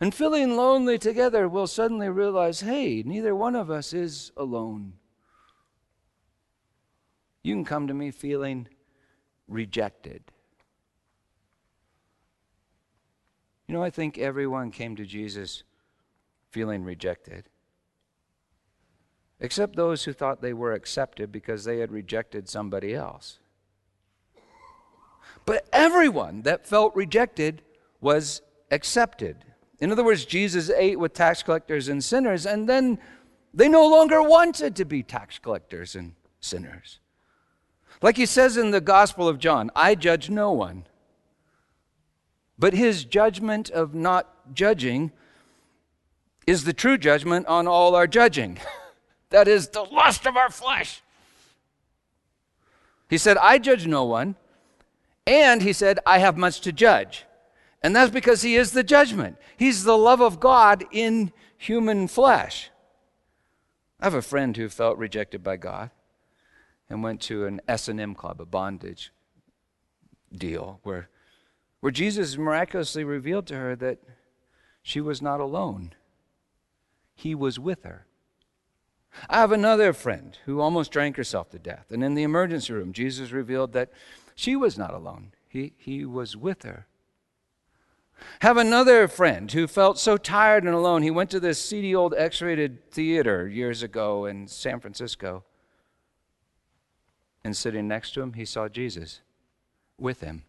And 0.00 0.14
feeling 0.14 0.56
lonely 0.56 0.98
together, 0.98 1.48
we'll 1.48 1.66
suddenly 1.66 2.08
realize 2.08 2.60
hey, 2.60 3.02
neither 3.04 3.36
one 3.36 3.54
of 3.54 3.70
us 3.70 3.92
is 3.92 4.32
alone. 4.36 4.94
You 7.42 7.54
can 7.54 7.64
come 7.64 7.86
to 7.86 7.94
me 7.94 8.10
feeling 8.10 8.68
rejected. 9.46 10.24
You 13.68 13.74
know, 13.74 13.82
I 13.82 13.90
think 13.90 14.18
everyone 14.18 14.70
came 14.70 14.96
to 14.96 15.06
Jesus 15.06 15.62
feeling 16.50 16.84
rejected, 16.84 17.48
except 19.40 19.76
those 19.76 20.04
who 20.04 20.12
thought 20.12 20.42
they 20.42 20.52
were 20.52 20.72
accepted 20.72 21.32
because 21.32 21.64
they 21.64 21.78
had 21.78 21.90
rejected 21.90 22.48
somebody 22.48 22.94
else. 22.94 23.38
But 25.44 25.66
everyone 25.72 26.42
that 26.42 26.66
felt 26.66 26.94
rejected 26.94 27.62
was 28.00 28.42
accepted. 28.70 29.44
In 29.80 29.90
other 29.90 30.04
words, 30.04 30.24
Jesus 30.24 30.70
ate 30.70 30.98
with 30.98 31.12
tax 31.12 31.42
collectors 31.42 31.88
and 31.88 32.02
sinners, 32.02 32.46
and 32.46 32.68
then 32.68 32.98
they 33.52 33.68
no 33.68 33.86
longer 33.86 34.22
wanted 34.22 34.76
to 34.76 34.84
be 34.84 35.02
tax 35.02 35.38
collectors 35.38 35.94
and 35.94 36.14
sinners. 36.40 37.00
Like 38.00 38.16
he 38.16 38.26
says 38.26 38.56
in 38.56 38.70
the 38.70 38.80
Gospel 38.80 39.28
of 39.28 39.38
John, 39.38 39.70
I 39.76 39.94
judge 39.94 40.30
no 40.30 40.52
one. 40.52 40.86
But 42.58 42.74
his 42.74 43.04
judgment 43.04 43.70
of 43.70 43.94
not 43.94 44.54
judging 44.54 45.12
is 46.46 46.64
the 46.64 46.72
true 46.72 46.98
judgment 46.98 47.46
on 47.46 47.66
all 47.66 47.94
our 47.94 48.06
judging. 48.06 48.58
that 49.30 49.48
is 49.48 49.68
the 49.68 49.82
lust 49.84 50.26
of 50.26 50.36
our 50.36 50.50
flesh. 50.50 51.02
He 53.08 53.18
said, 53.18 53.36
I 53.36 53.58
judge 53.58 53.86
no 53.86 54.04
one. 54.04 54.36
And 55.26 55.62
he 55.62 55.72
said, 55.72 55.98
I 56.04 56.18
have 56.18 56.36
much 56.36 56.60
to 56.62 56.72
judge. 56.72 57.24
And 57.82 57.94
that's 57.94 58.10
because 58.10 58.42
he 58.42 58.56
is 58.56 58.72
the 58.72 58.84
judgment. 58.84 59.36
He's 59.56 59.84
the 59.84 59.96
love 59.96 60.20
of 60.20 60.40
God 60.40 60.84
in 60.90 61.32
human 61.56 62.08
flesh. 62.08 62.70
I 64.00 64.06
have 64.06 64.14
a 64.14 64.22
friend 64.22 64.56
who 64.56 64.68
felt 64.68 64.98
rejected 64.98 65.42
by 65.42 65.56
God 65.56 65.90
and 66.88 67.02
went 67.02 67.20
to 67.22 67.46
an 67.46 67.60
S&M 67.68 68.14
club, 68.14 68.40
a 68.40 68.44
bondage 68.44 69.12
deal, 70.32 70.80
where, 70.82 71.08
where 71.80 71.92
Jesus 71.92 72.36
miraculously 72.36 73.04
revealed 73.04 73.46
to 73.46 73.56
her 73.56 73.76
that 73.76 73.98
she 74.82 75.00
was 75.00 75.22
not 75.22 75.40
alone. 75.40 75.92
He 77.14 77.34
was 77.34 77.58
with 77.58 77.84
her. 77.84 78.06
I 79.28 79.40
have 79.40 79.52
another 79.52 79.92
friend 79.92 80.38
who 80.46 80.60
almost 80.60 80.90
drank 80.90 81.16
herself 81.16 81.50
to 81.50 81.58
death. 81.58 81.86
And 81.90 82.02
in 82.02 82.14
the 82.14 82.22
emergency 82.22 82.72
room, 82.72 82.92
Jesus 82.92 83.30
revealed 83.30 83.72
that 83.72 83.90
she 84.34 84.56
was 84.56 84.78
not 84.78 84.94
alone. 84.94 85.32
He, 85.48 85.74
he 85.76 86.04
was 86.04 86.36
with 86.36 86.62
her. 86.62 86.86
Have 88.40 88.56
another 88.56 89.08
friend 89.08 89.50
who 89.50 89.66
felt 89.66 89.98
so 89.98 90.16
tired 90.16 90.64
and 90.64 90.74
alone. 90.74 91.02
He 91.02 91.10
went 91.10 91.30
to 91.30 91.40
this 91.40 91.62
seedy 91.62 91.94
old 91.94 92.14
X 92.16 92.40
rated 92.40 92.90
theater 92.90 93.48
years 93.48 93.82
ago 93.82 94.26
in 94.26 94.46
San 94.46 94.80
Francisco. 94.80 95.44
And 97.44 97.56
sitting 97.56 97.88
next 97.88 98.14
to 98.14 98.22
him, 98.22 98.34
he 98.34 98.44
saw 98.44 98.68
Jesus 98.68 99.20
with 99.98 100.20
him. 100.20 100.44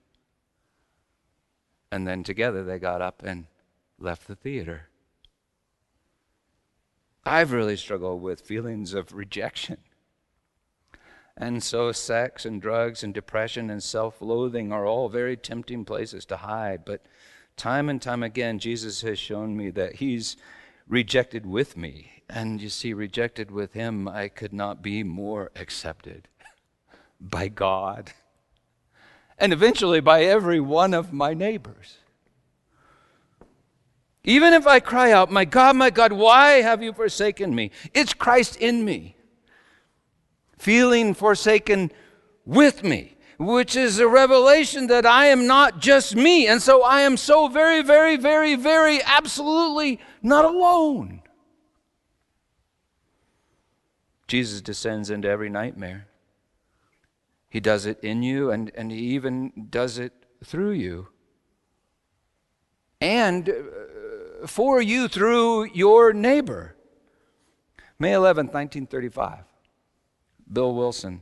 And 1.91 2.07
then 2.07 2.23
together 2.23 2.63
they 2.63 2.79
got 2.79 3.01
up 3.01 3.23
and 3.23 3.45
left 3.99 4.27
the 4.27 4.35
theater. 4.35 4.89
I've 7.25 7.51
really 7.51 7.77
struggled 7.77 8.21
with 8.21 8.41
feelings 8.41 8.93
of 8.93 9.13
rejection. 9.13 9.77
And 11.35 11.63
so, 11.63 11.91
sex 11.91 12.45
and 12.45 12.61
drugs 12.61 13.03
and 13.03 13.13
depression 13.13 13.69
and 13.69 13.81
self 13.81 14.21
loathing 14.21 14.71
are 14.71 14.85
all 14.85 15.09
very 15.09 15.35
tempting 15.35 15.83
places 15.85 16.25
to 16.25 16.37
hide. 16.37 16.85
But 16.85 17.05
time 17.57 17.89
and 17.89 18.01
time 18.01 18.21
again, 18.21 18.59
Jesus 18.59 19.01
has 19.01 19.17
shown 19.17 19.57
me 19.57 19.71
that 19.71 19.95
He's 19.95 20.37
rejected 20.87 21.45
with 21.45 21.75
me. 21.75 22.23
And 22.29 22.61
you 22.61 22.69
see, 22.69 22.93
rejected 22.93 23.49
with 23.49 23.73
Him, 23.73 24.07
I 24.07 24.27
could 24.27 24.53
not 24.53 24.81
be 24.81 25.03
more 25.03 25.51
accepted 25.55 26.27
by 27.19 27.47
God, 27.47 28.11
and 29.39 29.53
eventually 29.53 30.01
by 30.01 30.23
every 30.23 30.59
one 30.59 30.93
of 30.93 31.13
my 31.13 31.33
neighbors. 31.33 31.97
Even 34.25 34.53
if 34.53 34.65
I 34.65 34.79
cry 34.79 35.11
out, 35.11 35.31
My 35.31 35.45
God, 35.45 35.75
my 35.75 35.89
God, 35.89 36.13
why 36.13 36.61
have 36.61 36.81
you 36.81 36.93
forsaken 36.93 37.53
me? 37.53 37.71
It's 37.93 38.13
Christ 38.13 38.55
in 38.57 38.85
me, 38.85 39.17
feeling 40.57 41.13
forsaken 41.13 41.91
with 42.45 42.83
me, 42.83 43.17
which 43.37 43.75
is 43.75 43.99
a 43.99 44.07
revelation 44.07 44.87
that 44.87 45.05
I 45.05 45.25
am 45.25 45.45
not 45.45 45.79
just 45.79 46.15
me. 46.15 46.47
And 46.47 46.61
so 46.61 46.83
I 46.83 47.01
am 47.01 47.17
so 47.17 47.47
very, 47.49 47.81
very, 47.81 48.15
very, 48.15 48.55
very 48.55 49.01
absolutely 49.03 49.99
not 50.21 50.45
alone. 50.45 51.21
Jesus 54.27 54.61
descends 54.61 55.09
into 55.09 55.27
every 55.27 55.49
nightmare. 55.49 56.07
He 57.49 57.59
does 57.59 57.85
it 57.85 57.99
in 58.03 58.23
you, 58.23 58.49
and, 58.49 58.71
and 58.73 58.89
He 58.89 58.97
even 58.97 59.67
does 59.69 59.99
it 59.99 60.13
through 60.43 60.71
you. 60.71 61.09
And 62.99 63.49
uh, 63.49 63.53
for 64.45 64.81
you 64.81 65.07
through 65.07 65.65
your 65.73 66.13
neighbor. 66.13 66.75
May 67.99 68.11
11th, 68.11 68.53
1935. 68.53 69.45
Bill 70.51 70.75
Wilson 70.75 71.21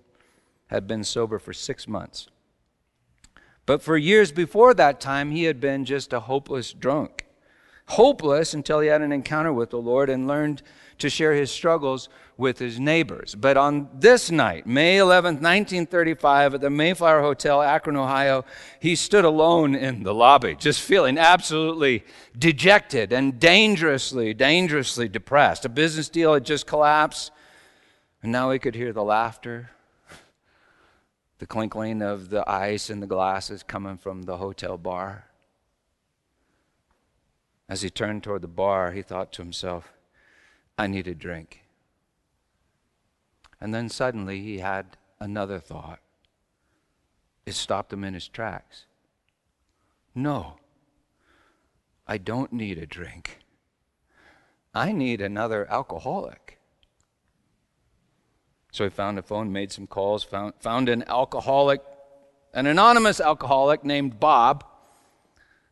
had 0.67 0.88
been 0.88 1.03
sober 1.03 1.38
for 1.38 1.53
six 1.53 1.88
months. 1.88 2.28
But 3.65 3.82
for 3.82 3.97
years 3.97 4.32
before 4.32 4.74
that 4.74 4.99
time, 4.99 5.32
he 5.32 5.43
had 5.43 5.59
been 5.59 5.86
just 5.86 6.13
a 6.13 6.22
hopeless 6.22 6.74
drunk, 6.74 7.28
hopeless 7.92 8.54
until 8.54 8.80
he 8.80 8.88
had 8.88 9.02
an 9.02 9.12
encounter 9.12 9.52
with 9.52 9.70
the 9.70 9.78
Lord 9.78 10.10
and 10.10 10.28
learned 10.28 10.62
to 10.98 11.10
share 11.10 11.34
his 11.34 11.52
struggles 11.52 12.08
with 12.38 12.58
his 12.58 12.80
neighbors. 12.80 13.36
But 13.36 13.58
on 13.58 13.89
this 13.94 14.32
night, 14.32 14.66
May 14.66 14.98
11, 14.98 15.36
1935, 15.36 16.54
at 16.54 16.62
the 16.62 16.70
Mayflower 16.70 17.22
Hotel, 17.22 17.62
Akron, 17.62 17.98
Ohio, 17.98 18.46
he 18.80 18.96
stood 18.96 19.26
alone 19.26 19.76
in 19.76 20.04
the 20.04 20.14
lobby, 20.14 20.56
just 20.56 20.82
feeling 20.82 21.18
absolutely 21.18 22.06
dejected 22.38 23.12
and 23.12 23.39
dangerously, 23.39 24.34
dangerously 24.34 25.10
depressed. 25.10 25.66
A 25.66 25.70
business 25.70 26.08
deal 26.08 26.34
had 26.34 26.46
just 26.46 26.68
collapsed, 26.68 27.32
and 28.24 28.32
now 28.32 28.52
he 28.52 28.60
could 28.60 28.76
hear 28.76 28.94
the 28.94 29.04
laughter, 29.04 29.72
the 31.39 31.48
clinkling 31.48 32.02
of 32.02 32.30
the 32.30 32.50
ice 32.50 32.89
in 32.89 33.02
the 33.02 33.08
glasses 33.08 33.64
coming 33.64 33.98
from 33.98 34.24
the 34.24 34.38
hotel 34.38 34.78
bar. 34.78 35.26
As 37.72 37.84
he 37.84 37.89
turned 37.89 38.22
toward 38.22 38.41
the 38.41 38.49
bar, 38.49 38.91
he 38.91 39.01
thought 39.01 39.32
to 39.32 39.41
himself, 39.41 39.93
I 40.78 40.88
need 40.88 41.07
a 41.07 41.15
drink. 41.15 41.63
And 43.61 43.74
then 43.74 43.88
suddenly 43.88 44.41
he 44.41 44.57
had 44.57 44.97
another 45.22 45.57
thought. 45.57 45.99
It 47.45 47.53
stopped 47.53 47.93
him 47.93 48.03
in 48.03 48.13
his 48.13 48.28
tracks. 48.28 48.88
No, 50.13 50.55
I 52.05 52.17
don't 52.17 52.51
need 52.51 52.78
a 52.78 52.86
drink. 52.86 53.39
I 54.76 54.91
need 54.91 55.22
another 55.22 55.65
alcoholic. 55.72 56.59
So 58.74 58.84
he 58.84 58.89
found 58.89 59.17
a 59.17 59.22
phone, 59.22 59.53
made 59.53 59.72
some 59.72 59.88
calls, 59.88 60.26
found, 60.26 60.55
found 60.59 60.89
an 60.89 61.05
alcoholic, 61.07 61.80
an 62.53 62.65
anonymous 62.65 63.22
alcoholic 63.22 63.86
named 63.86 64.19
Bob 64.19 64.65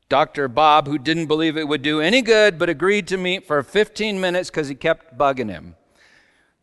Dr. 0.10 0.47
Bob, 0.47 0.88
who 0.88 0.97
didn't 0.97 1.28
believe 1.28 1.55
it 1.55 1.68
would 1.68 1.84
do 1.84 2.01
any 2.01 2.24
good, 2.24 2.57
but 2.57 2.68
agreed 2.68 3.07
to 3.07 3.18
meet 3.18 3.45
for 3.45 3.62
15 3.62 4.20
minutes 4.20 4.49
because 4.49 4.68
he 4.68 4.76
kept 4.76 5.18
bugging 5.18 5.49
him. 5.49 5.76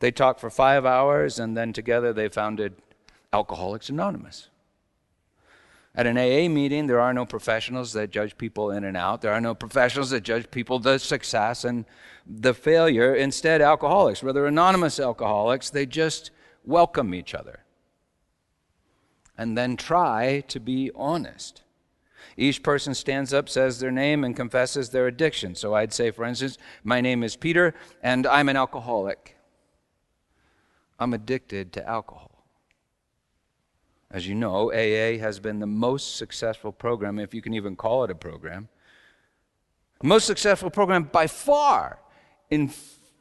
They 0.00 0.10
talked 0.10 0.40
for 0.40 0.50
five 0.50 0.84
hours, 0.84 1.38
and 1.38 1.56
then 1.56 1.72
together 1.72 2.12
they 2.12 2.28
founded 2.28 2.74
Alcoholics 3.32 3.88
Anonymous. 3.88 4.48
At 5.94 6.06
an 6.06 6.18
AA 6.18 6.52
meeting, 6.52 6.88
there 6.88 7.00
are 7.00 7.14
no 7.14 7.24
professionals 7.24 7.94
that 7.94 8.10
judge 8.10 8.36
people 8.36 8.70
in 8.70 8.84
and 8.84 8.96
out. 8.96 9.22
There 9.22 9.32
are 9.32 9.40
no 9.40 9.54
professionals 9.54 10.10
that 10.10 10.24
judge 10.24 10.50
people 10.50 10.78
the 10.78 10.98
success 10.98 11.64
and 11.64 11.86
the 12.26 12.52
failure. 12.52 13.14
Instead, 13.14 13.62
alcoholics, 13.62 14.22
whether 14.22 14.44
anonymous 14.44 15.00
alcoholics, 15.00 15.70
they 15.70 15.86
just 15.86 16.32
welcome 16.64 17.14
each 17.14 17.34
other 17.34 17.60
and 19.38 19.56
then 19.56 19.76
try 19.76 20.42
to 20.48 20.60
be 20.60 20.90
honest. 20.94 21.62
Each 22.36 22.62
person 22.62 22.94
stands 22.94 23.32
up, 23.32 23.48
says 23.48 23.80
their 23.80 23.90
name, 23.90 24.22
and 24.22 24.36
confesses 24.36 24.90
their 24.90 25.06
addiction. 25.06 25.54
So 25.54 25.74
I'd 25.74 25.92
say, 25.92 26.10
for 26.10 26.24
instance, 26.24 26.58
my 26.84 27.00
name 27.00 27.22
is 27.22 27.34
Peter, 27.34 27.74
and 28.02 28.26
I'm 28.26 28.48
an 28.48 28.56
alcoholic. 28.56 29.36
I'm 30.98 31.14
addicted 31.14 31.72
to 31.74 31.88
alcohol. 31.88 32.44
As 34.10 34.26
you 34.26 34.34
know, 34.34 34.70
AA 34.70 35.18
has 35.18 35.40
been 35.40 35.58
the 35.58 35.66
most 35.66 36.16
successful 36.16 36.72
program, 36.72 37.18
if 37.18 37.34
you 37.34 37.42
can 37.42 37.54
even 37.54 37.74
call 37.74 38.04
it 38.04 38.10
a 38.10 38.14
program, 38.14 38.68
most 40.02 40.26
successful 40.26 40.70
program 40.70 41.04
by 41.04 41.26
far 41.26 41.98
in 42.50 42.70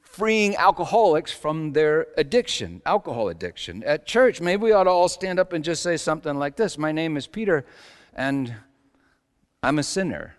freeing 0.01 0.55
alcoholics 0.55 1.31
from 1.31 1.73
their 1.73 2.07
addiction, 2.17 2.81
alcohol 2.85 3.29
addiction. 3.29 3.83
At 3.83 4.05
church, 4.05 4.41
maybe 4.41 4.63
we 4.63 4.71
ought 4.71 4.83
to 4.83 4.89
all 4.89 5.09
stand 5.09 5.39
up 5.39 5.53
and 5.53 5.63
just 5.63 5.81
say 5.81 5.97
something 5.97 6.37
like 6.37 6.55
this 6.55 6.77
My 6.77 6.91
name 6.91 7.17
is 7.17 7.27
Peter, 7.27 7.65
and 8.13 8.53
I'm 9.65 9.79
a 9.79 9.83
sinner. 9.83 10.35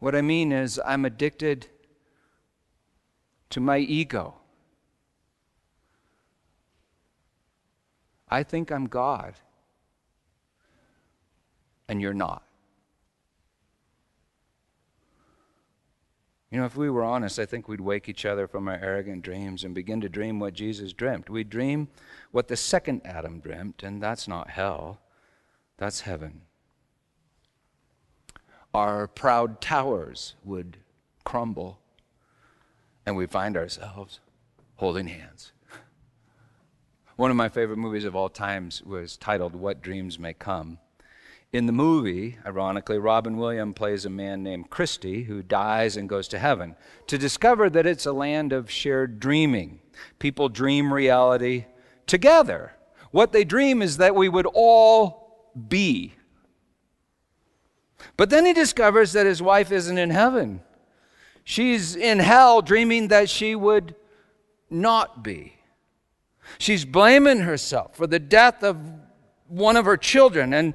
What 0.00 0.16
I 0.16 0.22
mean 0.22 0.50
is, 0.50 0.80
I'm 0.84 1.04
addicted 1.04 1.68
to 3.50 3.60
my 3.60 3.78
ego. 3.78 4.34
I 8.28 8.42
think 8.42 8.72
I'm 8.72 8.88
God, 8.88 9.34
and 11.86 12.02
you're 12.02 12.12
not. 12.12 12.42
You 16.50 16.58
know, 16.58 16.66
if 16.66 16.74
we 16.74 16.90
were 16.90 17.04
honest, 17.04 17.38
I 17.38 17.46
think 17.46 17.68
we'd 17.68 17.80
wake 17.80 18.08
each 18.08 18.26
other 18.26 18.48
from 18.48 18.66
our 18.66 18.80
arrogant 18.82 19.22
dreams 19.22 19.62
and 19.62 19.76
begin 19.76 20.00
to 20.00 20.08
dream 20.08 20.40
what 20.40 20.54
Jesus 20.54 20.92
dreamt. 20.92 21.30
We'd 21.30 21.50
dream 21.50 21.86
what 22.32 22.48
the 22.48 22.56
second 22.56 23.02
Adam 23.04 23.38
dreamt, 23.38 23.84
and 23.84 24.02
that's 24.02 24.26
not 24.26 24.50
hell, 24.50 24.98
that's 25.76 26.00
heaven 26.00 26.46
our 28.74 29.06
proud 29.06 29.60
towers 29.60 30.34
would 30.44 30.78
crumble, 31.24 31.78
and 33.04 33.16
we 33.16 33.26
find 33.26 33.56
ourselves 33.56 34.20
holding 34.76 35.08
hands. 35.08 35.52
One 37.16 37.30
of 37.30 37.36
my 37.36 37.48
favorite 37.48 37.76
movies 37.76 38.04
of 38.04 38.16
all 38.16 38.30
times 38.30 38.82
was 38.82 39.16
titled 39.16 39.54
What 39.54 39.82
Dreams 39.82 40.18
May 40.18 40.32
Come. 40.32 40.78
In 41.52 41.66
the 41.66 41.72
movie, 41.72 42.38
ironically, 42.46 42.98
Robin 42.98 43.36
Williams 43.36 43.74
plays 43.74 44.06
a 44.06 44.10
man 44.10 44.42
named 44.42 44.70
Christy 44.70 45.24
who 45.24 45.42
dies 45.42 45.98
and 45.98 46.08
goes 46.08 46.26
to 46.28 46.38
heaven 46.38 46.74
to 47.06 47.18
discover 47.18 47.68
that 47.68 47.86
it's 47.86 48.06
a 48.06 48.12
land 48.12 48.54
of 48.54 48.70
shared 48.70 49.20
dreaming. 49.20 49.80
People 50.18 50.48
dream 50.48 50.92
reality 50.92 51.66
together. 52.06 52.72
What 53.10 53.32
they 53.32 53.44
dream 53.44 53.82
is 53.82 53.98
that 53.98 54.16
we 54.16 54.30
would 54.30 54.46
all 54.54 55.52
be 55.68 56.14
but 58.16 58.30
then 58.30 58.46
he 58.46 58.52
discovers 58.52 59.12
that 59.12 59.26
his 59.26 59.42
wife 59.42 59.72
isn't 59.72 59.98
in 59.98 60.10
heaven. 60.10 60.60
She's 61.44 61.96
in 61.96 62.18
hell 62.18 62.62
dreaming 62.62 63.08
that 63.08 63.28
she 63.28 63.54
would 63.54 63.94
not 64.70 65.22
be. 65.22 65.54
She's 66.58 66.84
blaming 66.84 67.40
herself 67.40 67.96
for 67.96 68.06
the 68.06 68.18
death 68.18 68.62
of 68.62 68.78
one 69.48 69.76
of 69.76 69.84
her 69.84 69.96
children. 69.96 70.54
And 70.54 70.74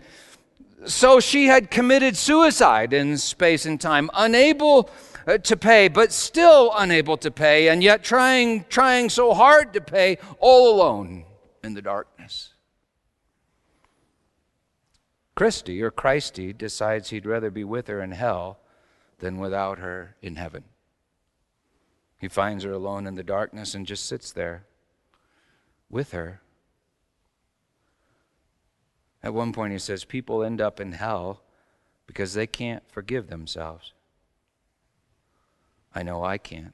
so 0.86 1.19
she 1.19 1.47
had 1.47 1.71
committed 1.71 2.15
suicide 2.15 2.93
in 2.93 3.17
space 3.17 3.65
and 3.65 3.80
time, 3.80 4.09
unable 4.13 4.89
uh, 5.25 5.38
to 5.39 5.57
pay, 5.57 5.88
but 5.88 6.11
still 6.11 6.71
unable 6.75 7.17
to 7.17 7.32
pay, 7.32 7.69
and 7.69 7.84
yet 7.84 8.03
trying, 8.03 8.65
trying 8.69 9.09
so 9.09 9.34
hard 9.34 9.73
to 9.73 9.82
pay 9.82 10.17
all 10.39 10.73
alone 10.73 11.25
in 11.63 11.73
the 11.73 11.82
darkness. 11.82 12.53
Christy 15.38 15.83
or 15.83 15.91
Christy 15.91 16.51
decides 16.51 17.11
he'd 17.11 17.27
rather 17.27 17.51
be 17.51 17.63
with 17.63 17.85
her 17.89 18.01
in 18.01 18.09
hell 18.09 18.57
than 19.19 19.38
without 19.38 19.77
her 19.77 20.15
in 20.19 20.35
heaven. 20.35 20.63
He 22.17 22.27
finds 22.27 22.63
her 22.63 22.71
alone 22.71 23.05
in 23.05 23.13
the 23.13 23.23
darkness 23.23 23.75
and 23.75 23.85
just 23.85 24.07
sits 24.07 24.31
there 24.31 24.65
with 25.91 26.11
her. 26.11 26.41
At 29.21 29.35
one 29.35 29.53
point, 29.53 29.73
he 29.73 29.77
says, 29.77 30.05
People 30.05 30.43
end 30.43 30.59
up 30.59 30.79
in 30.79 30.93
hell 30.93 31.43
because 32.07 32.33
they 32.33 32.47
can't 32.47 32.89
forgive 32.89 33.27
themselves. 33.27 33.93
I 35.93 36.01
know 36.01 36.23
I 36.23 36.39
can't, 36.39 36.73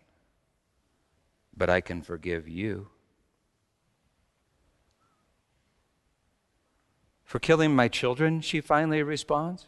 but 1.54 1.70
I 1.70 1.82
can 1.82 2.02
forgive 2.02 2.48
you. 2.48 2.88
For 7.34 7.40
killing 7.40 7.76
my 7.76 7.88
children, 7.88 8.42
she 8.42 8.62
finally 8.62 9.02
responds. 9.02 9.66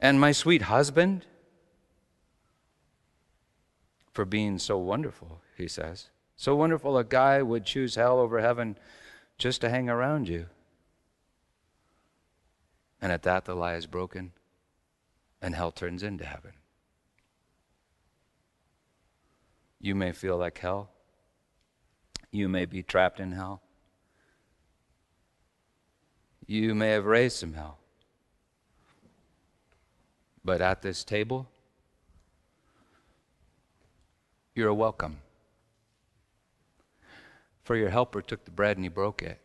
And 0.00 0.18
my 0.18 0.32
sweet 0.32 0.62
husband? 0.62 1.26
For 4.10 4.24
being 4.24 4.58
so 4.58 4.78
wonderful, 4.78 5.42
he 5.54 5.68
says. 5.68 6.08
So 6.34 6.56
wonderful 6.56 6.96
a 6.96 7.04
guy 7.04 7.42
would 7.42 7.66
choose 7.66 7.96
hell 7.96 8.18
over 8.18 8.40
heaven 8.40 8.78
just 9.36 9.60
to 9.60 9.68
hang 9.68 9.90
around 9.90 10.26
you. 10.26 10.46
And 13.02 13.12
at 13.12 13.24
that, 13.24 13.44
the 13.44 13.54
lie 13.54 13.74
is 13.74 13.84
broken, 13.84 14.32
and 15.42 15.54
hell 15.54 15.72
turns 15.72 16.02
into 16.02 16.24
heaven. 16.24 16.52
You 19.78 19.94
may 19.94 20.12
feel 20.12 20.38
like 20.38 20.56
hell. 20.56 20.88
You 22.30 22.48
may 22.48 22.64
be 22.64 22.82
trapped 22.82 23.20
in 23.20 23.32
hell 23.32 23.60
you 26.46 26.74
may 26.74 26.90
have 26.90 27.04
raised 27.04 27.36
some 27.36 27.54
hell. 27.54 27.78
But 30.44 30.60
at 30.60 30.82
this 30.82 31.04
table, 31.04 31.48
you're 34.54 34.74
welcome. 34.74 35.18
For 37.62 37.76
your 37.76 37.88
helper 37.88 38.20
took 38.20 38.44
the 38.44 38.50
bread 38.50 38.76
and 38.76 38.84
he 38.84 38.90
broke 38.90 39.22
it, 39.22 39.40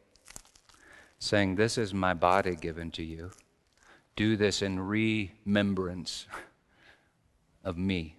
saying, 1.19 1.55
This 1.55 1.77
is 1.77 1.93
my 1.93 2.13
body 2.13 2.55
given 2.55 2.91
to 2.91 3.03
you. 3.03 3.31
Do 4.17 4.35
this 4.35 4.61
in 4.61 4.79
remembrance 4.81 6.25
of 7.63 7.77
me. 7.77 8.17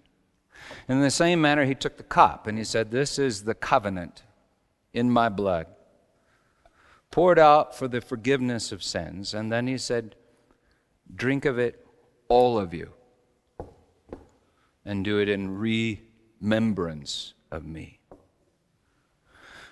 In 0.87 1.01
the 1.01 1.11
same 1.11 1.39
manner, 1.39 1.65
he 1.65 1.75
took 1.75 1.97
the 1.97 2.03
cup 2.03 2.47
and 2.47 2.57
he 2.57 2.63
said, 2.63 2.89
This 2.89 3.19
is 3.19 3.43
the 3.43 3.53
covenant 3.53 4.23
in 4.91 5.11
my 5.11 5.29
blood 5.29 5.67
poured 7.11 7.37
out 7.37 7.75
for 7.75 7.87
the 7.87 8.01
forgiveness 8.01 8.71
of 8.71 8.81
sins. 8.81 9.33
And 9.33 9.51
then 9.51 9.67
he 9.67 9.77
said, 9.77 10.15
Drink 11.13 11.45
of 11.45 11.59
it, 11.59 11.85
all 12.29 12.57
of 12.57 12.73
you. 12.73 12.93
and 14.83 15.05
do 15.05 15.19
it 15.19 15.29
in 15.29 15.57
remembrance 16.41 17.33
of 17.51 17.65
me. 17.65 17.99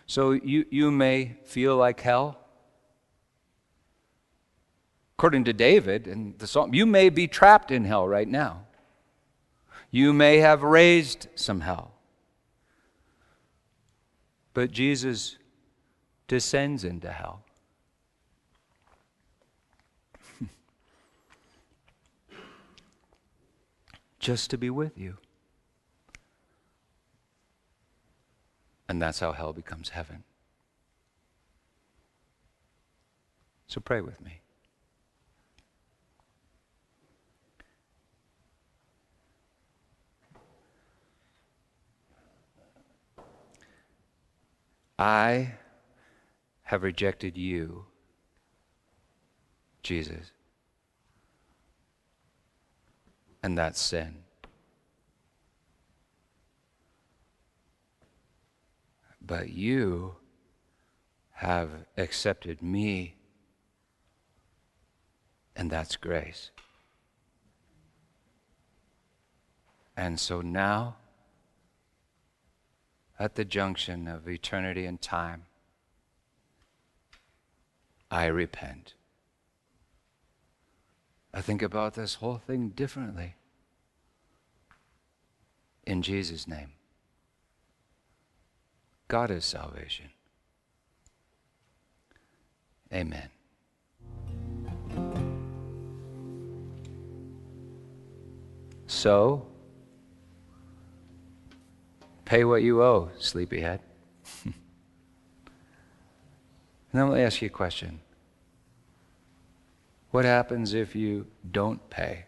So 0.05 0.31
you, 0.31 0.65
you 0.69 0.91
may 0.91 1.37
feel 1.45 1.75
like 1.75 2.01
hell. 2.01 2.37
According 5.17 5.45
to 5.45 5.53
David 5.53 6.07
and 6.07 6.37
the 6.39 6.47
psalm, 6.47 6.73
you 6.73 6.85
may 6.85 7.09
be 7.09 7.27
trapped 7.27 7.71
in 7.71 7.85
hell 7.85 8.07
right 8.07 8.27
now. 8.27 8.65
You 9.91 10.13
may 10.13 10.37
have 10.37 10.61
raised 10.61 11.27
some 11.35 11.61
hell. 11.61 11.93
But 14.53 14.71
Jesus 14.71 15.38
descends 16.29 16.85
into 16.85 17.11
hell. 17.11 17.43
Just 24.19 24.49
to 24.51 24.57
be 24.57 24.69
with 24.69 24.97
you. 24.97 25.17
And 28.87 29.01
that's 29.01 29.19
how 29.19 29.31
hell 29.31 29.51
becomes 29.53 29.89
heaven. 29.89 30.23
So 33.67 33.81
pray 33.81 34.01
with 34.01 34.21
me. 34.21 34.41
I 44.97 45.58
have 46.69 46.83
rejected 46.83 47.35
you, 47.35 47.83
Jesus. 49.81 50.29
And 53.41 53.57
that's 53.57 53.81
sin. 53.81 54.19
But 59.19 59.49
you 59.49 60.17
have 61.31 61.71
accepted 61.97 62.61
me, 62.61 63.15
and 65.55 65.71
that's 65.71 65.95
grace. 65.95 66.51
And 69.97 70.19
so 70.19 70.41
now, 70.41 70.97
at 73.17 73.33
the 73.33 73.43
junction 73.43 74.07
of 74.07 74.29
eternity 74.29 74.85
and 74.85 75.01
time, 75.01 75.47
I 78.11 78.25
repent. 78.25 78.93
I 81.33 81.41
think 81.41 81.61
about 81.61 81.93
this 81.93 82.15
whole 82.15 82.37
thing 82.37 82.69
differently. 82.69 83.35
In 85.85 86.01
Jesus' 86.01 86.47
name. 86.47 86.71
God 89.07 89.31
is 89.31 89.45
salvation. 89.45 90.09
Amen. 92.93 93.29
So, 98.87 99.45
pay 102.25 102.43
what 102.43 102.63
you 102.63 102.81
owe, 102.81 103.11
sleepyhead. 103.19 103.81
now 106.93 107.07
let 107.09 107.17
me 107.17 107.23
ask 107.23 107.41
you 107.41 107.47
a 107.47 107.51
question. 107.51 107.99
What 110.11 110.25
happens 110.25 110.73
if 110.73 110.95
you 110.95 111.27
don't 111.51 111.87
pay 111.89 112.25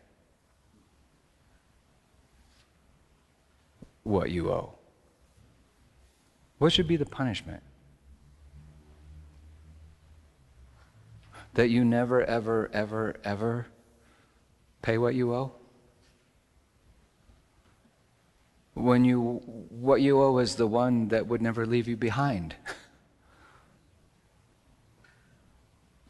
what 4.03 4.29
you 4.29 4.51
owe? 4.51 4.75
What 6.59 6.71
should 6.71 6.87
be 6.87 6.95
the 6.95 7.07
punishment? 7.07 7.63
That 11.55 11.69
you 11.69 11.83
never, 11.83 12.23
ever, 12.23 12.69
ever, 12.71 13.15
ever 13.23 13.67
pay 14.83 14.97
what 14.99 15.15
you 15.15 15.33
owe? 15.33 15.53
When 18.75 19.03
you, 19.03 19.41
what 19.69 20.01
you 20.01 20.21
owe 20.21 20.37
is 20.37 20.55
the 20.55 20.67
one 20.67 21.07
that 21.09 21.27
would 21.27 21.41
never 21.41 21.65
leave 21.65 21.87
you 21.87 21.97
behind. 21.97 22.55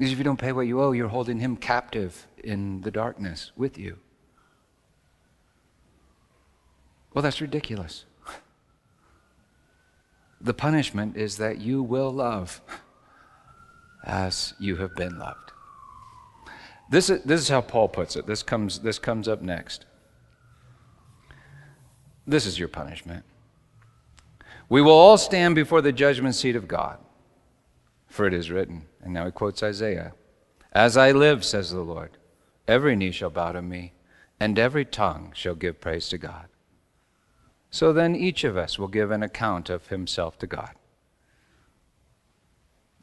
Because 0.01 0.13
if 0.13 0.17
you 0.17 0.23
don't 0.23 0.39
pay 0.39 0.51
what 0.51 0.65
you 0.65 0.81
owe, 0.81 0.93
you're 0.93 1.09
holding 1.09 1.39
him 1.39 1.55
captive 1.55 2.25
in 2.43 2.81
the 2.81 2.89
darkness 2.89 3.51
with 3.55 3.77
you. 3.77 3.99
Well, 7.13 7.21
that's 7.21 7.39
ridiculous. 7.39 8.05
The 10.41 10.55
punishment 10.55 11.17
is 11.17 11.37
that 11.37 11.59
you 11.59 11.83
will 11.83 12.11
love 12.11 12.61
as 14.03 14.55
you 14.59 14.77
have 14.77 14.95
been 14.95 15.19
loved. 15.19 15.51
This 16.89 17.11
is, 17.11 17.21
this 17.21 17.39
is 17.39 17.49
how 17.49 17.61
Paul 17.61 17.87
puts 17.87 18.15
it. 18.15 18.25
This 18.25 18.41
comes, 18.41 18.79
this 18.79 18.97
comes 18.97 19.27
up 19.27 19.43
next. 19.43 19.85
This 22.25 22.47
is 22.47 22.57
your 22.57 22.69
punishment. 22.69 23.23
We 24.67 24.81
will 24.81 24.97
all 24.97 25.19
stand 25.19 25.53
before 25.53 25.83
the 25.83 25.91
judgment 25.91 26.33
seat 26.33 26.55
of 26.55 26.67
God. 26.67 26.97
For 28.11 28.27
it 28.27 28.33
is 28.33 28.51
written, 28.51 28.87
and 29.01 29.13
now 29.13 29.25
he 29.25 29.31
quotes 29.31 29.63
Isaiah 29.63 30.11
As 30.73 30.97
I 30.97 31.13
live, 31.13 31.45
says 31.45 31.71
the 31.71 31.79
Lord, 31.79 32.17
every 32.67 32.93
knee 32.93 33.11
shall 33.11 33.29
bow 33.29 33.53
to 33.53 33.61
me, 33.61 33.93
and 34.37 34.59
every 34.59 34.83
tongue 34.83 35.31
shall 35.33 35.55
give 35.55 35.79
praise 35.79 36.09
to 36.09 36.17
God. 36.17 36.47
So 37.69 37.93
then 37.93 38.13
each 38.13 38.43
of 38.43 38.57
us 38.57 38.77
will 38.77 38.89
give 38.89 39.11
an 39.11 39.23
account 39.23 39.69
of 39.69 39.87
himself 39.87 40.37
to 40.39 40.47
God. 40.47 40.71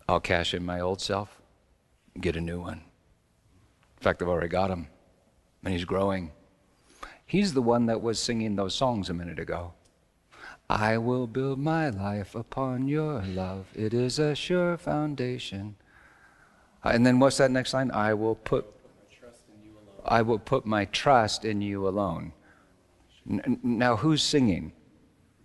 I'll 0.07 0.21
cash 0.21 0.53
in 0.53 0.63
my 0.63 0.79
old 0.79 1.01
self, 1.01 1.41
get 2.21 2.37
a 2.37 2.41
new 2.43 2.61
one. 2.61 2.83
In 2.83 4.03
fact, 4.03 4.21
I've 4.21 4.29
already 4.29 4.49
got 4.49 4.71
him, 4.71 4.89
and 5.65 5.73
he's 5.73 5.87
growing. 5.87 6.33
He's 7.25 7.55
the 7.55 7.63
one 7.63 7.87
that 7.87 8.03
was 8.03 8.21
singing 8.21 8.57
those 8.57 8.75
songs 8.75 9.09
a 9.09 9.15
minute 9.15 9.39
ago. 9.39 9.73
I 10.71 10.99
will 10.99 11.27
build 11.27 11.59
my 11.59 11.89
life 11.89 12.35
upon 12.35 12.89
your 12.89 13.23
love. 13.23 13.67
It 13.75 13.95
is 13.95 14.19
a 14.19 14.35
sure 14.35 14.77
foundation. 14.77 15.77
Uh, 16.85 16.91
and 16.91 17.07
then 17.07 17.19
what's 17.19 17.39
that 17.39 17.51
next 17.51 17.73
line? 17.73 17.91
I 17.91 18.15
will 18.15 18.35
put 18.35 18.67
I 20.05 20.23
will 20.23 20.39
put 20.39 20.65
my 20.65 20.87
trust 20.87 21.45
in 21.45 21.61
you 21.61 21.87
alone. 21.87 22.33
Now 23.27 23.97
who's 23.97 24.23
singing? 24.23 24.73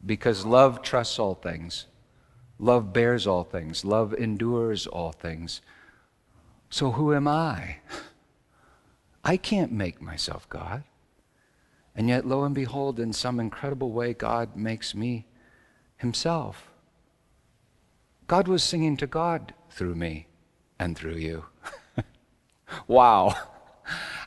Because 0.05 0.45
love 0.45 0.81
trusts 0.81 1.19
all 1.19 1.35
things. 1.35 1.87
Love 2.59 2.93
bears 2.93 3.27
all 3.27 3.43
things. 3.43 3.83
Love 3.83 4.13
endures 4.13 4.87
all 4.87 5.11
things. 5.11 5.61
So 6.69 6.91
who 6.91 7.13
am 7.13 7.27
I? 7.27 7.77
I 9.23 9.37
can't 9.37 9.71
make 9.71 10.01
myself 10.01 10.47
God. 10.49 10.83
And 11.95 12.09
yet, 12.09 12.25
lo 12.25 12.43
and 12.43 12.55
behold, 12.55 12.99
in 12.99 13.13
some 13.13 13.39
incredible 13.39 13.91
way, 13.91 14.13
God 14.13 14.55
makes 14.55 14.95
me 14.95 15.25
Himself. 15.97 16.71
God 18.27 18.47
was 18.47 18.63
singing 18.63 18.97
to 18.97 19.07
God 19.07 19.53
through 19.69 19.95
me 19.95 20.27
and 20.79 20.97
through 20.97 21.15
you. 21.15 21.45
wow. 22.87 23.35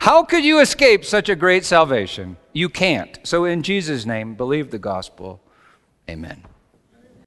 How 0.01 0.23
could 0.23 0.45
you 0.45 0.61
escape 0.61 1.05
such 1.05 1.29
a 1.29 1.35
great 1.35 1.65
salvation? 1.65 2.37
You 2.53 2.69
can't. 2.69 3.19
So, 3.25 3.45
in 3.45 3.63
Jesus' 3.63 4.07
name, 4.07 4.35
believe 4.35 4.71
the 4.71 4.79
gospel. 4.79 5.41
Amen. 6.09 6.45